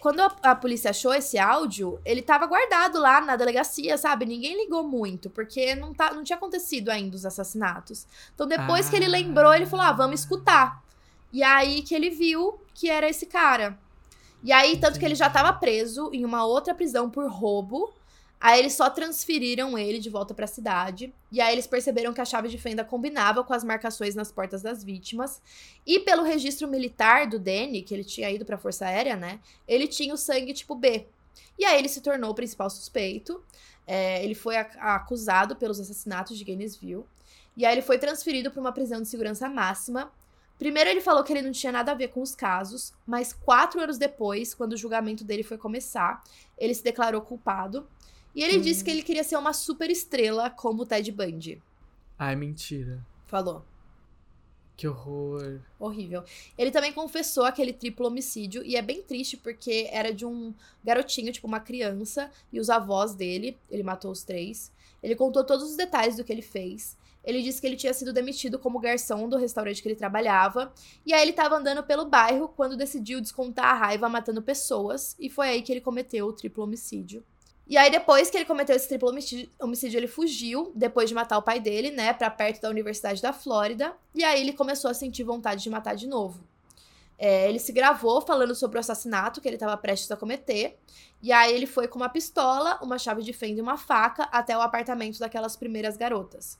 quando 0.00 0.20
a, 0.20 0.26
a 0.42 0.54
polícia 0.54 0.90
achou 0.90 1.14
esse 1.14 1.38
áudio, 1.38 1.98
ele 2.04 2.20
tava 2.20 2.46
guardado 2.46 2.98
lá 2.98 3.20
na 3.20 3.34
delegacia, 3.34 3.96
sabe? 3.96 4.26
Ninguém 4.26 4.56
ligou 4.56 4.82
muito, 4.86 5.30
porque 5.30 5.74
não, 5.74 5.94
tá, 5.94 6.12
não 6.12 6.22
tinha 6.22 6.36
acontecido 6.36 6.90
ainda 6.90 7.16
os 7.16 7.24
assassinatos. 7.24 8.06
Então 8.34 8.46
depois 8.46 8.90
que 8.90 8.96
ele 8.96 9.06
Ah. 9.06 9.08
lembrou, 9.08 9.54
ele 9.54 9.64
falou: 9.66 9.86
ah, 9.86 9.92
vamos 9.92 10.20
escutar. 10.20 10.82
E 11.32 11.42
aí 11.42 11.82
que 11.82 11.94
ele 11.94 12.10
viu 12.10 12.60
que 12.74 12.90
era 12.90 13.08
esse 13.08 13.24
cara. 13.26 13.78
E 14.42 14.52
aí, 14.52 14.78
tanto 14.78 14.98
que 14.98 15.04
ele 15.04 15.14
já 15.14 15.28
tava 15.28 15.52
preso 15.52 16.10
em 16.14 16.24
uma 16.24 16.44
outra 16.44 16.74
prisão 16.74 17.10
por 17.10 17.30
roubo. 17.30 17.92
Aí 18.40 18.58
eles 18.58 18.72
só 18.72 18.88
transferiram 18.88 19.76
ele 19.76 19.98
de 19.98 20.08
volta 20.08 20.32
pra 20.32 20.46
cidade. 20.46 21.12
E 21.30 21.40
aí 21.42 21.52
eles 21.52 21.66
perceberam 21.66 22.14
que 22.14 22.22
a 22.22 22.24
chave 22.24 22.48
de 22.48 22.56
fenda 22.56 22.82
combinava 22.82 23.44
com 23.44 23.52
as 23.52 23.62
marcações 23.62 24.14
nas 24.14 24.32
portas 24.32 24.62
das 24.62 24.82
vítimas. 24.82 25.42
E 25.86 26.00
pelo 26.00 26.22
registro 26.22 26.66
militar 26.66 27.26
do 27.26 27.38
Danny, 27.38 27.82
que 27.82 27.92
ele 27.92 28.04
tinha 28.04 28.30
ido 28.30 28.46
pra 28.46 28.56
Força 28.56 28.86
Aérea, 28.86 29.14
né? 29.14 29.40
Ele 29.68 29.86
tinha 29.86 30.14
o 30.14 30.16
sangue 30.16 30.54
tipo 30.54 30.74
B. 30.74 31.06
E 31.58 31.66
aí 31.66 31.78
ele 31.78 31.88
se 31.88 32.00
tornou 32.00 32.30
o 32.30 32.34
principal 32.34 32.70
suspeito. 32.70 33.44
É, 33.86 34.24
ele 34.24 34.34
foi 34.34 34.56
ac- 34.56 34.78
acusado 34.78 35.54
pelos 35.56 35.78
assassinatos 35.78 36.38
de 36.38 36.44
Gainesville. 36.44 37.04
E 37.56 37.66
aí 37.66 37.74
ele 37.74 37.82
foi 37.82 37.98
transferido 37.98 38.50
para 38.50 38.60
uma 38.60 38.72
prisão 38.72 39.02
de 39.02 39.08
segurança 39.08 39.50
máxima. 39.50 40.10
Primeiro 40.58 40.88
ele 40.88 41.00
falou 41.00 41.22
que 41.24 41.32
ele 41.32 41.42
não 41.42 41.52
tinha 41.52 41.72
nada 41.72 41.92
a 41.92 41.94
ver 41.94 42.08
com 42.08 42.22
os 42.22 42.34
casos, 42.34 42.92
mas 43.06 43.32
quatro 43.32 43.80
anos 43.80 43.98
depois, 43.98 44.54
quando 44.54 44.74
o 44.74 44.76
julgamento 44.76 45.24
dele 45.24 45.42
foi 45.42 45.58
começar, 45.58 46.22
ele 46.56 46.74
se 46.74 46.82
declarou 46.84 47.20
culpado. 47.22 47.86
E 48.34 48.42
ele 48.42 48.58
Hum. 48.58 48.62
disse 48.62 48.84
que 48.84 48.90
ele 48.90 49.02
queria 49.02 49.24
ser 49.24 49.36
uma 49.36 49.52
super 49.52 49.90
estrela 49.90 50.48
como 50.50 50.82
o 50.82 50.86
Ted 50.86 51.10
Bundy. 51.10 51.60
Ai, 52.18 52.36
mentira. 52.36 53.04
Falou. 53.26 53.64
Que 54.76 54.88
horror. 54.88 55.60
Horrível. 55.78 56.24
Ele 56.56 56.70
também 56.70 56.92
confessou 56.92 57.44
aquele 57.44 57.72
triplo 57.72 58.06
homicídio 58.06 58.62
e 58.64 58.76
é 58.76 58.82
bem 58.82 59.02
triste 59.02 59.36
porque 59.36 59.88
era 59.92 60.12
de 60.12 60.24
um 60.24 60.54
garotinho, 60.82 61.30
tipo 61.32 61.46
uma 61.46 61.60
criança, 61.60 62.30
e 62.50 62.58
os 62.58 62.70
avós 62.70 63.14
dele. 63.14 63.58
Ele 63.70 63.82
matou 63.82 64.10
os 64.10 64.22
três. 64.22 64.72
Ele 65.02 65.14
contou 65.14 65.44
todos 65.44 65.68
os 65.70 65.76
detalhes 65.76 66.16
do 66.16 66.24
que 66.24 66.32
ele 66.32 66.40
fez. 66.42 66.96
Ele 67.22 67.42
disse 67.42 67.60
que 67.60 67.66
ele 67.66 67.76
tinha 67.76 67.92
sido 67.92 68.10
demitido 68.12 68.58
como 68.58 68.80
garçom 68.80 69.28
do 69.28 69.36
restaurante 69.36 69.82
que 69.82 69.88
ele 69.88 69.94
trabalhava. 69.96 70.72
E 71.04 71.12
aí 71.12 71.20
ele 71.20 71.34
tava 71.34 71.56
andando 71.56 71.82
pelo 71.82 72.06
bairro 72.06 72.48
quando 72.48 72.74
decidiu 72.76 73.20
descontar 73.20 73.66
a 73.66 73.74
raiva 73.74 74.08
matando 74.08 74.40
pessoas. 74.40 75.14
E 75.20 75.28
foi 75.28 75.48
aí 75.48 75.62
que 75.62 75.70
ele 75.70 75.82
cometeu 75.82 76.26
o 76.26 76.32
triplo 76.32 76.64
homicídio. 76.64 77.22
E 77.70 77.76
aí, 77.76 77.88
depois 77.88 78.28
que 78.28 78.36
ele 78.36 78.44
cometeu 78.44 78.74
esse 78.74 78.88
triplo 78.88 79.08
homicídio, 79.60 79.96
ele 79.96 80.08
fugiu, 80.08 80.72
depois 80.74 81.08
de 81.08 81.14
matar 81.14 81.38
o 81.38 81.42
pai 81.42 81.60
dele, 81.60 81.92
né, 81.92 82.12
pra 82.12 82.28
perto 82.28 82.60
da 82.60 82.68
Universidade 82.68 83.22
da 83.22 83.32
Flórida. 83.32 83.96
E 84.12 84.24
aí 84.24 84.40
ele 84.40 84.52
começou 84.52 84.90
a 84.90 84.94
sentir 84.94 85.22
vontade 85.22 85.62
de 85.62 85.70
matar 85.70 85.94
de 85.94 86.08
novo. 86.08 86.42
É, 87.16 87.48
ele 87.48 87.60
se 87.60 87.70
gravou 87.70 88.20
falando 88.20 88.56
sobre 88.56 88.76
o 88.76 88.80
assassinato 88.80 89.40
que 89.40 89.46
ele 89.46 89.54
estava 89.54 89.76
prestes 89.76 90.10
a 90.10 90.16
cometer. 90.16 90.80
E 91.22 91.30
aí 91.30 91.54
ele 91.54 91.66
foi 91.66 91.86
com 91.86 91.96
uma 91.96 92.08
pistola, 92.08 92.76
uma 92.82 92.98
chave 92.98 93.22
de 93.22 93.32
fenda 93.32 93.60
e 93.60 93.62
uma 93.62 93.76
faca 93.76 94.24
até 94.32 94.58
o 94.58 94.60
apartamento 94.60 95.20
daquelas 95.20 95.54
primeiras 95.54 95.96
garotas. 95.96 96.58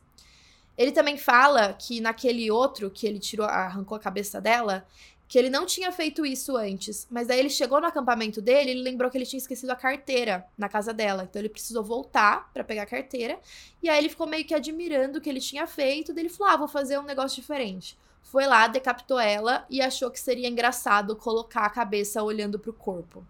Ele 0.79 0.93
também 0.93 1.17
fala 1.17 1.73
que 1.73 2.01
naquele 2.01 2.53
outro 2.53 2.89
que 2.89 3.05
ele 3.05 3.19
tirou, 3.19 3.47
arrancou 3.47 3.97
a 3.97 4.01
cabeça 4.01 4.41
dela, 4.41 4.87
que 5.31 5.39
ele 5.39 5.49
não 5.49 5.65
tinha 5.65 5.93
feito 5.93 6.27
isso 6.27 6.57
antes, 6.57 7.07
mas 7.09 7.29
daí 7.29 7.39
ele 7.39 7.49
chegou 7.49 7.81
no 7.81 7.87
acampamento 7.87 8.43
dele, 8.43 8.73
ele 8.73 8.83
lembrou 8.83 9.09
que 9.09 9.17
ele 9.17 9.25
tinha 9.25 9.39
esquecido 9.39 9.71
a 9.71 9.77
carteira 9.77 10.45
na 10.59 10.69
casa 10.69 10.93
dela, 10.93 11.23
então 11.23 11.41
ele 11.41 11.49
precisou 11.49 11.85
voltar 11.85 12.51
para 12.53 12.65
pegar 12.65 12.83
a 12.83 12.87
carteira, 12.87 13.39
e 13.81 13.89
aí 13.89 13.97
ele 13.97 14.09
ficou 14.09 14.27
meio 14.27 14.45
que 14.45 14.53
admirando 14.53 15.19
o 15.19 15.21
que 15.21 15.31
ele 15.31 15.41
tinha 15.41 15.69
feito, 15.69 16.13
daí 16.13 16.25
ele 16.25 16.35
falou: 16.35 16.53
"Ah, 16.53 16.57
vou 16.57 16.67
fazer 16.67 16.99
um 16.99 17.05
negócio 17.05 17.41
diferente". 17.41 17.97
Foi 18.25 18.45
lá, 18.45 18.67
decapitou 18.67 19.21
ela 19.21 19.65
e 19.71 19.81
achou 19.81 20.11
que 20.11 20.19
seria 20.19 20.49
engraçado 20.49 21.15
colocar 21.15 21.65
a 21.65 21.71
cabeça 21.71 22.21
olhando 22.25 22.59
pro 22.59 22.73
corpo. 22.73 23.25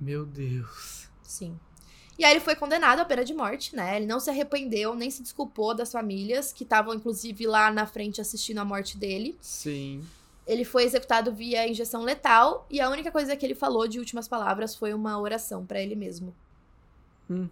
Meu 0.00 0.24
Deus. 0.24 1.10
Sim. 1.22 1.60
E 2.18 2.24
aí 2.24 2.32
ele 2.32 2.40
foi 2.40 2.56
condenado 2.56 3.00
à 3.00 3.04
pena 3.04 3.26
de 3.26 3.34
morte, 3.34 3.76
né? 3.76 3.96
Ele 3.96 4.06
não 4.06 4.20
se 4.20 4.30
arrependeu, 4.30 4.94
nem 4.94 5.10
se 5.10 5.20
desculpou 5.20 5.74
das 5.74 5.92
famílias, 5.92 6.50
que 6.50 6.62
estavam 6.64 6.94
inclusive 6.94 7.46
lá 7.46 7.70
na 7.70 7.86
frente 7.86 8.22
assistindo 8.22 8.58
a 8.58 8.64
morte 8.64 8.96
dele. 8.96 9.36
Sim. 9.42 10.02
Ele 10.46 10.64
foi 10.64 10.84
executado 10.84 11.32
via 11.32 11.66
injeção 11.66 12.02
letal 12.02 12.66
e 12.70 12.80
a 12.80 12.90
única 12.90 13.10
coisa 13.10 13.34
que 13.36 13.44
ele 13.44 13.54
falou 13.54 13.88
de 13.88 13.98
últimas 13.98 14.28
palavras 14.28 14.74
foi 14.74 14.92
uma 14.92 15.18
oração 15.18 15.64
para 15.64 15.80
ele 15.80 15.94
mesmo. 15.94 16.34
Hum. 17.30 17.48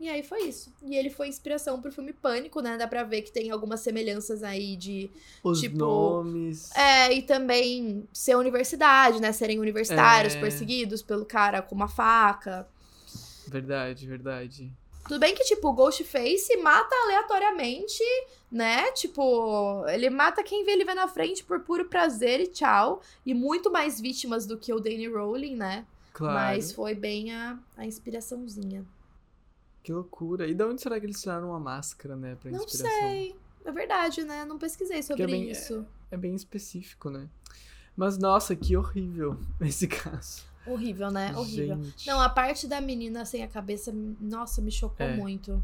E 0.00 0.08
aí 0.08 0.22
foi 0.22 0.42
isso. 0.42 0.72
E 0.82 0.96
ele 0.96 1.08
foi 1.08 1.28
inspiração 1.28 1.80
pro 1.80 1.92
filme 1.92 2.12
Pânico, 2.12 2.60
né? 2.60 2.76
Dá 2.76 2.86
pra 2.86 3.04
ver 3.04 3.22
que 3.22 3.30
tem 3.30 3.50
algumas 3.50 3.80
semelhanças 3.80 4.42
aí 4.42 4.76
de. 4.76 5.10
Os 5.42 5.60
tipo, 5.60 5.78
nomes. 5.78 6.74
É, 6.74 7.12
e 7.12 7.22
também 7.22 8.06
ser 8.12 8.36
universidade, 8.36 9.20
né? 9.20 9.32
Serem 9.32 9.58
universitários 9.60 10.34
É. 10.34 10.40
perseguidos 10.40 11.00
pelo 11.02 11.24
cara 11.24 11.62
com 11.62 11.74
uma 11.74 11.88
faca. 11.88 12.68
Verdade, 13.46 14.06
verdade. 14.06 14.72
Tudo 15.06 15.18
bem 15.20 15.34
que, 15.34 15.44
tipo, 15.44 15.68
o 15.68 15.72
Ghostface 15.72 16.56
mata 16.58 16.94
aleatoriamente, 17.04 18.02
né? 18.50 18.90
Tipo, 18.92 19.84
ele 19.88 20.08
mata 20.08 20.42
quem 20.42 20.64
vê 20.64 20.72
ele 20.72 20.84
vê 20.84 20.94
na 20.94 21.06
frente 21.06 21.44
por 21.44 21.60
puro 21.60 21.84
prazer 21.86 22.40
e 22.40 22.46
tchau. 22.46 23.02
E 23.24 23.34
muito 23.34 23.70
mais 23.70 24.00
vítimas 24.00 24.46
do 24.46 24.56
que 24.56 24.72
o 24.72 24.80
Danny 24.80 25.06
Rowling, 25.08 25.56
né? 25.56 25.84
Claro. 26.12 26.34
Mas 26.34 26.72
foi 26.72 26.94
bem 26.94 27.34
a, 27.34 27.58
a 27.76 27.84
inspiraçãozinha. 27.84 28.84
Que 29.82 29.92
loucura. 29.92 30.46
E 30.46 30.54
de 30.54 30.64
onde 30.64 30.80
será 30.80 30.98
que 30.98 31.04
eles 31.04 31.20
tiraram 31.20 31.50
uma 31.50 31.60
máscara, 31.60 32.16
né, 32.16 32.36
pra 32.40 32.50
Não 32.50 32.64
inspiração? 32.64 33.00
sei. 33.00 33.36
É 33.64 33.72
verdade, 33.72 34.24
né? 34.24 34.44
Não 34.44 34.58
pesquisei 34.58 35.02
sobre 35.02 35.26
bem- 35.26 35.50
isso. 35.50 35.84
É 36.10 36.16
bem 36.16 36.34
específico, 36.34 37.10
né? 37.10 37.28
Mas 37.96 38.16
nossa, 38.16 38.56
que 38.56 38.76
horrível 38.76 39.36
esse 39.60 39.86
caso. 39.86 40.42
Horrível, 40.66 41.10
né? 41.10 41.32
Horrível. 41.36 41.82
Gente. 41.82 42.06
Não, 42.06 42.20
a 42.20 42.28
parte 42.28 42.66
da 42.66 42.80
menina 42.80 43.24
sem 43.24 43.42
a 43.42 43.48
cabeça, 43.48 43.92
nossa, 44.20 44.62
me 44.62 44.70
chocou 44.70 45.06
É. 45.06 45.16
muito. 45.16 45.62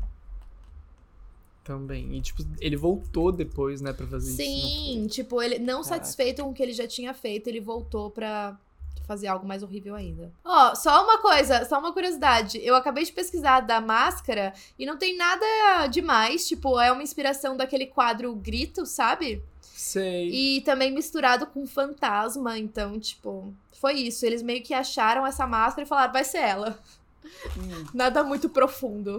Também. 1.64 2.16
E, 2.16 2.20
tipo, 2.20 2.42
ele 2.58 2.76
voltou 2.76 3.30
depois, 3.30 3.80
né, 3.80 3.92
pra 3.92 4.06
fazer 4.06 4.28
isso. 4.28 4.36
Sim, 4.36 5.06
tipo, 5.08 5.40
ele 5.42 5.58
não 5.58 5.82
Caraca. 5.82 5.88
satisfeito 6.04 6.42
com 6.42 6.50
o 6.50 6.54
que 6.54 6.62
ele 6.62 6.72
já 6.72 6.86
tinha 6.86 7.12
feito, 7.14 7.48
ele 7.48 7.60
voltou 7.60 8.10
pra 8.10 8.58
fazer 9.06 9.26
algo 9.26 9.46
mais 9.46 9.62
horrível 9.62 9.94
ainda. 9.94 10.32
Ó, 10.44 10.74
só 10.74 11.04
uma 11.04 11.18
coisa, 11.18 11.64
só 11.66 11.78
uma 11.78 11.92
curiosidade. 11.92 12.58
Eu 12.62 12.74
acabei 12.76 13.04
de 13.04 13.12
pesquisar 13.12 13.60
da 13.60 13.80
máscara 13.80 14.52
e 14.78 14.86
não 14.86 14.96
tem 14.96 15.16
nada 15.16 15.86
demais, 15.88 16.46
tipo, 16.48 16.78
é 16.80 16.90
uma 16.92 17.02
inspiração 17.02 17.56
daquele 17.56 17.86
quadro 17.86 18.34
Grito, 18.36 18.86
sabe? 18.86 19.42
Sei. 19.80 20.28
E 20.30 20.60
também 20.60 20.92
misturado 20.92 21.46
com 21.46 21.66
fantasma, 21.66 22.58
então, 22.58 23.00
tipo, 23.00 23.54
foi 23.80 23.94
isso. 23.94 24.26
Eles 24.26 24.42
meio 24.42 24.62
que 24.62 24.74
acharam 24.74 25.26
essa 25.26 25.46
máscara 25.46 25.86
e 25.86 25.88
falaram, 25.88 26.12
vai 26.12 26.22
ser 26.22 26.38
ela. 26.38 26.78
Hum, 27.56 27.86
Nada 27.94 28.22
muito 28.22 28.50
profundo. 28.50 29.16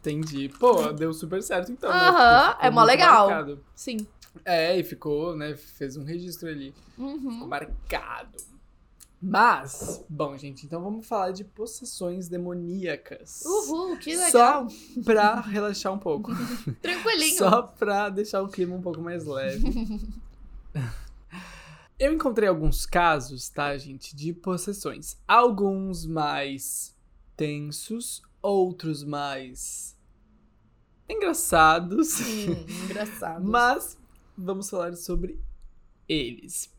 entendi. 0.00 0.50
Pô, 0.60 0.92
deu 0.92 1.14
super 1.14 1.42
certo 1.42 1.72
então. 1.72 1.88
né? 1.90 1.96
Aham, 1.96 2.50
Ficou 2.52 2.66
é 2.66 2.70
mó 2.70 2.84
legal. 2.84 3.28
marcado. 3.28 3.64
Sim. 3.74 4.06
É, 4.44 4.76
e 4.78 4.84
ficou, 4.84 5.34
né, 5.34 5.56
fez 5.56 5.96
um 5.96 6.04
registro 6.04 6.48
ali. 6.50 6.74
Ficou 6.90 7.06
Uhum. 7.08 7.46
marcado. 7.46 8.36
Mas, 9.26 10.04
bom, 10.06 10.36
gente, 10.36 10.66
então 10.66 10.82
vamos 10.82 11.06
falar 11.06 11.30
de 11.30 11.44
possessões 11.44 12.28
demoníacas. 12.28 13.42
Uhul, 13.42 13.96
que 13.96 14.14
Só 14.16 14.24
legal. 14.26 14.68
Pra 15.02 15.40
relaxar 15.40 15.94
um 15.94 15.98
pouco. 15.98 16.30
Tranquilinho. 16.82 17.38
Só 17.38 17.62
pra 17.62 18.10
deixar 18.10 18.42
o 18.42 18.48
clima 18.48 18.76
um 18.76 18.82
pouco 18.82 19.00
mais 19.00 19.24
leve. 19.24 19.64
Eu 21.98 22.12
encontrei 22.12 22.48
alguns 22.48 22.84
casos, 22.84 23.48
tá, 23.48 23.78
gente, 23.78 24.14
de 24.14 24.34
possessões. 24.34 25.16
Alguns 25.26 26.04
mais 26.04 26.94
tensos, 27.34 28.20
outros 28.42 29.02
mais 29.02 29.96
engraçados. 31.08 32.20
Hum, 32.20 32.66
engraçado. 32.84 33.42
Mas 33.48 33.96
vamos 34.36 34.68
falar 34.68 34.94
sobre 34.96 35.40
eles. 36.06 36.73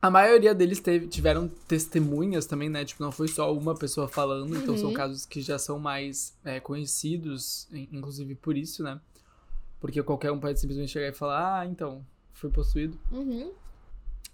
A 0.00 0.10
maioria 0.10 0.54
deles 0.54 0.78
teve, 0.78 1.08
tiveram 1.08 1.48
testemunhas 1.66 2.46
também, 2.46 2.68
né? 2.68 2.84
Tipo, 2.84 3.02
não 3.02 3.10
foi 3.10 3.26
só 3.26 3.52
uma 3.52 3.74
pessoa 3.74 4.06
falando, 4.06 4.56
então 4.56 4.76
são 4.76 4.88
Uhum. 4.90 4.94
casos 4.94 5.26
que 5.26 5.40
já 5.40 5.58
são 5.58 5.78
mais 5.78 6.36
é, 6.44 6.60
conhecidos, 6.60 7.66
in- 7.72 7.88
inclusive 7.92 8.36
por 8.36 8.56
isso, 8.56 8.82
né? 8.84 9.00
Porque 9.80 10.00
qualquer 10.02 10.30
um 10.30 10.38
pode 10.38 10.60
simplesmente 10.60 10.92
chegar 10.92 11.08
e 11.08 11.12
falar, 11.12 11.60
ah, 11.60 11.66
então, 11.66 12.04
fui 12.32 12.48
possuído. 12.48 12.96
Uhum. 13.10 13.50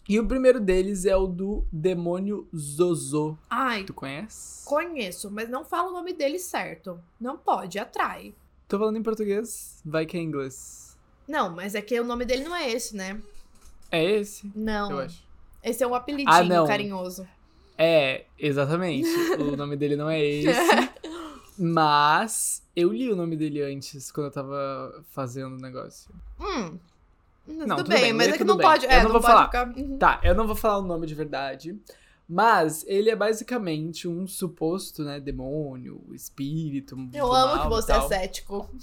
E 0.06 0.20
o 0.20 0.26
primeiro 0.28 0.60
deles 0.60 1.06
é 1.06 1.16
o 1.16 1.26
do 1.26 1.64
demônio 1.72 2.46
Zozo. 2.54 3.38
Ai, 3.48 3.84
Tu 3.84 3.94
conhece? 3.94 4.62
conheço, 4.66 5.30
mas 5.30 5.48
não 5.48 5.64
fala 5.64 5.88
o 5.88 5.94
nome 5.94 6.12
dele 6.12 6.38
certo. 6.38 7.00
Não 7.18 7.38
pode, 7.38 7.78
atrai. 7.78 8.34
Tô 8.68 8.78
falando 8.78 8.98
em 8.98 9.02
português, 9.02 9.80
vai 9.82 10.04
que 10.04 10.18
é 10.18 10.20
inglês. 10.20 10.94
Não, 11.26 11.48
mas 11.54 11.74
é 11.74 11.80
que 11.80 11.98
o 11.98 12.04
nome 12.04 12.26
dele 12.26 12.44
não 12.44 12.54
é 12.54 12.70
esse, 12.70 12.94
né? 12.94 13.18
É 13.90 14.04
esse, 14.04 14.50
Não. 14.54 14.90
eu 14.90 14.98
acho. 14.98 15.24
Esse 15.64 15.82
é 15.82 15.86
um 15.86 15.94
apelidinho 15.94 16.30
Ah, 16.62 16.66
carinhoso. 16.66 17.26
É, 17.78 18.26
exatamente. 18.38 19.08
o 19.38 19.56
nome 19.56 19.76
dele 19.76 19.96
não 19.96 20.08
é 20.10 20.22
esse. 20.22 20.48
Mas 21.58 22.62
eu 22.74 22.92
li 22.92 23.10
o 23.10 23.16
nome 23.16 23.36
dele 23.36 23.62
antes, 23.62 24.10
quando 24.12 24.26
eu 24.26 24.32
tava 24.32 25.02
fazendo 25.10 25.54
o 25.56 25.60
negócio. 25.60 26.10
Hum. 26.40 26.78
Não, 27.46 27.76
tudo, 27.76 27.76
tudo 27.76 27.88
bem, 27.90 28.00
bem, 28.02 28.12
mas 28.12 28.28
é 28.28 28.38
que 28.38 28.44
não 28.44 28.56
bem. 28.56 28.66
pode. 28.66 28.86
Eu 28.86 28.90
É, 28.90 28.96
não 28.98 29.04
não, 29.04 29.12
vou 29.12 29.20
pode 29.20 29.32
falar. 29.32 29.46
ficar. 29.46 29.68
Uhum. 29.76 29.98
Tá, 29.98 30.20
eu 30.22 30.34
não 30.34 30.46
vou 30.46 30.56
falar 30.56 30.78
o 30.78 30.82
nome 30.82 31.06
de 31.06 31.14
verdade. 31.14 31.78
Mas 32.26 32.84
ele 32.88 33.10
é 33.10 33.16
basicamente 33.16 34.08
um 34.08 34.26
suposto, 34.26 35.04
né, 35.04 35.20
demônio, 35.20 36.02
espírito. 36.12 36.96
Eu 37.12 37.30
amo 37.30 37.62
que 37.64 37.68
você 37.68 37.92
é 37.92 38.00
cético. 38.00 38.70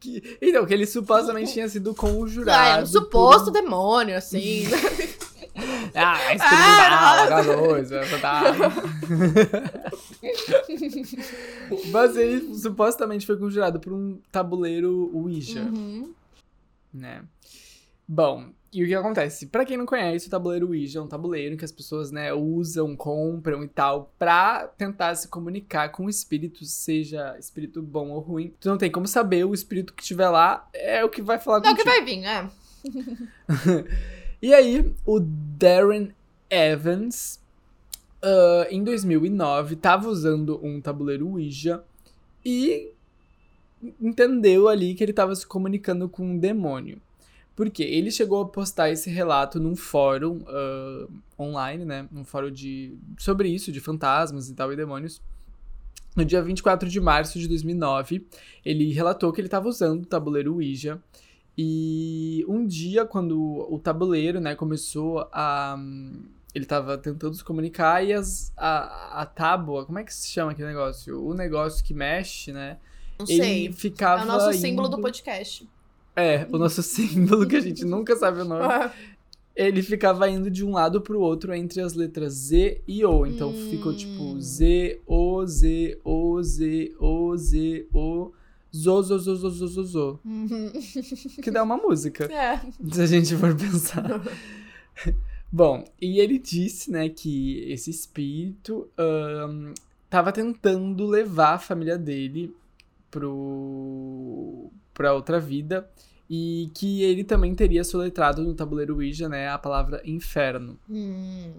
que, 0.00 0.38
então, 0.40 0.64
que 0.64 0.72
ele 0.72 0.86
supostamente 0.86 1.52
tinha 1.52 1.68
sido 1.68 1.94
conjurado. 1.94 2.58
Ah, 2.58 2.68
é 2.68 2.78
um 2.78 2.80
por 2.80 2.86
suposto 2.88 3.50
demônio, 3.50 4.16
assim. 4.16 4.64
Ah, 5.94 6.34
experimental, 6.34 7.18
aquela 7.24 7.68
coisa, 7.68 8.00
tá. 8.22 8.42
Mas 11.90 12.16
ele 12.16 12.54
supostamente 12.54 13.26
foi 13.26 13.36
conjurado 13.36 13.78
por 13.78 13.92
um 13.92 14.18
tabuleiro 14.32 15.10
Ouija, 15.12 15.60
Uhum. 15.60 16.14
né? 16.92 17.22
Bom, 18.06 18.50
e 18.72 18.82
o 18.82 18.86
que 18.86 18.94
acontece? 18.94 19.46
Pra 19.46 19.64
quem 19.64 19.76
não 19.76 19.84
conhece, 19.84 20.26
o 20.26 20.30
tabuleiro 20.30 20.68
Ouija 20.68 20.98
é 20.98 21.02
um 21.02 21.06
tabuleiro 21.06 21.56
que 21.56 21.64
as 21.64 21.72
pessoas, 21.72 22.10
né, 22.10 22.32
usam, 22.32 22.96
compram 22.96 23.62
e 23.62 23.68
tal, 23.68 24.12
pra 24.18 24.66
tentar 24.78 25.14
se 25.14 25.28
comunicar 25.28 25.90
com 25.90 26.08
espíritos, 26.08 26.70
seja 26.72 27.36
espírito 27.38 27.82
bom 27.82 28.10
ou 28.10 28.20
ruim. 28.20 28.52
Tu 28.58 28.68
não 28.68 28.78
tem 28.78 28.90
como 28.90 29.06
saber, 29.06 29.44
o 29.44 29.52
espírito 29.52 29.92
que 29.92 30.02
estiver 30.02 30.28
lá 30.28 30.68
é 30.72 31.04
o 31.04 31.08
que 31.10 31.20
vai 31.20 31.38
falar 31.38 31.62
É 31.66 31.70
o 31.70 31.76
que 31.76 31.84
vai 31.84 32.04
vir, 32.04 32.24
é. 32.24 32.50
E 34.42 34.52
aí, 34.52 34.92
o 35.06 35.20
Darren 35.20 36.10
Evans, 36.50 37.40
ah, 38.22 38.66
em 38.70 38.82
2009, 38.82 39.76
tava 39.76 40.08
usando 40.08 40.58
um 40.64 40.80
tabuleiro 40.80 41.28
Ouija 41.28 41.84
e 42.44 42.90
entendeu 44.00 44.68
ali 44.68 44.94
que 44.94 45.02
ele 45.04 45.12
tava 45.12 45.34
se 45.34 45.46
comunicando 45.46 46.08
com 46.08 46.24
um 46.24 46.38
demônio. 46.38 47.00
Porque 47.54 47.82
ele 47.82 48.10
chegou 48.10 48.40
a 48.40 48.48
postar 48.48 48.90
esse 48.90 49.10
relato 49.10 49.60
num 49.60 49.76
fórum 49.76 50.40
ah, 50.46 51.06
online, 51.38 51.84
né? 51.84 52.08
Um 52.12 52.24
fórum 52.24 52.50
de, 52.50 52.96
sobre 53.18 53.48
isso, 53.48 53.70
de 53.70 53.80
fantasmas 53.80 54.48
e 54.48 54.54
tal, 54.54 54.72
e 54.72 54.76
demônios. 54.76 55.20
No 56.16 56.24
dia 56.24 56.42
24 56.42 56.88
de 56.88 57.00
março 57.00 57.38
de 57.38 57.48
2009, 57.48 58.26
ele 58.64 58.92
relatou 58.92 59.32
que 59.32 59.40
ele 59.40 59.48
estava 59.48 59.68
usando 59.68 60.02
o 60.02 60.06
tabuleiro 60.06 60.54
Ouija 60.54 61.00
e 61.56 62.44
um 62.48 62.66
dia, 62.66 63.04
quando 63.04 63.66
o 63.70 63.78
tabuleiro, 63.78 64.40
né, 64.40 64.54
começou 64.54 65.28
a, 65.32 65.76
ele 66.54 66.64
tava 66.64 66.96
tentando 66.96 67.34
se 67.34 67.44
comunicar 67.44 68.04
e 68.04 68.12
as, 68.12 68.52
a, 68.56 69.22
a 69.22 69.26
tábua, 69.26 69.84
como 69.84 69.98
é 69.98 70.04
que 70.04 70.14
se 70.14 70.28
chama 70.28 70.52
aquele 70.52 70.68
negócio? 70.68 71.22
O 71.22 71.34
negócio 71.34 71.84
que 71.84 71.92
mexe, 71.92 72.52
né? 72.52 72.78
Não 73.18 73.26
ele 73.28 73.42
sei. 73.42 73.72
ficava. 73.72 74.22
É 74.22 74.24
o 74.24 74.28
nosso 74.28 74.52
símbolo 74.54 74.88
do 74.88 74.96
indo- 74.96 75.02
podcast. 75.02 75.68
É, 76.14 76.46
o 76.52 76.58
nosso 76.58 76.82
símbolo 76.84 77.46
que 77.46 77.56
a 77.56 77.60
gente 77.60 77.84
nunca 77.84 78.14
sabe 78.16 78.40
o 78.40 78.44
nome. 78.44 78.90
Ele 79.54 79.82
ficava 79.82 80.28
indo 80.30 80.50
de 80.50 80.64
um 80.64 80.72
lado 80.72 81.00
pro 81.02 81.20
outro 81.20 81.52
entre 81.52 81.80
as 81.82 81.92
letras 81.94 82.32
Z 82.32 82.80
e 82.88 83.04
O. 83.04 83.26
Então 83.26 83.50
Hum. 83.50 83.68
ficou 83.70 83.94
tipo 83.94 84.40
Z, 84.40 85.00
O, 85.06 85.46
Z, 85.46 85.98
O, 86.04 86.42
Z, 86.42 86.94
O, 86.98 87.36
Z, 87.36 87.86
O, 87.92 88.32
Zo, 88.74 89.02
Zo, 89.02 89.18
Zo, 89.18 89.36
Zo, 89.36 89.50
Zo, 89.50 89.66
Zo, 89.68 89.84
Zo. 89.84 90.20
Uhum. 90.24 90.72
Que 91.42 91.50
dá 91.50 91.62
uma 91.62 91.76
música. 91.76 92.24
É. 92.32 92.60
Se 92.90 93.02
a 93.02 93.06
gente 93.06 93.36
for 93.36 93.54
pensar. 93.54 94.22
Bom, 95.52 95.84
e 96.00 96.18
ele 96.18 96.38
disse, 96.38 96.90
né, 96.90 97.10
que 97.10 97.58
esse 97.70 97.90
espírito 97.90 98.88
ahn, 98.96 99.74
tava 100.08 100.32
tentando 100.32 101.06
levar 101.06 101.54
a 101.54 101.58
família 101.58 101.98
dele 101.98 102.54
pro 103.10 104.70
pra 104.94 105.14
outra 105.14 105.40
vida 105.40 105.88
e 106.28 106.70
que 106.74 107.02
ele 107.02 107.24
também 107.24 107.54
teria 107.54 107.84
soletrado 107.84 108.42
no 108.42 108.54
tabuleiro 108.54 108.96
Ouija, 108.96 109.28
né, 109.28 109.48
a 109.48 109.58
palavra 109.58 110.00
inferno. 110.04 110.78
Hum. 110.88 111.52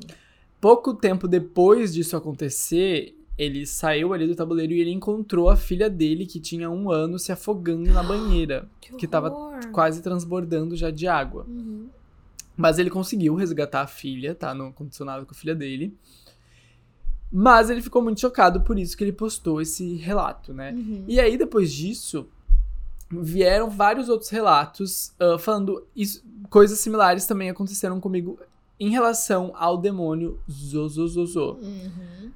Pouco 0.60 0.94
tempo 0.94 1.28
depois 1.28 1.94
disso 1.94 2.18
acontecer, 2.18 3.16
ele 3.38 3.66
saiu 3.66 4.14
ali 4.14 4.26
do 4.26 4.36
tabuleiro 4.36 4.74
e 4.74 4.80
ele 4.80 4.92
encontrou 4.92 5.50
a 5.50 5.56
filha 5.56 5.90
dele, 5.90 6.26
que 6.26 6.40
tinha 6.40 6.70
um 6.70 6.90
ano, 6.90 7.20
se 7.20 7.32
afogando 7.32 7.92
na 7.92 8.02
banheira, 8.04 8.68
que 8.98 9.08
tava 9.08 9.30
horror. 9.30 9.72
quase 9.72 10.02
transbordando 10.02 10.76
já 10.76 10.90
de 10.90 11.08
água. 11.08 11.46
Uhum. 11.48 11.88
Mas 12.56 12.80
ele 12.80 12.90
conseguiu 12.90 13.36
resgatar 13.36 13.82
a 13.82 13.88
filha, 13.88 14.34
tá? 14.34 14.54
No 14.54 14.72
condicionado 14.72 15.26
com 15.26 15.34
a 15.34 15.36
filha 15.36 15.56
dele. 15.56 15.96
Mas 17.32 17.72
ele 17.72 17.82
ficou 17.82 18.02
muito 18.02 18.22
chocado, 18.22 18.62
por 18.62 18.78
isso 18.78 18.96
que 18.96 19.04
ele 19.04 19.12
postou 19.12 19.60
esse 19.60 19.96
relato, 19.96 20.54
né? 20.54 20.72
Uhum. 20.72 21.04
E 21.08 21.20
aí, 21.20 21.36
depois 21.36 21.74
disso, 21.74 22.28
vieram 23.22 23.70
vários 23.70 24.10
outros 24.10 24.30
relatos 24.30 25.14
ah, 25.20 25.38
falando 25.38 25.86
isso, 25.96 26.24
coisas 26.50 26.80
similares 26.80 27.26
também 27.26 27.50
aconteceram 27.50 28.00
comigo 28.00 28.40
em 28.80 28.90
relação 28.90 29.54
ao 29.56 29.78
demônio 29.78 30.40
Zozozozo. 30.50 31.58
Uhum. 31.62 32.32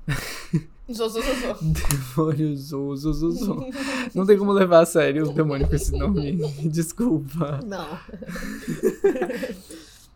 Zo, 0.89 1.09
zo, 1.09 1.21
zo, 1.21 1.33
zo. 1.33 1.57
Demônio 2.15 2.55
Zozozozo. 2.55 3.65
Não 4.15 4.25
tem 4.25 4.37
como 4.37 4.53
levar 4.53 4.83
a 4.83 4.85
sério 4.85 5.23
os 5.23 5.31
demônios 5.31 5.67
com 5.67 5.75
esse 5.75 5.91
nome. 5.91 6.37
Desculpa. 6.69 7.59
Não. 7.65 7.99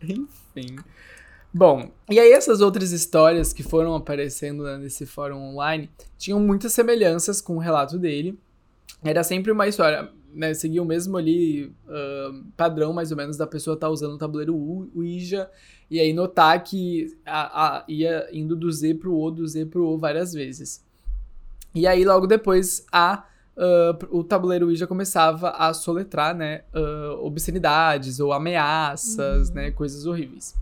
Enfim. 0.02 0.76
Bom, 1.52 1.90
e 2.10 2.18
aí 2.18 2.32
essas 2.32 2.62
outras 2.62 2.90
histórias 2.92 3.52
que 3.52 3.62
foram 3.62 3.94
aparecendo 3.94 4.62
né, 4.62 4.78
nesse 4.78 5.04
fórum 5.04 5.36
online 5.36 5.90
tinham 6.16 6.40
muitas 6.40 6.72
semelhanças 6.72 7.42
com 7.42 7.56
o 7.56 7.60
relato 7.60 7.98
dele. 7.98 8.38
Era 9.04 9.22
sempre 9.22 9.52
uma 9.52 9.68
história, 9.68 10.10
né? 10.34 10.54
Seguia 10.54 10.82
o 10.82 10.86
mesmo 10.86 11.16
ali 11.16 11.72
ah, 11.88 12.32
padrão, 12.56 12.92
mais 12.92 13.10
ou 13.10 13.16
menos, 13.16 13.36
da 13.36 13.46
pessoa 13.46 13.74
estar 13.74 13.88
usando 13.90 14.14
o 14.14 14.18
tabuleiro 14.18 14.56
Ou- 14.56 14.88
Ouija 14.94 15.50
e 15.90 16.00
aí 16.00 16.12
notar 16.12 16.62
que 16.64 17.14
a, 17.24 17.78
a- 17.78 17.84
ia 17.88 18.28
indo 18.32 18.56
do 18.56 18.70
Z 18.72 18.94
pro 18.94 19.14
O, 19.16 19.30
do 19.30 19.46
Z 19.46 19.66
pro 19.66 19.86
O 19.86 19.98
várias 19.98 20.32
vezes. 20.32 20.82
E 21.74 21.86
aí, 21.86 22.04
logo 22.04 22.26
depois, 22.26 22.86
a, 22.92 23.24
ah, 23.56 23.98
o 24.10 24.24
tabuleiro 24.24 24.66
Ouija 24.66 24.86
começava 24.86 25.50
a 25.50 25.72
soletrar, 25.74 26.34
né? 26.34 26.62
ah, 26.72 27.16
obscenidades 27.20 28.20
ou 28.20 28.32
ameaças, 28.32 29.48
Uhum. 29.50 29.54
né? 29.54 29.70
Coisas 29.70 30.06
horríveis. 30.06 30.54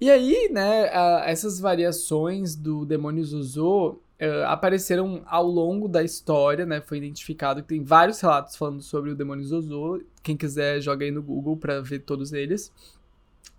E 0.00 0.10
aí, 0.10 0.48
né, 0.52 0.90
essas 1.30 1.60
variações 1.60 2.56
do 2.56 2.84
demônio 2.84 3.24
Zuzô 3.24 4.00
eh, 4.22 4.44
apareceram 4.46 5.20
ao 5.26 5.44
longo 5.44 5.88
da 5.88 6.00
história, 6.04 6.64
né? 6.64 6.80
Foi 6.80 6.98
identificado 6.98 7.60
que 7.60 7.68
tem 7.70 7.82
vários 7.82 8.20
relatos 8.20 8.54
falando 8.54 8.80
sobre 8.80 9.10
o 9.10 9.16
demônio 9.16 9.44
Zozô. 9.44 10.00
Quem 10.22 10.36
quiser, 10.36 10.80
joga 10.80 11.04
aí 11.04 11.10
no 11.10 11.20
Google 11.20 11.56
pra 11.56 11.80
ver 11.80 11.98
todos 11.98 12.32
eles. 12.32 12.70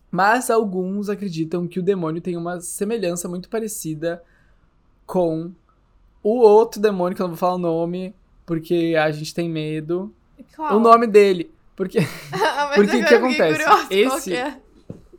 Mas 0.09 0.49
alguns 0.49 1.09
acreditam 1.09 1.67
que 1.67 1.79
o 1.79 1.83
demônio 1.83 2.21
tem 2.21 2.37
uma 2.37 2.61
semelhança 2.61 3.27
muito 3.27 3.49
parecida 3.49 4.23
com 5.05 5.51
o 6.23 6.37
outro 6.39 6.79
demônio, 6.79 7.13
que 7.13 7.21
eu 7.21 7.27
não 7.27 7.33
vou 7.33 7.37
falar 7.39 7.55
o 7.55 7.57
nome, 7.57 8.15
porque 8.45 8.95
a 8.97 9.11
gente 9.11 9.33
tem 9.35 9.49
medo. 9.49 10.13
Qual? 10.55 10.77
O 10.77 10.79
nome 10.79 11.07
dele. 11.07 11.51
Porque. 11.75 11.99
Ah, 12.31 12.71
Porque 12.75 12.95
eu 12.95 13.05
que 13.05 13.13
acontece? 13.15 13.63
Esse- 13.89 14.29
que 14.31 14.35
é? 14.37 14.57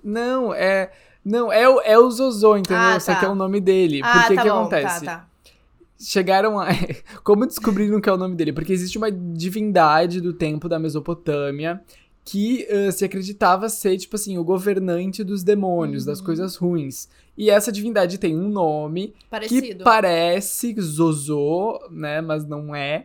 Não, 0.03 0.55
é. 0.55 0.91
Não, 1.25 1.53
é 1.53 1.69
o, 1.69 1.81
é 1.83 1.99
o 1.99 2.11
Zozô, 2.11 2.57
entendeu? 2.57 2.83
Ah, 2.83 2.99
tá. 2.99 3.17
que 3.17 3.25
é 3.25 3.29
o 3.29 3.35
nome 3.35 3.61
dele. 3.61 4.01
Ah, 4.03 4.21
Porque 4.21 4.35
tá 4.37 4.43
que 4.43 4.49
bom, 4.49 4.61
acontece? 4.61 5.05
Tá, 5.05 5.19
tá. 5.19 5.34
Chegaram 5.99 6.59
a. 6.59 6.67
Como 7.23 7.47
descobriram 7.47 8.01
que 8.01 8.09
é 8.09 8.13
o 8.13 8.17
nome 8.17 8.35
dele? 8.37 8.53
Porque 8.53 8.73
existe 8.73 8.99
uma 8.99 9.11
divindade 9.11 10.21
do 10.21 10.33
tempo 10.33 10.69
da 10.69 10.79
Mesopotâmia 10.79 11.81
que 12.25 12.65
eh, 12.71 12.91
se 12.91 13.05
acreditava 13.05 13.69
ser, 13.69 13.99
tipo 13.99 14.17
assim, 14.17 14.39
o 14.39 14.45
governante 14.45 15.23
dos 15.23 15.43
demônios, 15.43 16.07
das 16.07 16.21
Uhum. 16.21 16.25
coisas 16.25 16.57
ruins. 16.57 17.07
E 17.37 17.51
essa 17.51 17.71
divindade 17.71 18.17
tem 18.17 18.35
um 18.39 18.49
nome 18.49 19.09
que 19.09 19.15
Parecido. 19.29 19.85
parece 19.85 20.75
Zozô, 20.81 21.79
né? 21.91 22.23
Mas 22.23 22.47
não 22.47 22.75
é. 22.75 23.05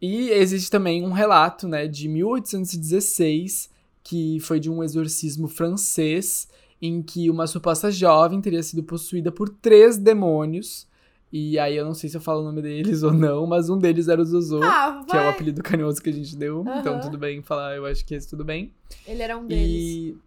E 0.00 0.30
existe 0.30 0.70
também 0.70 1.04
um 1.04 1.12
relato, 1.12 1.68
né, 1.68 1.86
de 1.86 2.08
1816, 2.08 3.68
que 4.02 4.38
foi 4.40 4.58
de 4.58 4.70
um 4.70 4.82
exorcismo 4.82 5.46
francês, 5.46 6.48
em 6.80 7.02
que 7.02 7.28
uma 7.28 7.46
suposta 7.46 7.90
jovem 7.90 8.40
teria 8.40 8.62
sido 8.62 8.82
possuída 8.82 9.30
por 9.30 9.48
três 9.50 9.98
demônios. 9.98 10.86
E 11.32 11.58
aí 11.60 11.76
eu 11.76 11.84
não 11.84 11.94
sei 11.94 12.10
se 12.10 12.16
eu 12.16 12.20
falo 12.20 12.40
o 12.40 12.44
nome 12.44 12.60
deles 12.60 13.02
ou 13.04 13.12
não, 13.12 13.46
mas 13.46 13.68
um 13.70 13.78
deles 13.78 14.08
era 14.08 14.20
o 14.20 14.24
Zozô, 14.24 14.64
Ah, 14.64 15.04
que 15.08 15.16
é 15.16 15.22
o 15.22 15.28
apelido 15.28 15.62
carinhoso 15.62 16.02
que 16.02 16.10
a 16.10 16.12
gente 16.12 16.36
deu. 16.36 16.64
Então 16.80 16.94
Aham. 16.94 17.00
tudo 17.00 17.18
bem 17.18 17.40
falar, 17.42 17.76
eu 17.76 17.86
acho 17.86 18.04
que 18.04 18.14
esse 18.14 18.28
tudo 18.28 18.44
bem. 18.44 18.74
Ele 19.06 19.22
era 19.22 19.36
um 19.36 19.46
deles. 19.46 19.84
E 19.84 20.18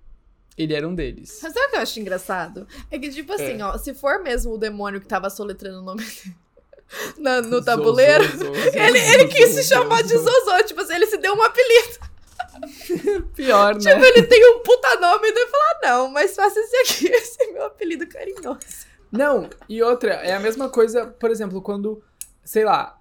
ele 0.57 0.73
era 0.73 0.87
um 0.87 0.95
deles. 0.95 1.39
Mas 1.43 1.51
sabe 1.53 1.65
o 1.65 1.69
que 1.71 1.75
eu 1.77 1.81
acho 1.81 1.99
engraçado? 1.99 2.67
É 2.91 2.97
que, 2.99 3.09
tipo 3.09 3.33
assim, 3.33 3.61
ó, 3.61 3.77
se 3.77 3.93
for 3.93 4.21
mesmo 4.21 4.53
o 4.53 4.57
demônio 4.57 5.01
que 5.01 5.07
tava 5.07 5.29
soletrando 5.29 5.79
o 5.79 5.83
nome 5.83 6.03
dele 6.05 6.35
na- 7.17 7.41
no 7.41 7.61
tabuleiro, 7.63 8.23
Zozô, 8.23 8.53
ele, 8.55 8.99
Zozô, 8.99 9.13
ele 9.13 9.27
quis 9.27 9.49
se 9.49 9.63
chamar 9.63 10.03
de 10.03 10.15
Zozô. 10.17 10.63
Tipo 10.65 10.81
assim, 10.81 10.93
ele 10.95 11.07
se 11.07 11.17
deu 11.17 11.33
um 11.33 11.41
apelido. 11.41 12.13
Pior, 13.35 13.73
né? 13.75 13.79
Tipo, 13.79 14.05
ele 14.05 14.23
tem 14.23 14.55
um 14.55 14.59
puta 14.59 14.95
nome, 14.99 15.27
e 15.27 15.33
daí 15.33 15.47
falar, 15.47 15.63
ah, 15.71 15.79
não, 15.87 16.07
mas 16.09 16.35
faça 16.35 16.59
esse 16.59 16.75
aqui, 16.77 17.07
esse 17.13 17.43
é 17.43 17.51
meu 17.51 17.65
apelido 17.65 18.05
carinhoso. 18.07 18.92
Não, 19.13 19.47
e 19.69 19.81
outra, 19.83 20.13
é 20.15 20.33
a 20.33 20.39
mesma 20.39 20.69
coisa, 20.69 21.05
por 21.05 21.29
exemplo, 21.29 21.61
quando, 21.61 22.03
sei 22.43 22.65
lá, 22.65 22.99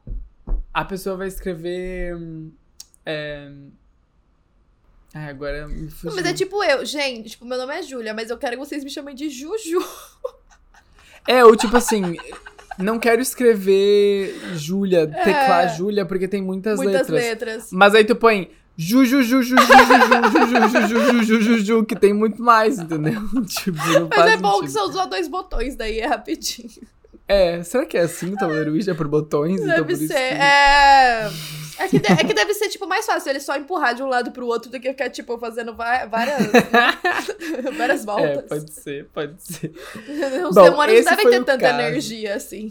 a 0.73 0.85
pessoa 0.85 1.17
vai 1.17 1.27
escrever. 1.27 2.15
É... 3.07 3.51
Ah, 5.15 5.27
agora 5.27 5.67
me 5.67 5.83
Não, 5.83 5.91
fugiu. 5.91 6.15
mas 6.15 6.27
é 6.27 6.35
tipo 6.35 6.63
eu, 6.63 6.85
gente, 6.85 7.31
tipo, 7.31 7.45
meu 7.47 7.57
nome 7.57 7.75
é 7.75 7.83
Júlia, 7.83 8.13
mas 8.15 8.29
eu 8.31 8.37
quero 8.39 8.53
que 8.53 8.59
vocês 8.65 8.85
me 8.85 8.91
chamem 8.91 9.15
de 9.15 9.29
Juju. 9.31 9.79
É, 11.27 11.45
ou 11.45 11.55
tipo 11.55 11.77
assim, 11.77 12.17
não 12.79 12.99
quero 12.99 13.23
escrever 13.23 14.35
Júlia, 14.55 15.07
teclar 15.07 15.75
Júlia, 15.77 16.05
porque 16.05 16.27
tem 16.27 16.43
muitas, 16.43 16.81
É. 16.81 16.83
Muitas 16.83 17.09
letras. 17.09 17.25
letras. 17.29 17.69
Mas 17.73 17.95
aí 17.95 18.05
tu 18.05 18.17
põe 18.17 18.51
Juju, 18.77 19.45
que 21.87 21.95
tem 21.95 22.13
muito 22.13 22.43
mais, 22.43 22.79
entendeu? 22.79 23.21
Mas 24.09 24.33
é 24.33 24.37
bom 24.37 24.61
que 24.61 24.71
são 24.71 24.89
usou 24.89 25.07
dois 25.09 25.29
botões, 25.29 25.77
daí 25.77 26.01
é 26.01 26.07
rapidinho. 26.07 26.71
É, 27.29 27.63
será 27.63 27.87
que 27.87 27.97
é 27.97 28.03
assim 28.03 28.33
o 28.33 28.37
tabuleiro 28.37 28.73
Ouija 28.73 28.95
por 28.95 29.09
botões? 29.09 29.61
Deve 29.61 29.97
ser, 29.97 30.15
é... 30.15 31.31
É 31.79 31.89
que, 31.89 31.97
é 31.97 32.17
que 32.17 32.35
deve 32.35 32.53
ser, 32.55 32.69
tipo, 32.69 32.87
mais 32.87 33.07
fácil 33.07 33.31
ele 33.31 33.41
só 33.41 33.57
empurrar 33.57 33.95
de 33.95 34.03
um 34.03 34.07
lado 34.07 34.31
pro 34.31 34.47
outro 34.47 34.71
do 34.71 34.79
que 34.79 34.91
ficar, 34.91 35.09
tipo, 35.11 35.39
fazendo 35.39 35.75
várias, 35.75 36.11
várias 37.77 38.05
voltas. 38.05 38.39
É, 38.39 38.43
pode 38.43 38.73
ser, 38.73 39.07
pode 39.07 39.43
ser. 39.43 39.73
Os 40.49 40.55
Bom, 40.55 40.65
demônios 40.65 41.05
devem 41.05 41.31
ter 41.31 41.45
tanta 41.45 41.69
energia, 41.71 42.37
assim. 42.37 42.71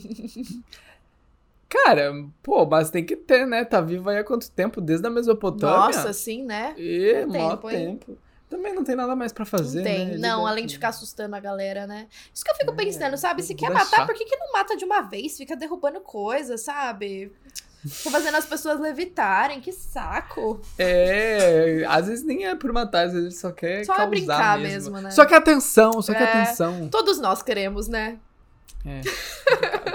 Cara, 1.71 2.11
pô, 2.43 2.65
mas 2.65 2.89
tem 2.89 3.05
que 3.05 3.15
ter, 3.15 3.47
né? 3.47 3.63
Tá 3.63 3.79
vivo 3.79 4.09
aí 4.09 4.17
há 4.17 4.23
quanto 4.23 4.51
tempo? 4.51 4.81
Desde 4.81 5.07
a 5.07 5.09
Mesopotâmia? 5.09 5.77
Nossa, 5.87 6.11
sim, 6.11 6.43
né? 6.43 6.73
E, 6.77 7.23
Muito 7.25 7.37
mó 7.39 7.49
tempo, 7.55 7.69
tempo. 7.69 8.17
Também 8.49 8.73
não 8.75 8.83
tem 8.83 8.97
nada 8.97 9.15
mais 9.15 9.31
pra 9.31 9.45
fazer, 9.45 9.77
não 9.77 9.83
tem. 9.85 10.05
né? 10.09 10.17
Não, 10.17 10.45
além 10.45 10.65
de 10.65 10.73
ficar 10.73 10.89
assustando 10.89 11.33
a 11.33 11.39
galera, 11.39 11.87
né? 11.87 12.07
Isso 12.33 12.43
que 12.43 12.51
eu 12.51 12.55
fico 12.55 12.73
É, 12.73 12.75
pensando, 12.75 13.15
sabe? 13.17 13.41
Se 13.41 13.55
quer 13.55 13.69
matar, 13.71 13.85
chata. 13.85 14.05
por 14.05 14.13
que, 14.15 14.25
que 14.25 14.35
não 14.35 14.51
mata 14.51 14.75
de 14.75 14.83
uma 14.83 14.99
vez? 15.01 15.37
Fica 15.37 15.55
derrubando 15.55 16.01
coisa, 16.01 16.57
sabe? 16.57 17.31
Fica 17.87 18.11
fazendo 18.11 18.35
as 18.35 18.45
pessoas 18.45 18.77
levitarem, 18.79 19.61
que 19.61 19.71
saco. 19.71 20.59
É, 20.77 21.85
às 21.87 22.07
vezes 22.07 22.25
nem 22.25 22.45
é 22.45 22.53
por 22.55 22.71
matar, 22.73 23.07
às 23.07 23.13
vezes 23.13 23.39
só 23.39 23.51
quer 23.51 23.85
Só 23.85 23.93
é 23.93 23.95
causar 23.95 24.09
brincar 24.09 24.59
mesmo. 24.59 24.91
mesmo, 24.91 25.01
né? 25.01 25.11
Só 25.11 25.25
que 25.25 25.33
atenção, 25.33 26.01
só 26.01 26.13
que 26.13 26.21
É. 26.21 26.23
atenção. 26.25 26.89
Todos 26.89 27.19
nós 27.19 27.41
queremos, 27.41 27.87
né? 27.87 28.19
É. 28.85 29.01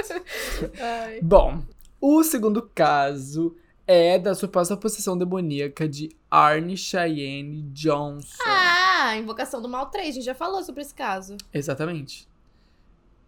Bom, 1.22 1.62
o 2.00 2.22
segundo 2.22 2.62
caso 2.74 3.56
é 3.86 4.18
da 4.18 4.34
suposta 4.34 4.76
possessão 4.76 5.16
demoníaca 5.16 5.88
de 5.88 6.10
Arne 6.30 6.76
Cheyenne 6.76 7.62
Johnson. 7.72 8.42
Ah, 8.44 9.16
Invocação 9.16 9.62
do 9.62 9.68
Mal 9.68 9.86
3, 9.86 10.08
a 10.08 10.12
gente 10.12 10.24
já 10.24 10.34
falou 10.34 10.62
sobre 10.62 10.82
esse 10.82 10.94
caso. 10.94 11.36
Exatamente. 11.52 12.28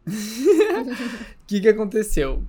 O 0.06 0.10
que, 1.46 1.60
que 1.60 1.68
aconteceu? 1.68 2.42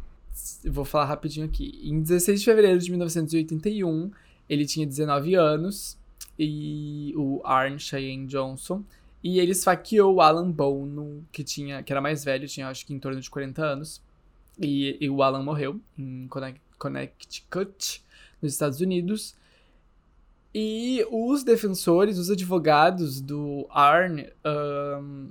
Eu 0.63 0.73
vou 0.73 0.85
falar 0.85 1.05
rapidinho 1.05 1.45
aqui. 1.45 1.79
Em 1.83 2.01
16 2.01 2.39
de 2.39 2.45
fevereiro 2.45 2.79
de 2.79 2.89
1981, 2.89 4.11
ele 4.49 4.65
tinha 4.65 4.87
19 4.87 5.35
anos, 5.35 5.97
e 6.37 7.13
o 7.15 7.41
Arne 7.43 7.77
Cheyenne 7.77 8.25
Johnson, 8.25 8.83
e 9.23 9.39
ele 9.39 9.51
esfaqueou 9.51 10.15
o 10.15 10.21
Alan 10.21 10.49
Bono, 10.49 11.25
que, 11.31 11.43
tinha, 11.43 11.83
que 11.83 11.91
era 11.91 12.01
mais 12.01 12.23
velho, 12.23 12.47
tinha 12.47 12.69
acho 12.69 12.85
que 12.85 12.93
em 12.93 12.99
torno 12.99 13.19
de 13.19 13.29
40 13.29 13.61
anos, 13.61 14.01
e, 14.57 14.97
e 14.99 15.09
o 15.09 15.21
Alan 15.21 15.43
morreu 15.43 15.79
em 15.97 16.27
Connecticut, 16.77 18.03
nos 18.41 18.53
Estados 18.53 18.79
Unidos. 18.81 19.35
E 20.53 21.05
os 21.11 21.43
defensores, 21.43 22.17
os 22.17 22.31
advogados 22.31 23.21
do 23.21 23.67
Arne, 23.69 24.29
um, 25.01 25.29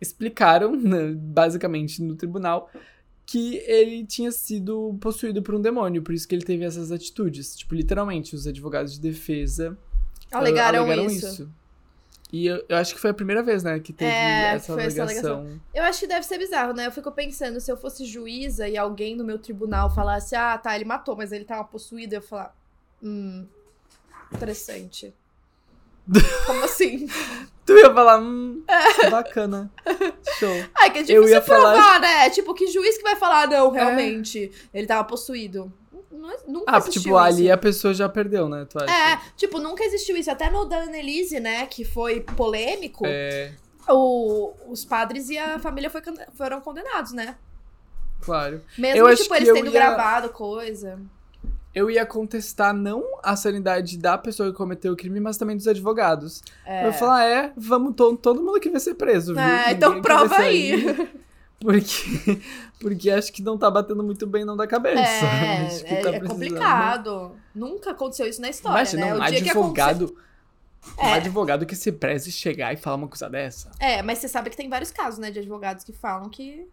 explicaram, 0.00 0.74
né, 0.74 1.12
basicamente 1.14 2.02
no 2.02 2.16
tribunal, 2.16 2.70
que 3.26 3.56
ele 3.66 4.04
tinha 4.04 4.32
sido 4.32 4.96
possuído 5.00 5.42
por 5.42 5.54
um 5.54 5.60
demônio, 5.60 6.02
por 6.02 6.14
isso 6.14 6.26
que 6.26 6.34
ele 6.34 6.44
teve 6.44 6.64
essas 6.64 6.90
atitudes. 6.90 7.56
Tipo, 7.56 7.74
literalmente, 7.74 8.34
os 8.34 8.46
advogados 8.46 8.94
de 8.94 9.00
defesa 9.00 9.76
alegaram, 10.30 10.80
uh, 10.80 10.82
alegaram 10.82 11.06
isso. 11.06 11.26
isso. 11.26 11.61
E 12.32 12.46
eu, 12.46 12.64
eu, 12.66 12.76
acho 12.78 12.94
que 12.94 13.00
foi 13.00 13.10
a 13.10 13.14
primeira 13.14 13.42
vez, 13.42 13.62
né, 13.62 13.78
que 13.78 13.92
teve 13.92 14.10
É, 14.10 14.54
essa 14.54 14.72
foi 14.72 14.84
essa 14.86 15.02
alegação. 15.02 15.34
alegação. 15.40 15.60
Eu 15.74 15.84
acho 15.84 16.00
que 16.00 16.06
deve 16.06 16.24
ser 16.24 16.38
bizarro, 16.38 16.72
né? 16.72 16.86
Eu 16.86 16.92
fico 16.92 17.12
pensando, 17.12 17.60
se 17.60 17.70
eu 17.70 17.76
fosse 17.76 18.06
juíza 18.06 18.66
e 18.66 18.76
alguém 18.76 19.14
no 19.14 19.22
meu 19.22 19.38
tribunal 19.38 19.94
falasse, 19.94 20.34
ah, 20.34 20.56
tá, 20.56 20.74
ele 20.74 20.86
matou, 20.86 21.14
mas 21.14 21.30
ele 21.30 21.44
tava 21.44 21.62
possuído, 21.64 22.14
eu 22.14 22.20
ia 22.20 22.26
falar, 22.26 22.56
hum, 23.02 23.46
interessante. 24.32 25.12
Como 26.46 26.64
assim? 26.64 27.06
Tu 27.66 27.76
ia 27.76 27.92
falar, 27.92 28.18
hum, 28.18 28.62
bacana. 29.10 29.70
Show. 30.38 30.64
Ah, 30.74 30.88
que 30.90 30.98
é 30.98 31.00
Eu 31.02 31.04
difícil 31.04 31.28
ia 31.28 31.40
provar, 31.42 31.76
falar- 31.76 32.00
né? 32.00 32.30
Tipo, 32.30 32.54
que 32.54 32.66
juiz 32.68 32.96
que 32.96 33.02
vai 33.04 33.14
falar, 33.16 33.46
não, 33.46 33.70
realmente, 33.70 34.50
ele 34.72 34.86
tava 34.86 35.04
possuído. 35.04 35.72
Nunca 36.46 36.64
Ah, 36.66 36.78
existiu 36.78 37.02
tipo, 37.02 37.16
ali 37.16 37.44
isso. 37.44 37.52
a 37.52 37.56
pessoa 37.56 37.94
já 37.94 38.08
perdeu, 38.08 38.48
né, 38.48 38.66
tu 38.68 38.78
acha? 38.78 38.92
É, 38.92 39.18
tipo, 39.36 39.58
nunca 39.58 39.82
existiu 39.84 40.16
isso. 40.16 40.30
Até 40.30 40.50
no 40.50 40.64
da 40.64 40.82
Annelise, 40.82 41.40
né, 41.40 41.66
que 41.66 41.84
foi 41.84 42.20
polêmico, 42.20 43.04
É, 43.06 43.52
o- 43.88 44.52
os 44.68 44.84
padres 44.84 45.28
e 45.30 45.38
a 45.38 45.58
família 45.58 45.88
foi 45.90 46.02
foram 46.34 46.60
condenados, 46.60 47.12
né? 47.12 47.36
claro. 48.20 48.60
Mesmo, 48.78 48.98
Eu 49.08 49.16
tipo, 49.16 49.28
que 49.30 49.34
eles 49.42 49.52
tendo 49.52 49.66
ia- 49.66 49.72
gravado 49.72 50.28
coisa. 50.28 50.98
Eu 51.74 51.90
ia 51.90 52.04
contestar 52.04 52.72
não 52.74 53.02
a 53.22 53.34
sanidade 53.34 53.96
da 53.98 54.16
pessoa 54.18 54.50
que 54.50 54.56
cometeu 54.56 54.92
o 54.92 54.96
crime, 54.96 55.18
mas 55.18 55.38
também 55.38 55.56
dos 55.56 55.66
advogados. 55.66 56.42
É. 56.66 56.82
Eu 56.82 56.88
ia 56.88 56.92
falar, 56.92 57.24
é, 57.24 57.52
vamos, 57.56 57.94
to 57.96 58.14
todo 58.18 58.42
mundo 58.42 58.56
aqui 58.56 58.68
vai 58.68 58.78
ser 58.78 58.94
preso, 58.94 59.32
viu? 59.34 59.42
É, 59.42 59.56
Ninguém 59.58 59.74
então 59.74 60.02
prova 60.02 60.36
aí. 60.36 60.84
Porque, 61.62 62.40
porque 62.80 63.10
acho 63.10 63.32
que 63.32 63.42
não 63.42 63.56
tá 63.56 63.70
batendo 63.70 64.02
muito 64.02 64.26
bem 64.26 64.44
não 64.44 64.56
da 64.56 64.66
cabeça. 64.66 65.00
É, 65.00 65.66
Acho 65.66 65.84
que 65.84 65.94
é, 65.94 66.00
tá 66.02 66.08
é 66.10 66.18
precisando- 66.18 66.28
complicado. 66.28 67.36
Nunca 67.54 67.90
aconteceu 67.92 68.26
isso 68.26 68.40
na 68.40 68.48
história, 68.50 68.76
Imagina, 68.78 69.06
né? 69.06 69.12
um 69.14 69.16
o 69.16 69.20
que 69.20 69.24
aconteceu. 69.50 69.50
advogado... 69.60 70.16
Um 70.98 71.02
É. 71.06 71.12
advogado 71.14 71.64
que 71.64 71.76
se 71.76 71.92
preze 71.92 72.32
chegar 72.32 72.72
e 72.72 72.76
falar 72.76 72.96
uma 72.96 73.06
coisa 73.06 73.30
dessa. 73.30 73.70
É, 73.78 74.02
mas 74.02 74.18
você 74.18 74.26
sabe 74.26 74.50
que 74.50 74.56
tem 74.56 74.68
vários 74.68 74.90
casos, 74.90 75.20
né, 75.20 75.30
de 75.30 75.38
advogados 75.38 75.84
que 75.84 75.92
falam 75.92 76.28
que, 76.28 76.66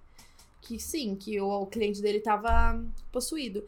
que 0.62 0.80
sim, 0.80 1.16
que 1.16 1.40
o, 1.40 1.48
o 1.62 1.68
cliente 1.68 2.02
dele 2.02 2.20
tava 2.20 2.84
possuído. 3.12 3.64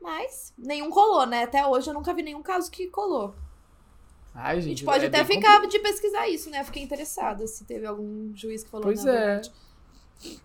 Mas 0.00 0.52
nenhum 0.56 0.88
colou, 0.88 1.26
né? 1.26 1.42
Até 1.44 1.66
hoje 1.66 1.90
eu 1.90 1.94
nunca 1.94 2.14
vi 2.14 2.22
nenhum 2.22 2.42
caso 2.42 2.70
que 2.70 2.86
colou. 2.86 3.34
Ai, 4.34 4.52
A 4.58 4.60
gente, 4.60 4.68
gente 4.68 4.84
pode 4.84 5.04
é 5.04 5.08
até 5.08 5.24
ficar 5.24 5.66
de 5.66 5.78
pesquisar 5.80 6.28
isso, 6.28 6.48
né? 6.48 6.62
Fiquei 6.62 6.82
interessada 6.82 7.44
se 7.48 7.64
teve 7.64 7.84
algum 7.84 8.30
juiz 8.36 8.62
que 8.62 8.70
falou 8.70 8.86
Pois 8.86 9.02
na 9.04 9.12
é. 9.12 9.16
verdade. 9.26 9.52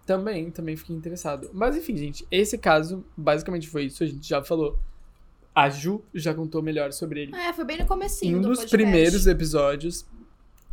Também, 0.05 0.49
também 0.51 0.75
fiquei 0.75 0.95
interessado. 0.95 1.49
Mas 1.53 1.75
enfim, 1.75 1.95
gente, 1.97 2.25
esse 2.31 2.57
caso 2.57 3.05
basicamente 3.15 3.67
foi 3.67 3.85
isso, 3.85 4.03
a 4.03 4.07
gente 4.07 4.27
já 4.27 4.43
falou. 4.43 4.77
A 5.53 5.69
Ju 5.69 6.03
já 6.13 6.33
contou 6.35 6.61
melhor 6.61 6.91
sobre 6.93 7.23
ele 7.23 7.35
É, 7.35 7.51
foi 7.51 7.65
bem 7.65 7.77
no 7.77 7.83
em 7.83 7.87
comecinho 7.87 8.37
um 8.37 8.41
do 8.41 8.49
dos 8.49 8.59
podcast. 8.59 8.77
primeiros 8.77 9.25
episódios. 9.25 10.05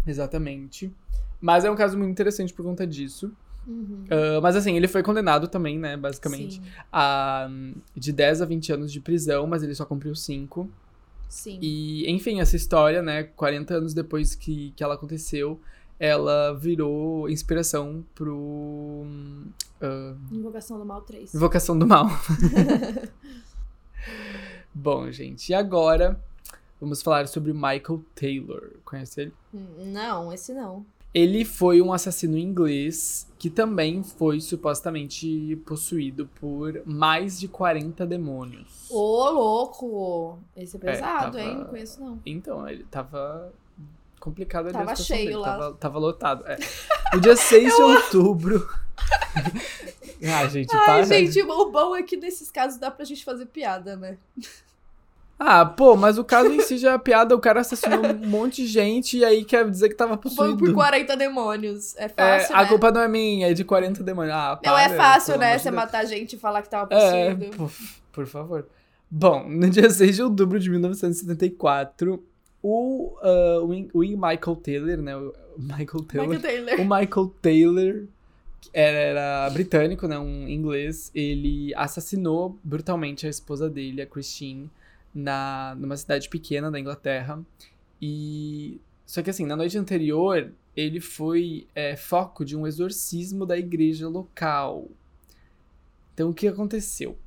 Exatamente. 0.06 0.92
Mas 1.40 1.64
é 1.64 1.70
um 1.70 1.76
caso 1.76 1.96
muito 1.96 2.10
interessante 2.10 2.52
por 2.52 2.64
conta 2.64 2.86
disso. 2.86 3.32
Uhum. 3.66 4.04
Ah, 4.10 4.40
mas 4.42 4.56
assim, 4.56 4.76
ele 4.76 4.86
foi 4.88 5.02
condenado 5.02 5.48
também, 5.48 5.78
né, 5.78 5.96
basicamente, 5.96 6.56
Sim, 6.56 6.62
a 6.92 7.48
de 7.96 8.12
10 8.12 8.42
a 8.42 8.44
20 8.44 8.72
anos 8.74 8.92
de 8.92 9.00
prisão, 9.00 9.46
mas 9.46 9.62
ele 9.62 9.74
só 9.74 9.86
cumpriu 9.86 10.14
5. 10.14 10.68
sim. 11.28 11.58
E, 11.62 12.10
enfim, 12.10 12.40
essa 12.40 12.56
história, 12.56 13.00
né, 13.02 13.22
40 13.24 13.74
anos 13.74 13.94
depois 13.94 14.34
que, 14.34 14.72
que 14.76 14.84
ela 14.84 14.94
aconteceu, 14.94 15.58
ela 15.98 16.52
virou 16.54 17.28
inspiração 17.28 18.04
pro 18.14 19.04
ah, 19.80 20.14
Invocação 20.32 20.78
do 20.78 20.84
Mal 20.84 21.02
3. 21.02 21.34
Invocação 21.34 21.78
do 21.78 21.86
Mal. 21.86 22.06
Bom, 24.74 25.10
gente, 25.10 25.50
e 25.50 25.54
agora 25.54 26.20
vamos 26.80 27.00
falar 27.02 27.28
sobre 27.28 27.50
o 27.50 27.54
Michael 27.54 28.02
Taylor. 28.14 28.70
Conhece 28.84 29.20
ele? 29.22 29.32
Não, 29.52 30.32
esse 30.32 30.52
não. 30.52 30.84
Ele 31.14 31.44
foi 31.44 31.80
um 31.80 31.92
assassino 31.92 32.36
inglês 32.36 33.30
que 33.38 33.48
também 33.48 34.02
foi 34.02 34.40
supostamente 34.40 35.54
possuído 35.64 36.28
por 36.40 36.82
mais 36.84 37.38
de 37.38 37.46
40 37.46 38.04
demônios. 38.04 38.90
Ô, 38.90 39.30
louco! 39.30 40.40
Esse 40.56 40.76
é 40.76 40.80
pesado, 40.80 41.36
tava- 41.36 41.40
hein? 41.40 41.58
Não 41.58 41.64
conheço, 41.66 42.00
não. 42.00 42.20
Então, 42.26 42.68
ele 42.68 42.82
tava 42.90 43.52
complicado 44.24 44.64
ali 44.66 44.72
Tava 44.72 44.92
a 44.92 44.96
cheio 44.96 45.24
dele. 45.26 45.36
lá. 45.36 45.56
Tava, 45.58 45.72
tava 45.74 45.98
lotado. 45.98 46.44
É. 46.46 46.56
No 47.12 47.20
dia 47.20 47.36
6 47.36 47.76
de 47.76 47.82
outubro. 47.82 48.68
ah, 50.34 50.46
gente, 50.48 50.74
Ai, 50.74 50.84
para. 50.86 51.02
gente, 51.04 51.42
o 51.42 51.70
bom 51.70 51.94
é 51.94 52.02
que 52.02 52.16
nesses 52.16 52.50
casos 52.50 52.78
dá 52.78 52.90
pra 52.90 53.04
gente 53.04 53.24
fazer 53.24 53.46
piada, 53.46 53.96
né? 53.96 54.16
Ah, 55.38 55.66
pô, 55.66 55.96
mas 55.96 56.16
o 56.16 56.24
caso 56.24 56.48
em 56.52 56.60
si 56.60 56.78
já 56.78 56.92
é 56.92 56.98
piada, 56.98 57.34
o 57.34 57.40
cara 57.40 57.60
assassinou 57.60 58.06
um 58.06 58.14
monte 58.26 58.62
de 58.62 58.68
gente 58.68 59.18
e 59.18 59.24
aí 59.24 59.44
quer 59.44 59.68
dizer 59.68 59.88
que 59.88 59.94
tava 59.96 60.16
possuído. 60.16 60.56
por 60.56 60.72
40 60.72 61.16
demônios. 61.16 61.94
É 61.96 62.04
É, 62.04 62.08
fácil, 62.08 62.54
a 62.56 62.62
né? 62.62 62.68
culpa 62.68 62.90
não 62.92 63.00
é 63.00 63.08
minha, 63.08 63.50
é 63.50 63.52
de 63.52 63.64
40 63.64 64.02
demônios. 64.04 64.32
Ah, 64.34 64.58
Não 64.64 64.72
para, 64.72 64.82
é 64.82 64.96
fácil, 64.96 65.36
né? 65.36 65.58
Você 65.58 65.70
matar 65.72 66.04
gente 66.06 66.34
e 66.36 66.38
falar 66.38 66.62
que 66.62 66.70
tava 66.70 66.88
É, 66.94 67.34
possuído. 67.34 67.56
por, 67.56 67.70
por 68.12 68.26
favor. 68.26 68.66
Bom, 69.10 69.44
no 69.48 69.68
dia 69.68 69.90
6 69.90 70.16
de 70.16 70.22
outubro 70.22 70.58
de 70.58 70.70
1974, 70.70 72.24
o, 72.66 73.18
ah, 73.20 73.60
o, 73.62 74.00
Michael 74.00 74.56
Taylor, 74.56 74.96
né? 74.96 75.14
O 75.14 75.34
Michael 75.58 76.02
Taylor. 76.08 76.28
Michael 76.28 76.40
Taylor. 76.40 76.80
O 76.80 76.84
Michael 76.84 77.34
Taylor 77.42 78.04
era, 78.72 78.98
era 78.98 79.50
britânico, 79.50 80.08
né? 80.08 80.18
Um 80.18 80.48
inglês. 80.48 81.10
Ele 81.14 81.74
assassinou 81.74 82.58
brutalmente 82.64 83.26
a 83.26 83.30
esposa 83.30 83.68
dele, 83.68 84.00
a 84.00 84.06
Christine, 84.06 84.70
na, 85.14 85.76
numa 85.78 85.94
cidade 85.94 86.30
pequena 86.30 86.70
da 86.70 86.80
Inglaterra. 86.80 87.38
E. 88.00 88.80
Só 89.04 89.22
que 89.22 89.28
assim, 89.28 89.44
na 89.44 89.54
noite 89.54 89.76
anterior, 89.76 90.50
ele 90.74 91.00
foi 91.00 91.66
é, 91.74 91.94
foco 91.94 92.46
de 92.46 92.56
um 92.56 92.66
exorcismo 92.66 93.44
da 93.44 93.58
igreja 93.58 94.08
local. 94.08 94.88
Então, 96.14 96.30
o 96.30 96.34
que 96.34 96.48
aconteceu? 96.48 97.18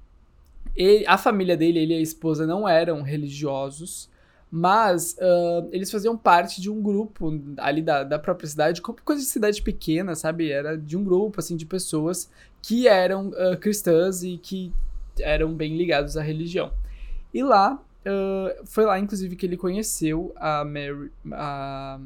Ele- 0.75 1.05
a 1.05 1.15
família 1.15 1.55
dele, 1.55 1.77
ele 1.77 1.93
e 1.93 1.97
a 1.97 2.01
esposa, 2.01 2.47
não 2.47 2.67
eram 2.67 3.03
religiosos, 3.03 4.09
mas 4.51 5.17
ah, 5.19 5.67
eles 5.71 5.91
faziam 5.91 6.17
parte 6.17 6.61
de 6.61 6.69
um 6.69 6.81
grupo 6.81 7.31
ali 7.57 7.81
da, 7.81 8.03
da 8.03 8.17
própria 8.17 8.47
cidade, 8.47 8.81
como 8.81 9.01
coisa 9.03 9.21
de 9.21 9.27
cidade 9.27 9.61
pequena, 9.61 10.15
sabe? 10.15 10.51
Era 10.51 10.77
de 10.77 10.95
um 10.97 11.03
grupo, 11.03 11.39
assim, 11.39 11.55
de 11.55 11.65
pessoas 11.65 12.29
que 12.61 12.87
eram 12.87 13.31
ah, 13.35 13.57
cristãs 13.57 14.23
e 14.23 14.37
que 14.37 14.73
eram 15.19 15.53
bem 15.53 15.75
ligados 15.77 16.17
à 16.17 16.21
religião. 16.21 16.71
E 17.33 17.43
lá, 17.43 17.79
ah, 18.05 18.55
foi 18.65 18.85
lá, 18.85 18.97
inclusive, 18.99 19.35
que 19.35 19.45
ele 19.45 19.57
conheceu 19.57 20.33
a 20.37 20.63
Mary, 20.63 21.11
a, 21.31 21.99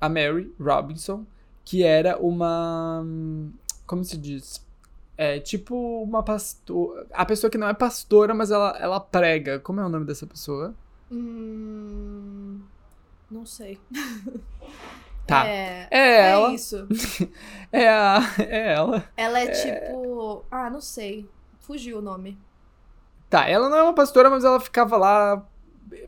a 0.00 0.08
Mary 0.08 0.54
Robinson, 0.60 1.26
que 1.64 1.82
era 1.82 2.18
uma. 2.18 3.04
Como 3.86 4.04
se 4.04 4.16
diz? 4.16 4.64
É 5.16 5.38
tipo 5.38 6.02
uma 6.02 6.22
pastora. 6.22 7.06
A 7.12 7.24
pessoa 7.24 7.50
que 7.50 7.58
não 7.58 7.68
é 7.68 7.74
pastora, 7.74 8.34
mas 8.34 8.50
ela, 8.50 8.76
ela 8.80 9.00
prega. 9.00 9.58
Como 9.60 9.80
é 9.80 9.86
o 9.86 9.88
nome 9.88 10.04
dessa 10.06 10.26
pessoa? 10.26 10.74
Hum, 11.10 12.60
não 13.30 13.44
sei. 13.46 13.78
Tá. 15.26 15.46
É, 15.46 15.88
É, 15.90 15.98
é 15.98 16.30
ela. 16.32 16.52
isso. 16.52 16.86
É, 17.72 17.88
a, 17.88 18.18
é 18.40 18.72
ela. 18.74 19.04
Ela 19.16 19.40
é, 19.40 19.46
tipo. 19.48 20.44
Ah, 20.50 20.68
não 20.68 20.82
sei. 20.82 21.26
Fugiu 21.60 21.98
o 21.98 22.02
nome. 22.02 22.36
Tá, 23.30 23.48
ela 23.48 23.70
não 23.70 23.76
é 23.78 23.82
uma 23.82 23.94
pastora, 23.94 24.28
mas 24.28 24.44
ela 24.44 24.60
ficava 24.60 24.98
lá 24.98 25.42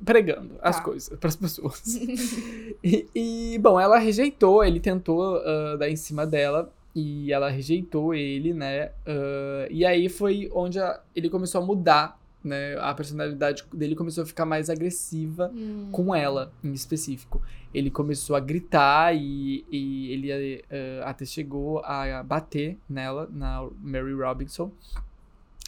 pregando 0.05 0.57
as 0.61 0.77
Tá. 0.77 0.83
coisas 0.83 1.19
pras 1.19 1.35
pessoas. 1.35 1.83
e, 2.85 3.09
e, 3.15 3.59
bom, 3.59 3.81
ela 3.81 3.97
rejeitou, 3.99 4.63
ele 4.63 4.81
tentou 4.81 5.37
ah, 5.39 5.77
dar 5.79 5.89
em 5.89 5.97
cima 5.97 6.27
dela 6.27 6.71
e 6.95 7.33
ela 7.33 7.49
rejeitou 7.49 8.15
ele, 8.15 8.53
né? 8.53 8.93
Ah, 9.07 9.67
e 9.71 9.85
aí 9.87 10.11
foi 10.11 10.51
onde 10.53 10.79
a- 10.79 11.01
ele 11.17 11.31
começou 11.31 11.63
a 11.63 11.65
mudar 11.65 12.21
né? 12.47 12.77
A 12.81 12.95
personalidade 12.95 13.65
dele 13.73 13.95
começou 13.95 14.23
a 14.23 14.27
ficar 14.27 14.45
mais 14.47 14.71
agressiva 14.71 15.51
Hum. 15.55 15.89
com 15.93 16.15
ela, 16.15 16.53
em 16.63 16.73
específico. 16.73 17.43
Ele 17.75 17.91
começou 17.91 18.35
a 18.37 18.41
gritar 18.41 19.15
e, 19.15 19.65
e 19.71 20.13
ele 20.13 20.65
eh, 20.71 21.03
até 21.05 21.25
chegou 21.25 21.81
a 21.85 22.23
bater 22.23 22.79
nela, 22.89 23.29
na 23.33 23.69
Mary 23.83 24.13
Robinson. 24.15 24.71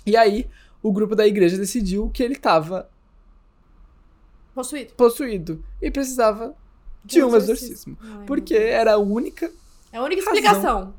E 0.06 0.16
aí, 0.16 0.48
o 0.82 0.92
grupo 0.92 1.14
da 1.14 1.26
igreja 1.26 1.58
decidiu 1.58 2.08
que 2.10 2.22
ele 2.22 2.34
estava 2.34 2.88
Possuído. 4.54 4.92
possuído 4.94 5.64
e 5.80 5.90
precisava 5.90 6.54
de 7.04 7.22
um 7.22 7.34
exorcismo. 7.36 7.96
Ai, 8.00 8.24
Porque 8.26 8.54
era 8.54 8.94
a 8.94 8.98
única 8.98 9.50
É 9.92 9.98
a 9.98 10.02
única 10.02 10.20
explicação. 10.22 10.94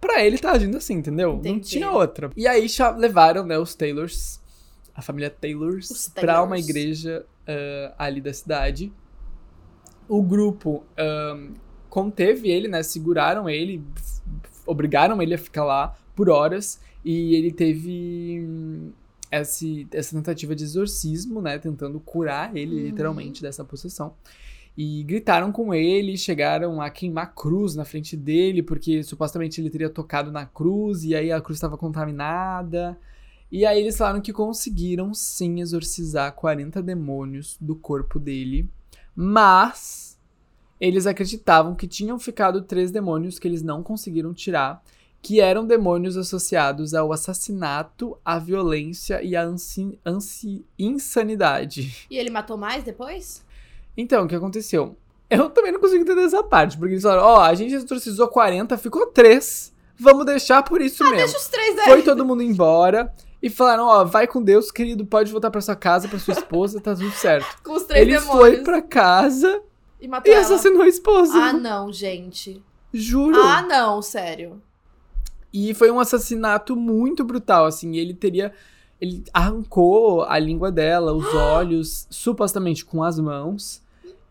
Pra 0.00 0.22
ele 0.24 0.38
tá 0.38 0.52
agindo 0.52 0.76
assim, 0.76 0.94
entendeu? 0.94 1.32
Não 1.32 1.38
Entendi. 1.38 1.68
tinha 1.70 1.90
outra. 1.90 2.30
E 2.36 2.46
aí 2.46 2.66
levaram, 2.96 3.44
né, 3.44 3.58
os 3.58 3.74
Taylors, 3.74 4.40
a 4.96 5.02
família 5.02 5.30
Taylors, 5.30 6.08
pra 6.14 6.42
uma 6.42 6.58
igreja 6.58 7.26
ah, 7.46 7.94
ali 7.98 8.20
da 8.20 8.32
cidade. 8.32 8.92
O 10.08 10.22
grupo 10.22 10.84
ahn, 10.96 11.54
conteve 11.88 12.48
ele, 12.50 12.68
né? 12.68 12.82
Seguraram 12.82 13.48
ele, 13.48 13.82
obrigaram 14.66 15.20
ele 15.20 15.34
a 15.34 15.38
ficar 15.38 15.64
lá 15.64 15.94
por 16.14 16.28
horas. 16.30 16.80
E 17.04 17.34
ele 17.34 17.52
teve 17.52 18.40
hum, 18.48 18.92
esse, 19.30 19.86
essa 19.92 20.16
tentativa 20.16 20.54
de 20.54 20.64
exorcismo, 20.64 21.40
né? 21.42 21.58
Tentando 21.58 22.00
curar 22.00 22.56
ele, 22.56 22.76
Uhum. 22.76 22.82
literalmente, 22.86 23.42
dessa 23.42 23.64
possessão. 23.64 24.14
E 24.76 25.02
gritaram 25.04 25.50
com 25.52 25.72
ele, 25.72 26.16
chegaram 26.18 26.82
a 26.82 26.90
queimar 26.90 27.34
cruz 27.34 27.74
na 27.74 27.84
frente 27.84 28.16
dele, 28.16 28.62
porque 28.62 29.02
supostamente 29.02 29.60
ele 29.60 29.70
teria 29.70 29.88
tocado 29.88 30.30
na 30.30 30.44
cruz 30.44 31.02
e 31.04 31.14
aí 31.14 31.32
a 31.32 31.40
cruz 31.40 31.56
estava 31.56 31.78
contaminada. 31.78 32.98
E 33.50 33.64
aí 33.64 33.80
eles 33.80 33.96
falaram 33.96 34.20
que 34.20 34.32
conseguiram 34.32 35.14
sim 35.14 35.60
exorcizar 35.60 36.32
40 36.32 36.82
demônios 36.82 37.56
do 37.60 37.76
corpo 37.76 38.18
dele, 38.18 38.68
mas 39.14 40.18
eles 40.80 41.06
acreditavam 41.06 41.74
que 41.74 41.86
tinham 41.88 42.18
ficado 42.18 42.62
três 42.62 42.90
demônios 42.90 43.38
que 43.38 43.48
eles 43.48 43.62
não 43.62 43.82
conseguiram 43.82 44.34
tirar, 44.34 44.82
que 45.22 45.40
eram 45.40 45.66
demônios 45.66 46.16
associados 46.16 46.92
ao 46.92 47.12
assassinato, 47.12 48.16
à 48.24 48.38
violência 48.38 49.22
e 49.22 49.34
à 49.34 49.42
ansi- 49.42 49.98
ansi- 50.04 50.64
insanidade. 50.78 52.06
E 52.10 52.16
ele 52.16 52.30
matou 52.30 52.56
mais 52.56 52.84
depois? 52.84 53.44
Então, 53.96 54.24
o 54.24 54.28
que 54.28 54.34
aconteceu? 54.34 54.96
Eu 55.30 55.48
também 55.50 55.72
não 55.72 55.80
consigo 55.80 56.02
entender 56.02 56.22
essa 56.22 56.42
parte, 56.44 56.76
porque 56.76 56.92
eles 56.92 57.02
falaram, 57.02 57.24
ó, 57.24 57.40
a 57.40 57.54
gente 57.54 57.74
exorcizou 57.74 58.28
40, 58.28 58.76
ficou 58.78 59.06
3, 59.06 59.72
vamos 59.98 60.26
deixar 60.26 60.62
por 60.62 60.80
isso 60.80 61.02
mesmo. 61.02 61.16
Deixa 61.16 61.38
os 61.38 61.48
três 61.48 61.74
daí. 61.74 61.86
Foi 61.86 62.02
todo 62.02 62.24
mundo 62.24 62.42
embora 62.42 63.12
e 63.46 63.50
falaram, 63.50 63.84
ó, 63.86 64.04
vai 64.04 64.26
com 64.26 64.42
Deus, 64.42 64.70
querido, 64.70 65.06
pode 65.06 65.30
voltar 65.30 65.50
pra 65.50 65.60
sua 65.60 65.76
casa, 65.76 66.08
pra 66.08 66.18
sua 66.18 66.32
esposa, 66.34 66.80
tá 66.80 66.94
tudo 66.94 67.10
certo. 67.12 67.46
Com 67.62 67.72
os 67.74 67.84
três 67.84 68.02
Ele 68.02 68.18
demônios. 68.18 68.38
foi 68.40 68.56
pra 68.62 68.82
casa 68.82 69.62
E 70.00 70.08
matou 70.08 70.30
e 70.30 70.34
ela. 70.34 70.44
assassinou 70.44 70.82
a 70.82 70.88
esposa. 70.88 71.34
Ah, 71.38 71.52
não, 71.52 71.92
gente. 71.92 72.62
Juro. 72.92 73.40
Ah, 73.42 73.62
não, 73.62 74.00
sério. 74.02 74.60
E 75.52 75.72
foi 75.74 75.90
um 75.90 76.00
assassinato 76.00 76.74
muito 76.76 77.24
brutal, 77.24 77.64
assim, 77.66 77.96
ele 77.96 78.14
teria... 78.14 78.52
Ele 79.00 79.22
arrancou 79.32 80.22
a 80.24 80.38
língua 80.38 80.72
dela, 80.72 81.12
os 81.12 81.26
olhos, 81.34 82.06
supostamente 82.10 82.84
com 82.84 83.02
as 83.04 83.18
mãos. 83.18 83.82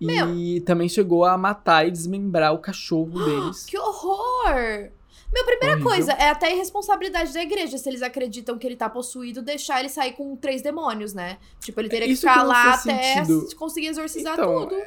E 0.01 0.59
também 0.61 0.89
chegou 0.89 1.23
a 1.23 1.37
matar 1.37 1.87
e 1.87 1.91
desmembrar 1.91 2.53
o 2.53 2.57
cachorro 2.59 3.11
deles. 3.23 3.65
Que 3.65 3.77
horror! 3.77 4.89
Meu, 5.35 5.43
primeira 5.45 5.73
Horrível. 5.75 5.91
coisa, 5.91 6.13
é 6.13 6.29
até 6.29 6.53
irresponsabilidade 6.53 7.33
da 7.33 7.43
igreja 7.43 7.77
se 7.77 7.89
eles 7.89 8.01
acreditam 8.01 8.57
que 8.57 8.65
ele 8.65 8.77
tá 8.77 8.89
possuído, 8.89 9.41
deixar 9.41 9.81
ele 9.81 9.89
sair 9.89 10.13
com 10.13 10.35
três 10.37 10.61
demônios, 10.61 11.13
né? 11.13 11.37
Tipo, 11.59 11.81
ele 11.81 11.89
teria 11.89 12.07
que 12.07 12.13
Isso 12.13 12.21
que 12.21 12.29
ficar 12.29 12.41
não 12.43 12.49
lá 12.49 12.73
até 12.75 13.15
sentido. 13.25 13.55
conseguir 13.57 13.87
exorcizar 13.87 14.33
Então, 14.33 14.67
tudo. 14.67 14.81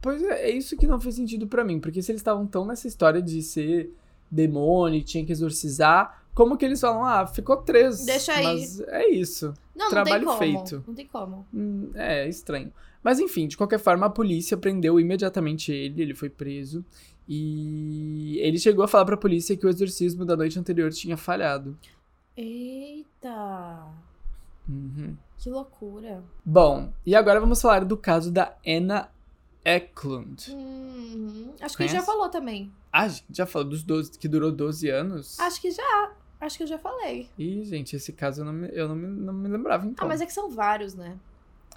Pois 0.00 0.22
é, 0.22 0.48
é 0.48 0.50
isso 0.50 0.76
que 0.78 0.86
não 0.86 0.98
fez 1.00 1.14
sentido 1.14 1.46
pra 1.46 1.62
mim, 1.62 1.78
porque 1.78 2.00
se 2.02 2.10
eles 2.10 2.20
estavam 2.20 2.46
tão 2.46 2.64
nessa 2.64 2.88
história 2.88 3.20
de 3.22 3.42
ser 3.42 3.92
demônio, 4.30 4.98
e 4.98 5.02
tinha 5.04 5.24
que 5.24 5.30
exorcizar, 5.30 6.24
como 6.34 6.56
que 6.56 6.64
eles 6.64 6.80
falam, 6.80 7.04
ah, 7.04 7.26
ficou 7.26 7.58
três. 7.58 8.04
Deixa 8.06 8.32
aí. 8.32 8.44
Mas 8.44 8.80
é 8.80 9.08
isso. 9.10 9.52
Não, 9.76 9.84
não 9.84 9.90
trabalho 9.90 10.26
tem 10.26 10.26
como. 10.26 10.38
feito. 10.38 10.84
Não 10.86 10.94
tem 10.94 11.06
como. 11.06 11.46
Hum, 11.52 11.90
É, 11.94 12.26
estranho. 12.26 12.72
Mas 13.02 13.18
enfim, 13.20 13.46
de 13.46 13.56
qualquer 13.56 13.78
forma, 13.78 14.06
a 14.06 14.10
polícia 14.10 14.56
prendeu 14.56 14.98
imediatamente 14.98 15.70
ele, 15.72 16.00
ele 16.00 16.14
foi 16.14 16.30
preso. 16.30 16.84
E 17.34 18.38
ele 18.40 18.58
chegou 18.58 18.84
a 18.84 18.88
falar 18.88 19.06
pra 19.06 19.16
polícia 19.16 19.56
que 19.56 19.64
o 19.64 19.68
exorcismo 19.70 20.22
da 20.22 20.36
noite 20.36 20.58
anterior 20.58 20.92
tinha 20.92 21.16
falhado. 21.16 21.78
Eita! 22.36 23.86
Uhum. 24.68 25.16
Que 25.38 25.48
loucura. 25.48 26.22
Bom, 26.44 26.92
e 27.06 27.16
agora 27.16 27.40
vamos 27.40 27.62
falar 27.62 27.86
do 27.86 27.96
caso 27.96 28.30
da 28.30 28.54
Anna 28.66 29.08
Eklund. 29.64 30.52
Uhum. 30.52 31.54
Acho 31.58 31.74
que 31.74 31.84
ele 31.84 31.92
já 31.92 32.02
falou 32.02 32.28
também. 32.28 32.70
Ah, 32.92 33.06
a 33.06 33.10
já 33.30 33.46
falou 33.46 33.66
dos 33.66 33.82
12, 33.82 34.18
que 34.18 34.28
durou 34.28 34.52
12 34.52 34.90
anos? 34.90 35.40
Acho 35.40 35.58
que 35.58 35.70
já. 35.70 36.12
Acho 36.38 36.58
que 36.58 36.64
eu 36.64 36.68
já 36.68 36.78
falei. 36.78 37.30
Ih, 37.38 37.64
gente, 37.64 37.96
esse 37.96 38.12
caso 38.12 38.42
eu 38.42 38.44
não 38.44 38.52
me, 38.52 38.68
eu 38.74 38.86
não 38.86 38.94
me, 38.94 39.06
não 39.06 39.32
me 39.32 39.48
lembrava, 39.48 39.86
então. 39.86 40.04
Ah, 40.04 40.08
mas 40.08 40.20
é 40.20 40.26
que 40.26 40.34
são 40.34 40.50
vários, 40.50 40.94
né? 40.94 41.16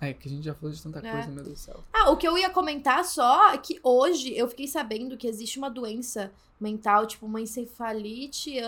É 0.01 0.13
que 0.13 0.27
a 0.27 0.31
gente 0.31 0.43
já 0.43 0.53
falou 0.53 0.71
de 0.75 0.81
tanta 0.81 0.99
É. 0.99 1.11
coisa, 1.11 1.27
meu 1.29 1.43
Deus 1.43 1.55
do 1.57 1.59
céu. 1.59 1.83
Ah, 1.93 2.09
o 2.11 2.17
que 2.17 2.27
eu 2.27 2.37
ia 2.37 2.49
comentar 2.49 3.03
só 3.05 3.53
é 3.53 3.57
que 3.57 3.79
hoje 3.81 4.35
eu 4.37 4.47
fiquei 4.47 4.67
sabendo 4.67 5.15
que 5.17 5.27
existe 5.27 5.57
uma 5.57 5.69
doença 5.69 6.31
mental, 6.59 7.05
tipo 7.05 7.25
uma 7.25 7.39
encefalite 7.41 8.59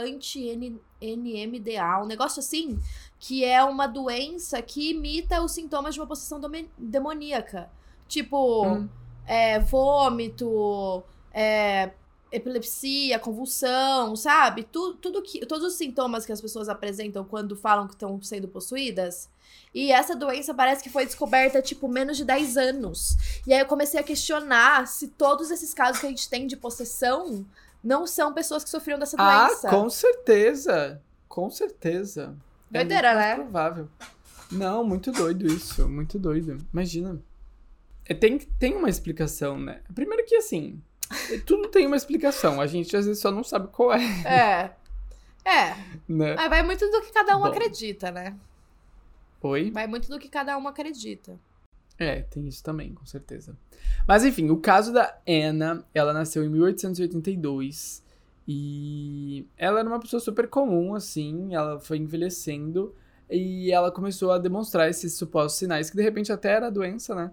anti-NMDA, 1.01 2.01
um 2.01 2.05
negócio 2.05 2.39
assim, 2.39 2.80
que 3.19 3.43
é 3.43 3.63
uma 3.63 3.88
doença 3.88 4.61
que 4.61 4.91
imita 4.91 5.41
os 5.41 5.51
sintomas 5.51 5.93
de 5.93 5.99
uma 5.99 6.07
possessão 6.07 6.39
demoníaca. 6.78 7.69
Tipo, 8.07 8.65
Hum. 8.65 8.89
é, 9.25 9.59
vômito, 9.59 11.03
é, 11.34 11.91
epilepsia, 12.32 13.19
convulsão, 13.19 14.15
sabe? 14.15 14.63
Tu, 14.63 14.93
tudo 14.95 15.21
que, 15.21 15.45
todos 15.45 15.65
os 15.65 15.73
sintomas 15.78 16.25
que 16.25 16.32
as 16.32 16.41
pessoas 16.41 16.67
apresentam 16.69 17.23
quando 17.23 17.55
falam 17.55 17.88
que 17.88 17.93
estão 17.93 18.21
sendo 18.21 18.47
possuídas. 18.47 19.30
E 19.73 19.91
essa 19.91 20.15
doença 20.15 20.53
parece 20.53 20.82
que 20.84 20.89
foi 20.89 21.05
descoberta, 21.05 21.61
tipo, 21.61 21.88
menos 21.88 22.17
de 22.17 22.25
10 22.25 22.57
anos. 22.57 23.15
E 23.45 23.53
aí 23.53 23.59
eu 23.59 23.65
comecei 23.65 23.99
a 23.99 24.03
questionar 24.03 24.88
se 24.88 25.07
todos 25.09 25.51
esses 25.51 25.73
casos 25.73 25.99
que 25.99 26.05
a 26.07 26.09
gente 26.09 26.30
tem 26.30 26.47
de 26.47 26.57
possessão 26.57 27.45
não 27.84 28.07
são 28.07 28.34
pessoas 28.34 28.63
que 28.63 28.69
sofriam 28.69 28.97
dessa 28.99 29.15
Ah, 29.19 29.47
doença. 29.47 29.69
com 29.69 29.89
certeza. 29.89 31.01
Com 31.28 31.49
certeza. 31.49 32.36
É 32.73 32.80
Doideira, 32.80 33.13
mais 33.13 33.38
né? 33.38 33.43
provável. 33.43 33.88
Não, 34.51 34.84
muito 34.84 35.11
doido 35.11 35.45
isso. 35.45 35.88
Muito 35.88 36.17
doido. 36.17 36.57
Imagina. 36.73 37.21
É, 38.05 38.13
Tem, 38.13 38.38
tem 38.39 38.75
uma 38.75 38.89
explicação, 38.89 39.59
né? 39.59 39.82
Primeiro 39.93 40.25
que 40.25 40.36
assim, 40.36 40.82
é, 40.82 40.87
tudo 41.45 41.68
tem 41.70 41.86
uma 41.88 41.95
explicação. 41.95 42.60
A 42.60 42.68
gente 42.68 42.95
às 42.95 43.05
vezes 43.05 43.22
só 43.22 43.32
não 43.32 43.43
sabe 43.43 43.68
qual 43.68 43.93
é, 43.93 44.01
É. 44.26 44.72
É. 45.49 45.76
né? 46.10 46.36
Mas 46.36 46.49
vai 46.49 46.62
muito 46.62 46.86
do 46.91 47.01
que 47.01 47.14
cada 47.14 47.38
um 47.38 47.39
Bom. 47.39 47.45
acredita, 47.45 48.12
né? 48.12 48.36
Oi? 49.41 49.72
Vai 49.72 49.88
muito 49.88 50.10
do 50.10 50.20
que 50.20 50.28
cada 50.28 50.58
um 50.58 50.68
acredita. 50.68 51.39
É, 51.97 52.22
tem 52.24 52.45
isso 52.47 52.62
também, 52.62 52.93
com 52.93 53.05
certeza. 53.05 53.58
Mas 54.05 54.26
enfim, 54.26 54.49
o 54.49 54.58
caso 54.58 54.91
da 54.91 55.18
Anna, 55.28 55.86
ela 55.93 56.12
nasceu 56.12 56.43
em 56.43 56.49
1882 56.49 58.03
e 58.47 59.45
ela 59.58 59.80
era 59.80 59.88
uma 59.88 59.99
pessoa 59.99 60.20
super 60.20 60.47
comum, 60.47 60.93
assim, 60.95 61.55
ela 61.55 61.80
foi 61.80 61.97
envelhecendo 61.97 62.93
e 63.30 63.72
ela 63.72 63.91
começou 63.91 64.32
a 64.32 64.38
demonstrar 64.38 64.89
esses 64.89 65.14
supostos 65.14 65.60
sinais, 65.60 65.89
que 65.89 65.97
de 65.97 66.03
repente 66.03 66.32
até 66.32 66.51
era 66.51 66.70
doença, 66.70 67.16
né? 67.16 67.32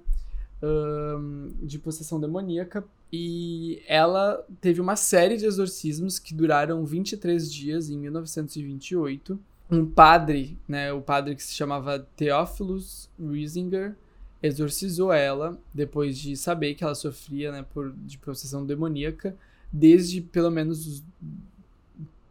Ahn, 0.63 1.49
de 1.63 1.79
possessão 1.79 2.21
demoníaca. 2.21 2.85
E 3.13 3.83
ela 3.87 4.45
teve 4.61 4.81
uma 4.81 4.97
série 4.97 5.37
de 5.37 5.45
exorcismos 5.47 6.19
que 6.19 6.35
duraram 6.35 6.85
23 6.85 7.53
dias 7.53 7.89
em 7.91 7.99
1928. 7.99 9.39
Um 9.71 9.87
padre, 9.87 10.59
né, 10.69 10.93
o 10.93 11.01
padre 11.01 11.35
que 11.35 11.43
se 11.43 11.55
chamava 11.55 11.99
Theophilus 12.17 13.09
Riesinger, 13.19 13.95
exorcizou 14.43 15.13
ela 15.13 15.59
depois 15.73 16.19
de 16.19 16.37
saber 16.37 16.75
que 16.75 16.85
ela 16.85 16.95
sofria 16.95 17.51
né, 17.51 17.65
por, 17.73 17.93
de 18.05 18.19
possessão 18.19 18.67
demoníaca 18.67 19.35
desde 19.73 20.21
pelo 20.21 20.51
menos 20.51 20.87
os- 20.87 21.03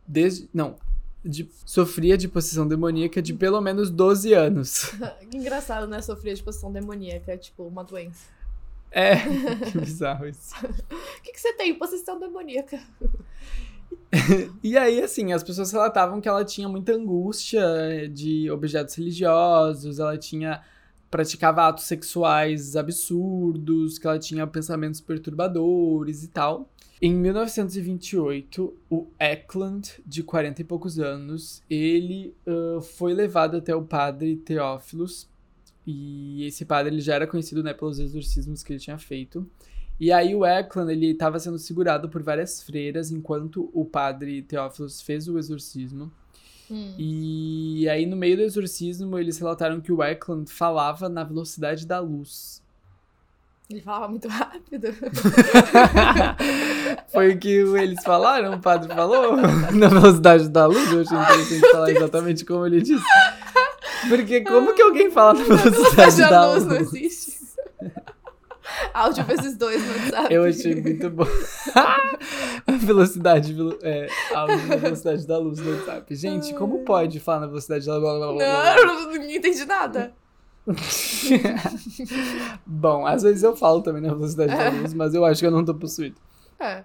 desde 0.07 0.47
não 0.53 0.75
de, 1.23 1.49
sofria 1.65 2.17
de 2.17 2.27
possessão 2.27 2.67
demoníaca 2.67 3.21
de 3.21 3.33
pelo 3.33 3.61
menos 3.61 3.89
12 3.89 4.33
anos 4.33 4.91
Que 5.29 5.37
engraçado, 5.37 5.87
né? 5.87 6.01
Sofrer 6.01 6.35
de 6.35 6.43
possessão 6.43 6.71
demoníaca, 6.71 7.37
tipo, 7.37 7.63
uma 7.63 7.83
doença. 7.83 8.27
é 8.91 9.15
que 9.71 9.77
bizarro 9.77 10.27
isso 10.27 10.53
O 10.65 11.21
que, 11.21 11.31
que 11.31 11.39
você 11.39 11.53
tem? 11.53 11.73
Possessão 11.75 12.19
demoníaca. 12.19 12.79
e 14.61 14.77
aí 14.77 15.01
assim 15.01 15.33
as 15.33 15.43
pessoas 15.43 15.71
relatavam 15.71 16.21
que 16.21 16.27
ela 16.27 16.45
tinha 16.45 16.67
muita 16.67 16.93
angústia 16.93 17.63
de 18.11 18.49
objetos 18.51 18.95
religiosos 18.95 19.99
ela 19.99 20.17
tinha 20.17 20.61
praticava 21.09 21.67
atos 21.67 21.85
sexuais 21.85 22.75
absurdos 22.75 23.97
que 23.97 24.05
ela 24.05 24.19
tinha 24.19 24.45
pensamentos 24.45 25.01
perturbadores 25.01 26.23
e 26.23 26.27
tal 26.27 26.69
Em 27.05 27.13
1928, 27.13 28.73
o 28.89 29.07
Eklund, 29.19 30.01
de 30.05 30.23
40 30.23 30.61
e 30.61 30.63
poucos 30.63 30.97
anos, 30.97 31.61
ele 31.69 32.33
uh, 32.47 32.79
foi 32.79 33.13
levado 33.13 33.57
até 33.57 33.75
o 33.75 33.81
padre 33.81 34.37
Teófilos. 34.37 35.27
E 35.85 36.45
esse 36.45 36.63
padre 36.63 36.93
ele 36.93 37.01
já 37.01 37.15
era 37.15 37.27
conhecido 37.27 37.61
né, 37.61 37.73
pelos 37.73 37.99
exorcismos 37.99 38.63
que 38.63 38.71
ele 38.71 38.79
tinha 38.79 38.97
feito. 38.97 39.45
E 39.99 40.13
aí 40.13 40.33
o 40.33 40.45
Eklund 40.45 40.89
ele 40.93 41.07
estava 41.07 41.37
sendo 41.39 41.59
segurado 41.59 42.07
por 42.07 42.23
várias 42.23 42.63
freiras 42.63 43.11
enquanto 43.11 43.69
o 43.73 43.83
padre 43.83 44.41
Teófilos 44.41 45.01
fez 45.01 45.27
o 45.27 45.37
exorcismo. 45.37 46.09
Hum. 46.71 46.95
E 46.97 47.85
aí 47.89 48.05
no 48.05 48.15
meio 48.15 48.37
do 48.37 48.43
exorcismo 48.43 49.19
eles 49.19 49.37
relataram 49.37 49.81
que 49.81 49.91
o 49.91 50.01
Eklund 50.01 50.49
falava 50.49 51.09
na 51.09 51.25
velocidade 51.25 51.85
da 51.85 51.99
luz. 51.99 52.62
Ele 53.69 53.81
falava 53.81 54.07
muito 54.09 54.27
rápido. 54.27 54.93
Foi 57.11 57.31
o 57.33 57.37
que 57.37 57.49
eles 57.49 58.03
falaram, 58.03 58.55
o 58.55 58.59
padre 58.59 58.93
falou, 58.93 59.35
na 59.73 59.87
velocidade 59.87 60.49
da 60.49 60.65
luz. 60.65 60.91
Eu 60.91 61.01
achei 61.01 61.17
interessante 61.17 61.71
falar 61.71 61.91
exatamente 61.91 62.45
como 62.45 62.65
ele 62.65 62.81
disse. 62.81 63.03
Porque 64.09 64.41
como 64.41 64.73
que 64.73 64.81
alguém 64.81 65.09
fala 65.11 65.33
na 65.33 65.43
velocidade 65.55 66.17
da 66.17 66.29
da 66.29 66.51
luz 66.51 66.63
luz? 66.65 66.73
não 66.73 66.81
existe. 66.81 67.33
Áudio 68.93 69.25
esses 69.29 69.57
dois 69.57 69.81
no 69.85 69.93
WhatsApp. 69.93 70.33
Eu 70.33 70.43
achei 70.43 70.75
muito 70.75 71.09
bom. 71.09 71.25
a 71.75 72.71
velocidade, 72.73 73.53
velo- 73.53 73.77
é, 73.81 74.07
áudio 74.33 74.67
na 74.67 74.75
velocidade 74.75 75.25
da 75.27 75.37
luz 75.37 75.59
no 75.59 75.71
WhatsApp. 75.71 76.15
Gente, 76.15 76.53
como 76.53 76.79
pode 76.83 77.19
falar 77.19 77.41
na 77.41 77.47
velocidade 77.47 77.85
da 77.85 77.97
luz? 77.97 78.39
Não, 78.43 78.77
eu 78.77 78.85
não, 78.85 79.01
não 79.13 79.23
entendi 79.29 79.65
nada. 79.65 80.13
Bom, 82.65 83.05
às 83.05 83.23
vezes 83.23 83.43
eu 83.43 83.55
falo 83.55 83.81
também 83.81 84.01
na 84.01 84.13
velocidade 84.13 84.55
da 84.55 84.69
luz, 84.69 84.93
mas 84.93 85.13
eu 85.13 85.25
acho 85.25 85.41
que 85.41 85.47
eu 85.47 85.51
não 85.51 85.65
tô 85.65 85.75
possuído. 85.75 86.15
É. 86.59 86.83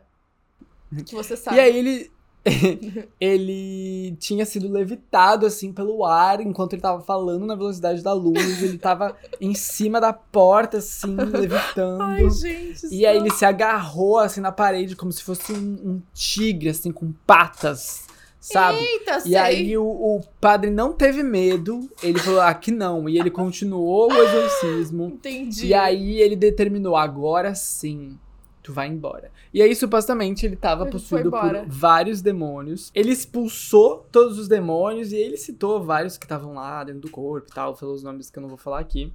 Que 1.04 1.14
você 1.14 1.36
sabe. 1.36 1.56
E 1.56 1.60
aí 1.60 1.76
ele. 1.76 2.10
ele 3.20 4.16
tinha 4.18 4.46
sido 4.46 4.72
levitado 4.72 5.44
assim 5.44 5.72
pelo 5.72 6.06
ar 6.06 6.40
enquanto 6.40 6.72
ele 6.72 6.80
tava 6.80 7.02
falando 7.02 7.44
na 7.44 7.54
velocidade 7.54 8.02
da 8.02 8.12
luz. 8.12 8.62
Ele 8.62 8.78
tava 8.78 9.16
em 9.40 9.54
cima 9.54 10.00
da 10.00 10.12
porta, 10.12 10.78
assim, 10.78 11.14
levitando. 11.14 12.02
Ai, 12.02 12.30
gente. 12.30 12.86
E 12.90 13.04
aí 13.04 13.16
ele 13.16 13.30
se 13.30 13.44
agarrou 13.44 14.18
assim 14.18 14.40
na 14.40 14.52
parede 14.52 14.96
como 14.96 15.12
se 15.12 15.22
fosse 15.22 15.52
um, 15.52 15.56
um 15.56 16.02
tigre, 16.14 16.70
assim, 16.70 16.90
com 16.90 17.12
patas, 17.26 18.06
sabe? 18.52 18.78
Eita, 18.78 19.20
sei. 19.20 19.32
E 19.32 19.36
aí 19.36 19.78
o, 19.78 19.84
o 19.84 20.20
padre 20.40 20.70
não 20.70 20.92
teve 20.92 21.22
medo, 21.22 21.88
ele 22.02 22.18
falou, 22.18 22.40
aqui 22.40 22.70
não. 22.70 23.08
E 23.08 23.18
ele 23.18 23.30
continuou 23.30 24.12
o 24.12 24.16
exorcismo. 24.16 25.06
Entendi. 25.14 25.66
E 25.66 25.74
aí 25.74 26.20
ele 26.20 26.36
determinou, 26.36 26.96
agora 26.96 27.54
sim, 27.54 28.18
tu 28.62 28.72
vai 28.72 28.88
embora. 28.88 29.30
E 29.52 29.62
aí, 29.62 29.74
supostamente, 29.74 30.44
ele 30.44 30.56
tava 30.56 30.84
Ele 30.84 30.90
possuído 30.90 31.30
por 31.30 31.64
vários 31.66 32.20
demônios. 32.20 32.90
Ele 32.94 33.10
expulsou 33.10 34.06
todos 34.12 34.38
os 34.38 34.46
demônios 34.46 35.10
e 35.12 35.16
ele 35.16 35.36
citou 35.36 35.82
vários 35.82 36.18
que 36.18 36.26
estavam 36.26 36.54
lá 36.54 36.84
dentro 36.84 37.00
do 37.02 37.10
corpo 37.10 37.48
e 37.50 37.54
tal, 37.54 37.74
pelos 37.74 38.02
nomes 38.02 38.30
que 38.30 38.38
eu 38.38 38.42
não 38.42 38.48
vou 38.48 38.58
falar 38.58 38.80
aqui. 38.80 39.12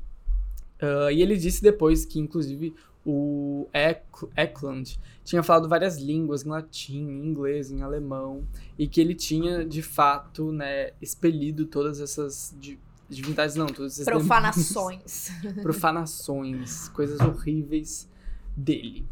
Ah, 0.84 1.12
e 1.12 1.22
ele 1.22 1.38
disse 1.38 1.64
depois 1.64 2.06
que, 2.06 2.20
inclusive, 2.20 2.76
o 3.06 3.68
Ek- 3.74 4.28
Eklund 4.38 4.98
tinha 5.24 5.44
falado 5.44 5.68
várias 5.68 5.98
línguas, 5.98 6.46
em 6.46 6.50
latim, 6.50 7.00
em 7.08 7.26
inglês, 7.28 7.72
em 7.72 7.82
alemão, 7.82 8.48
e 8.78 8.88
que 8.88 9.02
ele 9.02 9.14
tinha, 9.14 9.66
de 9.66 9.82
fato, 9.82 10.52
né, 10.52 10.92
expelido 11.02 11.66
todas 11.66 12.00
essas 12.00 12.56
di- 12.60 12.80
divindades, 13.10 13.56
não, 13.56 13.66
todos 13.68 13.94
esses 13.94 14.06
demônios 14.06 14.28
Profanações. 14.28 15.32
profanações, 15.62 16.88
coisas 16.90 17.20
horríveis 17.20 18.10
dele. 18.56 19.06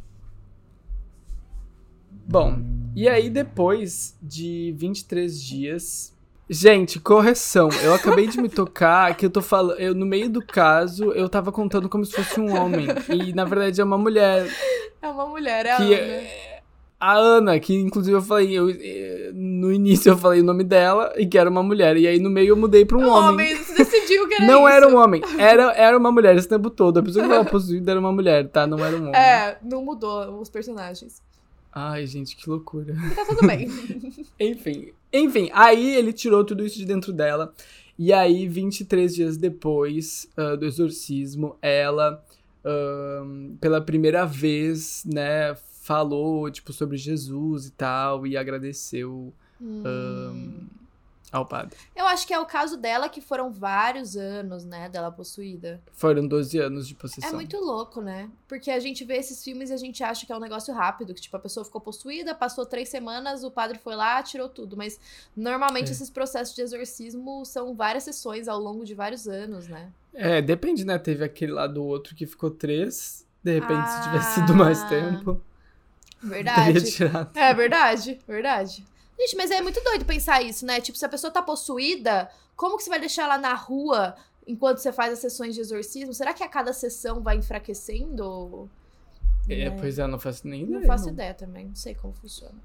Bom, 2.27 2.61
e 2.95 3.07
aí 3.09 3.29
depois 3.29 4.17
de 4.21 4.73
23 4.77 5.41
dias. 5.41 6.13
Gente, 6.53 6.99
correção. 6.99 7.69
Eu 7.81 7.93
acabei 7.93 8.27
de 8.27 8.37
me 8.41 8.49
tocar 8.49 9.15
que 9.15 9.25
eu 9.25 9.29
tô 9.29 9.41
falando. 9.41 9.79
Eu, 9.79 9.95
no 9.95 10.05
meio 10.05 10.29
do 10.29 10.45
caso, 10.45 11.13
eu 11.13 11.29
tava 11.29 11.49
contando 11.49 11.87
como 11.87 12.03
se 12.05 12.11
fosse 12.11 12.41
um 12.41 12.53
homem. 12.59 12.87
E 13.09 13.31
na 13.33 13.45
verdade 13.45 13.79
é 13.79 13.83
uma 13.85 13.97
mulher. 13.97 14.45
É 15.01 15.07
uma 15.07 15.25
mulher, 15.27 15.65
é 15.65 15.71
a 15.71 15.77
Ana. 15.77 15.95
é- 15.95 16.61
a 16.99 17.13
Ana, 17.13 17.59
que 17.59 17.73
inclusive 17.73 18.17
eu 18.17 18.21
falei. 18.21 18.51
eu- 18.51 18.69
eh, 18.69 19.31
no 19.33 19.71
início 19.71 20.09
eu 20.11 20.17
falei 20.17 20.41
o 20.41 20.43
nome 20.43 20.63
dela 20.65 21.13
e 21.17 21.25
que 21.25 21.37
era 21.37 21.49
uma 21.49 21.63
mulher. 21.63 21.95
E 21.95 22.05
aí 22.05 22.19
no 22.19 22.29
meio 22.29 22.49
eu 22.49 22.57
mudei 22.57 22.83
pra 22.85 22.97
um 22.97 23.03
Um 23.05 23.09
homem. 23.09 23.29
homem, 23.53 23.55
você 23.55 23.73
decidiu 23.73 24.27
que 24.27 24.33
era 24.35 24.45
Não 24.45 24.67
isso. 24.67 24.75
era 24.77 24.87
um 24.89 24.97
homem, 24.97 25.21
era, 25.39 25.71
era 25.71 25.97
uma 25.97 26.11
mulher 26.11 26.35
esse 26.35 26.49
tempo 26.49 26.69
todo. 26.69 26.99
A 26.99 27.01
pessoa 27.01 27.23
que 27.23 27.31
tava 27.31 27.45
possuída 27.49 27.91
era 27.91 27.99
uma 27.99 28.11
mulher, 28.11 28.49
tá? 28.49 28.67
Não 28.67 28.77
era 28.85 28.95
um 28.97 29.07
homem. 29.07 29.15
É, 29.15 29.57
não 29.63 29.83
mudou 29.85 30.39
os 30.41 30.49
personagens. 30.49 31.21
Ai, 31.71 32.05
gente, 32.05 32.35
que 32.35 32.49
loucura. 32.49 32.93
Tá 33.15 33.25
tudo 33.25 33.47
bem. 33.47 33.67
Enfim, 34.39 34.91
enfim, 35.13 35.49
aí 35.53 35.95
ele 35.95 36.13
tirou 36.13 36.43
tudo 36.43 36.65
isso 36.65 36.77
de 36.77 36.85
dentro 36.85 37.11
dela. 37.13 37.53
E 37.97 38.11
aí, 38.11 38.47
23 38.47 39.13
dias 39.13 39.37
depois 39.37 40.27
ah, 40.35 40.55
do 40.55 40.65
exorcismo, 40.65 41.57
ela, 41.61 42.23
ahn, 42.65 43.55
pela 43.59 43.81
primeira 43.81 44.25
vez, 44.25 45.03
né, 45.05 45.55
falou, 45.81 46.49
tipo, 46.49 46.73
sobre 46.73 46.97
Jesus 46.97 47.67
e 47.67 47.71
tal, 47.71 48.25
e 48.25 48.35
agradeceu 48.37 49.33
Hum. 49.61 50.65
Ao 51.31 51.45
padre. 51.45 51.77
Eu 51.95 52.05
acho 52.07 52.27
que 52.27 52.33
é 52.33 52.39
o 52.39 52.45
caso 52.45 52.75
dela, 52.75 53.07
que 53.07 53.21
foram 53.21 53.51
vários 53.51 54.17
anos, 54.17 54.65
né, 54.65 54.89
dela 54.89 55.09
possuída. 55.11 55.81
Foram 55.93 56.27
12 56.27 56.57
anos 56.59 56.87
de 56.87 56.93
possessão. 56.95 57.29
É 57.29 57.33
muito 57.33 57.57
louco, 57.57 58.01
né? 58.01 58.29
Porque 58.47 58.69
a 58.69 58.79
gente 58.79 59.05
vê 59.05 59.15
esses 59.15 59.41
filmes 59.43 59.69
e 59.69 59.73
a 59.73 59.77
gente 59.77 60.03
acha 60.03 60.25
que 60.25 60.31
é 60.31 60.35
um 60.35 60.39
negócio 60.41 60.73
rápido, 60.73 61.13
que 61.13 61.21
tipo, 61.21 61.37
a 61.37 61.39
pessoa 61.39 61.63
ficou 61.63 61.79
possuída, 61.79 62.35
passou 62.35 62.65
três 62.65 62.89
semanas, 62.89 63.43
o 63.43 63.51
padre 63.51 63.79
foi 63.79 63.95
lá, 63.95 64.21
tirou 64.21 64.49
tudo. 64.49 64.75
Mas 64.75 64.99
normalmente 65.35 65.87
É. 65.89 65.91
esses 65.91 66.09
processos 66.09 66.53
de 66.53 66.61
exorcismo 66.61 67.45
são 67.45 67.73
várias 67.75 68.03
sessões 68.03 68.47
ao 68.49 68.59
longo 68.59 68.83
de 68.83 68.93
vários 68.93 69.27
anos, 69.27 69.67
né? 69.67 69.89
É, 70.13 70.41
depende, 70.41 70.83
né? 70.85 70.97
Teve 70.99 71.23
aquele 71.23 71.53
lá 71.53 71.65
do 71.65 71.83
outro 71.83 72.13
que 72.13 72.25
ficou 72.25 72.51
três. 72.51 73.25
De 73.41 73.53
repente, 73.53 73.87
se 73.89 73.97
Ah. 73.97 74.01
tivesse 74.03 74.33
sido 74.35 74.53
mais 74.53 74.83
tempo, 74.89 75.41
Verdade. 76.23 76.97
É 77.35 77.53
verdade, 77.53 78.19
verdade. 78.27 78.85
Gente, 79.21 79.35
mas 79.35 79.51
é 79.51 79.61
muito 79.61 79.79
doido 79.83 80.03
pensar 80.03 80.41
isso, 80.41 80.65
né? 80.65 80.81
Tipo, 80.81 80.97
se 80.97 81.05
a 81.05 81.09
pessoa 81.09 81.29
tá 81.29 81.43
possuída, 81.43 82.27
como 82.55 82.75
que 82.75 82.83
você 82.83 82.89
vai 82.89 82.99
deixar 82.99 83.23
ela 83.25 83.37
na 83.37 83.53
rua 83.53 84.15
enquanto 84.47 84.79
você 84.79 84.91
faz 84.91 85.13
as 85.13 85.19
sessões 85.19 85.53
de 85.53 85.61
exorcismo? 85.61 86.11
Será 86.11 86.33
que 86.33 86.43
a 86.43 86.47
cada 86.47 86.73
sessão 86.73 87.21
vai 87.21 87.37
enfraquecendo? 87.37 88.67
É, 89.47 89.69
Né? 89.69 89.77
pois 89.79 89.99
é, 89.99 90.07
não 90.07 90.19
faço 90.19 90.47
nem 90.47 90.63
ideia. 90.63 90.79
Não 90.79 90.87
faço 90.87 91.05
não. 91.05 91.13
ideia 91.13 91.35
também, 91.35 91.67
não 91.67 91.75
sei 91.75 91.93
como 91.93 92.15
funciona. 92.15 92.57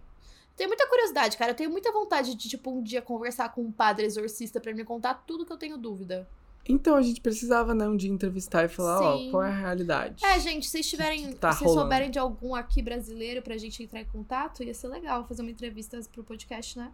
Tenho 0.57 0.71
muita 0.71 0.89
curiosidade, 0.89 1.37
cara. 1.37 1.51
Eu 1.51 1.55
tenho 1.55 1.71
muita 1.71 1.93
vontade 1.93 2.35
de, 2.35 2.49
tipo, 2.49 2.71
um 2.71 2.83
dia 2.83 3.03
conversar 3.03 3.51
com 3.51 3.61
um 3.61 3.71
padre 3.71 4.07
exorcista 4.07 4.59
pra 4.59 4.73
me 4.73 4.83
contar 4.83 5.13
tudo 5.27 5.45
que 5.45 5.53
eu 5.53 5.59
tenho 5.59 5.77
dúvida. 5.77 6.27
Então 6.69 6.97
a 6.97 7.03
gente 7.03 7.21
precisava, 7.21 7.75
né, 7.75 7.87
um 7.89 7.97
dia 7.97 8.11
entrevistar 8.11 8.64
e 8.64 8.69
falar, 8.69 8.99
Sim. 8.99 9.29
ó, 9.29 9.31
qual 9.31 9.43
é 9.45 9.49
a 9.49 9.55
realidade? 9.57 10.25
É, 10.25 10.39
gente, 10.41 10.67
se 10.67 10.73
vocês 10.73 10.89
tiverem. 10.89 11.33
Tá 11.35 11.53
se 11.53 11.62
rolando. 11.64 11.83
souberem 11.83 12.11
de 12.11 12.19
algum 12.19 12.55
aqui 12.55 12.83
brasileiro 12.83 13.41
pra 13.43 13.57
gente 13.57 13.83
entrar 13.83 14.01
em 14.01 14.05
contato, 14.05 14.62
ia 14.64 14.75
ser 14.75 14.89
legal 14.89 15.25
fazer 15.27 15.43
uma 15.43 15.51
entrevista 15.51 16.01
pro 16.12 16.25
podcast, 16.25 16.77
né? 16.79 16.91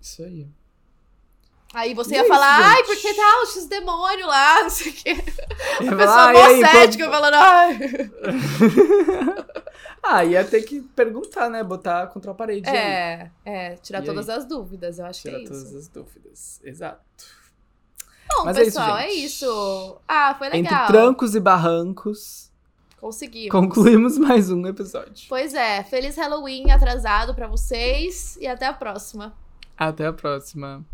Isso 0.00 0.22
aí. 0.22 0.46
Aí 1.74 1.92
você 1.92 2.12
E 2.12 2.14
ia 2.14 2.20
é 2.20 2.22
isso, 2.22 2.32
falar, 2.32 2.64
ai, 2.64 2.76
gente. 2.78 2.86
porque 2.86 3.12
tá 3.14 3.42
os 3.42 3.66
demônios 3.66 4.26
lá, 4.26 4.62
não 4.64 4.70
sei 4.70 4.90
o 4.90 4.94
quê. 4.94 5.10
Eu 5.10 5.16
A 5.80 5.84
ia 5.84 5.96
pessoa 5.96 6.32
mó 6.32 6.38
"Ah, 6.38 6.52
e 6.52 6.64
aí, 6.64 6.70
cética 6.70 7.04
qual- 7.06 7.12
falando, 7.12 7.34
ai. 7.34 7.78
Ah, 10.02 10.24
ia 10.24 10.44
ter 10.44 10.62
que 10.62 10.80
perguntar, 10.80 11.50
né? 11.50 11.62
Botar 11.62 12.06
contra 12.06 12.30
a 12.30 12.34
parede 12.34 12.68
aí. 12.70 12.76
É, 12.76 13.30
é, 13.44 13.76
tirar 13.76 14.02
E 14.02 14.06
todas 14.06 14.28
as 14.28 14.46
dúvidas, 14.46 14.98
eu 14.98 15.04
acho 15.04 15.20
Tirar 15.22 15.36
que 15.38 15.44
é 15.44 15.46
todas 15.48 15.62
isso. 15.64 15.76
as 15.76 15.88
dúvidas. 15.88 16.60
Exato. 16.64 17.02
Bom, 18.36 18.44
Mas 18.44 18.56
é 18.58 18.62
isso, 18.62 18.78
pessoal, 18.78 18.96
é 18.98 19.08
gente. 19.10 19.24
isso. 19.24 19.96
Ah, 20.06 20.34
foi 20.36 20.46
Entre 20.48 20.62
legal. 20.62 20.86
trancos 20.86 21.34
e 21.34 21.40
barrancos, 21.40 22.50
Conseguimos. 23.00 23.50
concluímos 23.50 24.18
mais 24.18 24.50
um 24.50 24.66
episódio. 24.66 25.26
Pois 25.28 25.54
é, 25.54 25.82
feliz 25.84 26.16
Halloween 26.16 26.70
atrasado 26.70 27.34
pra 27.34 27.46
vocês 27.46 28.36
e 28.40 28.46
até 28.46 28.66
a 28.66 28.72
próxima. 28.72 29.34
Até 29.76 30.06
a 30.06 30.12
próxima. 30.12 30.84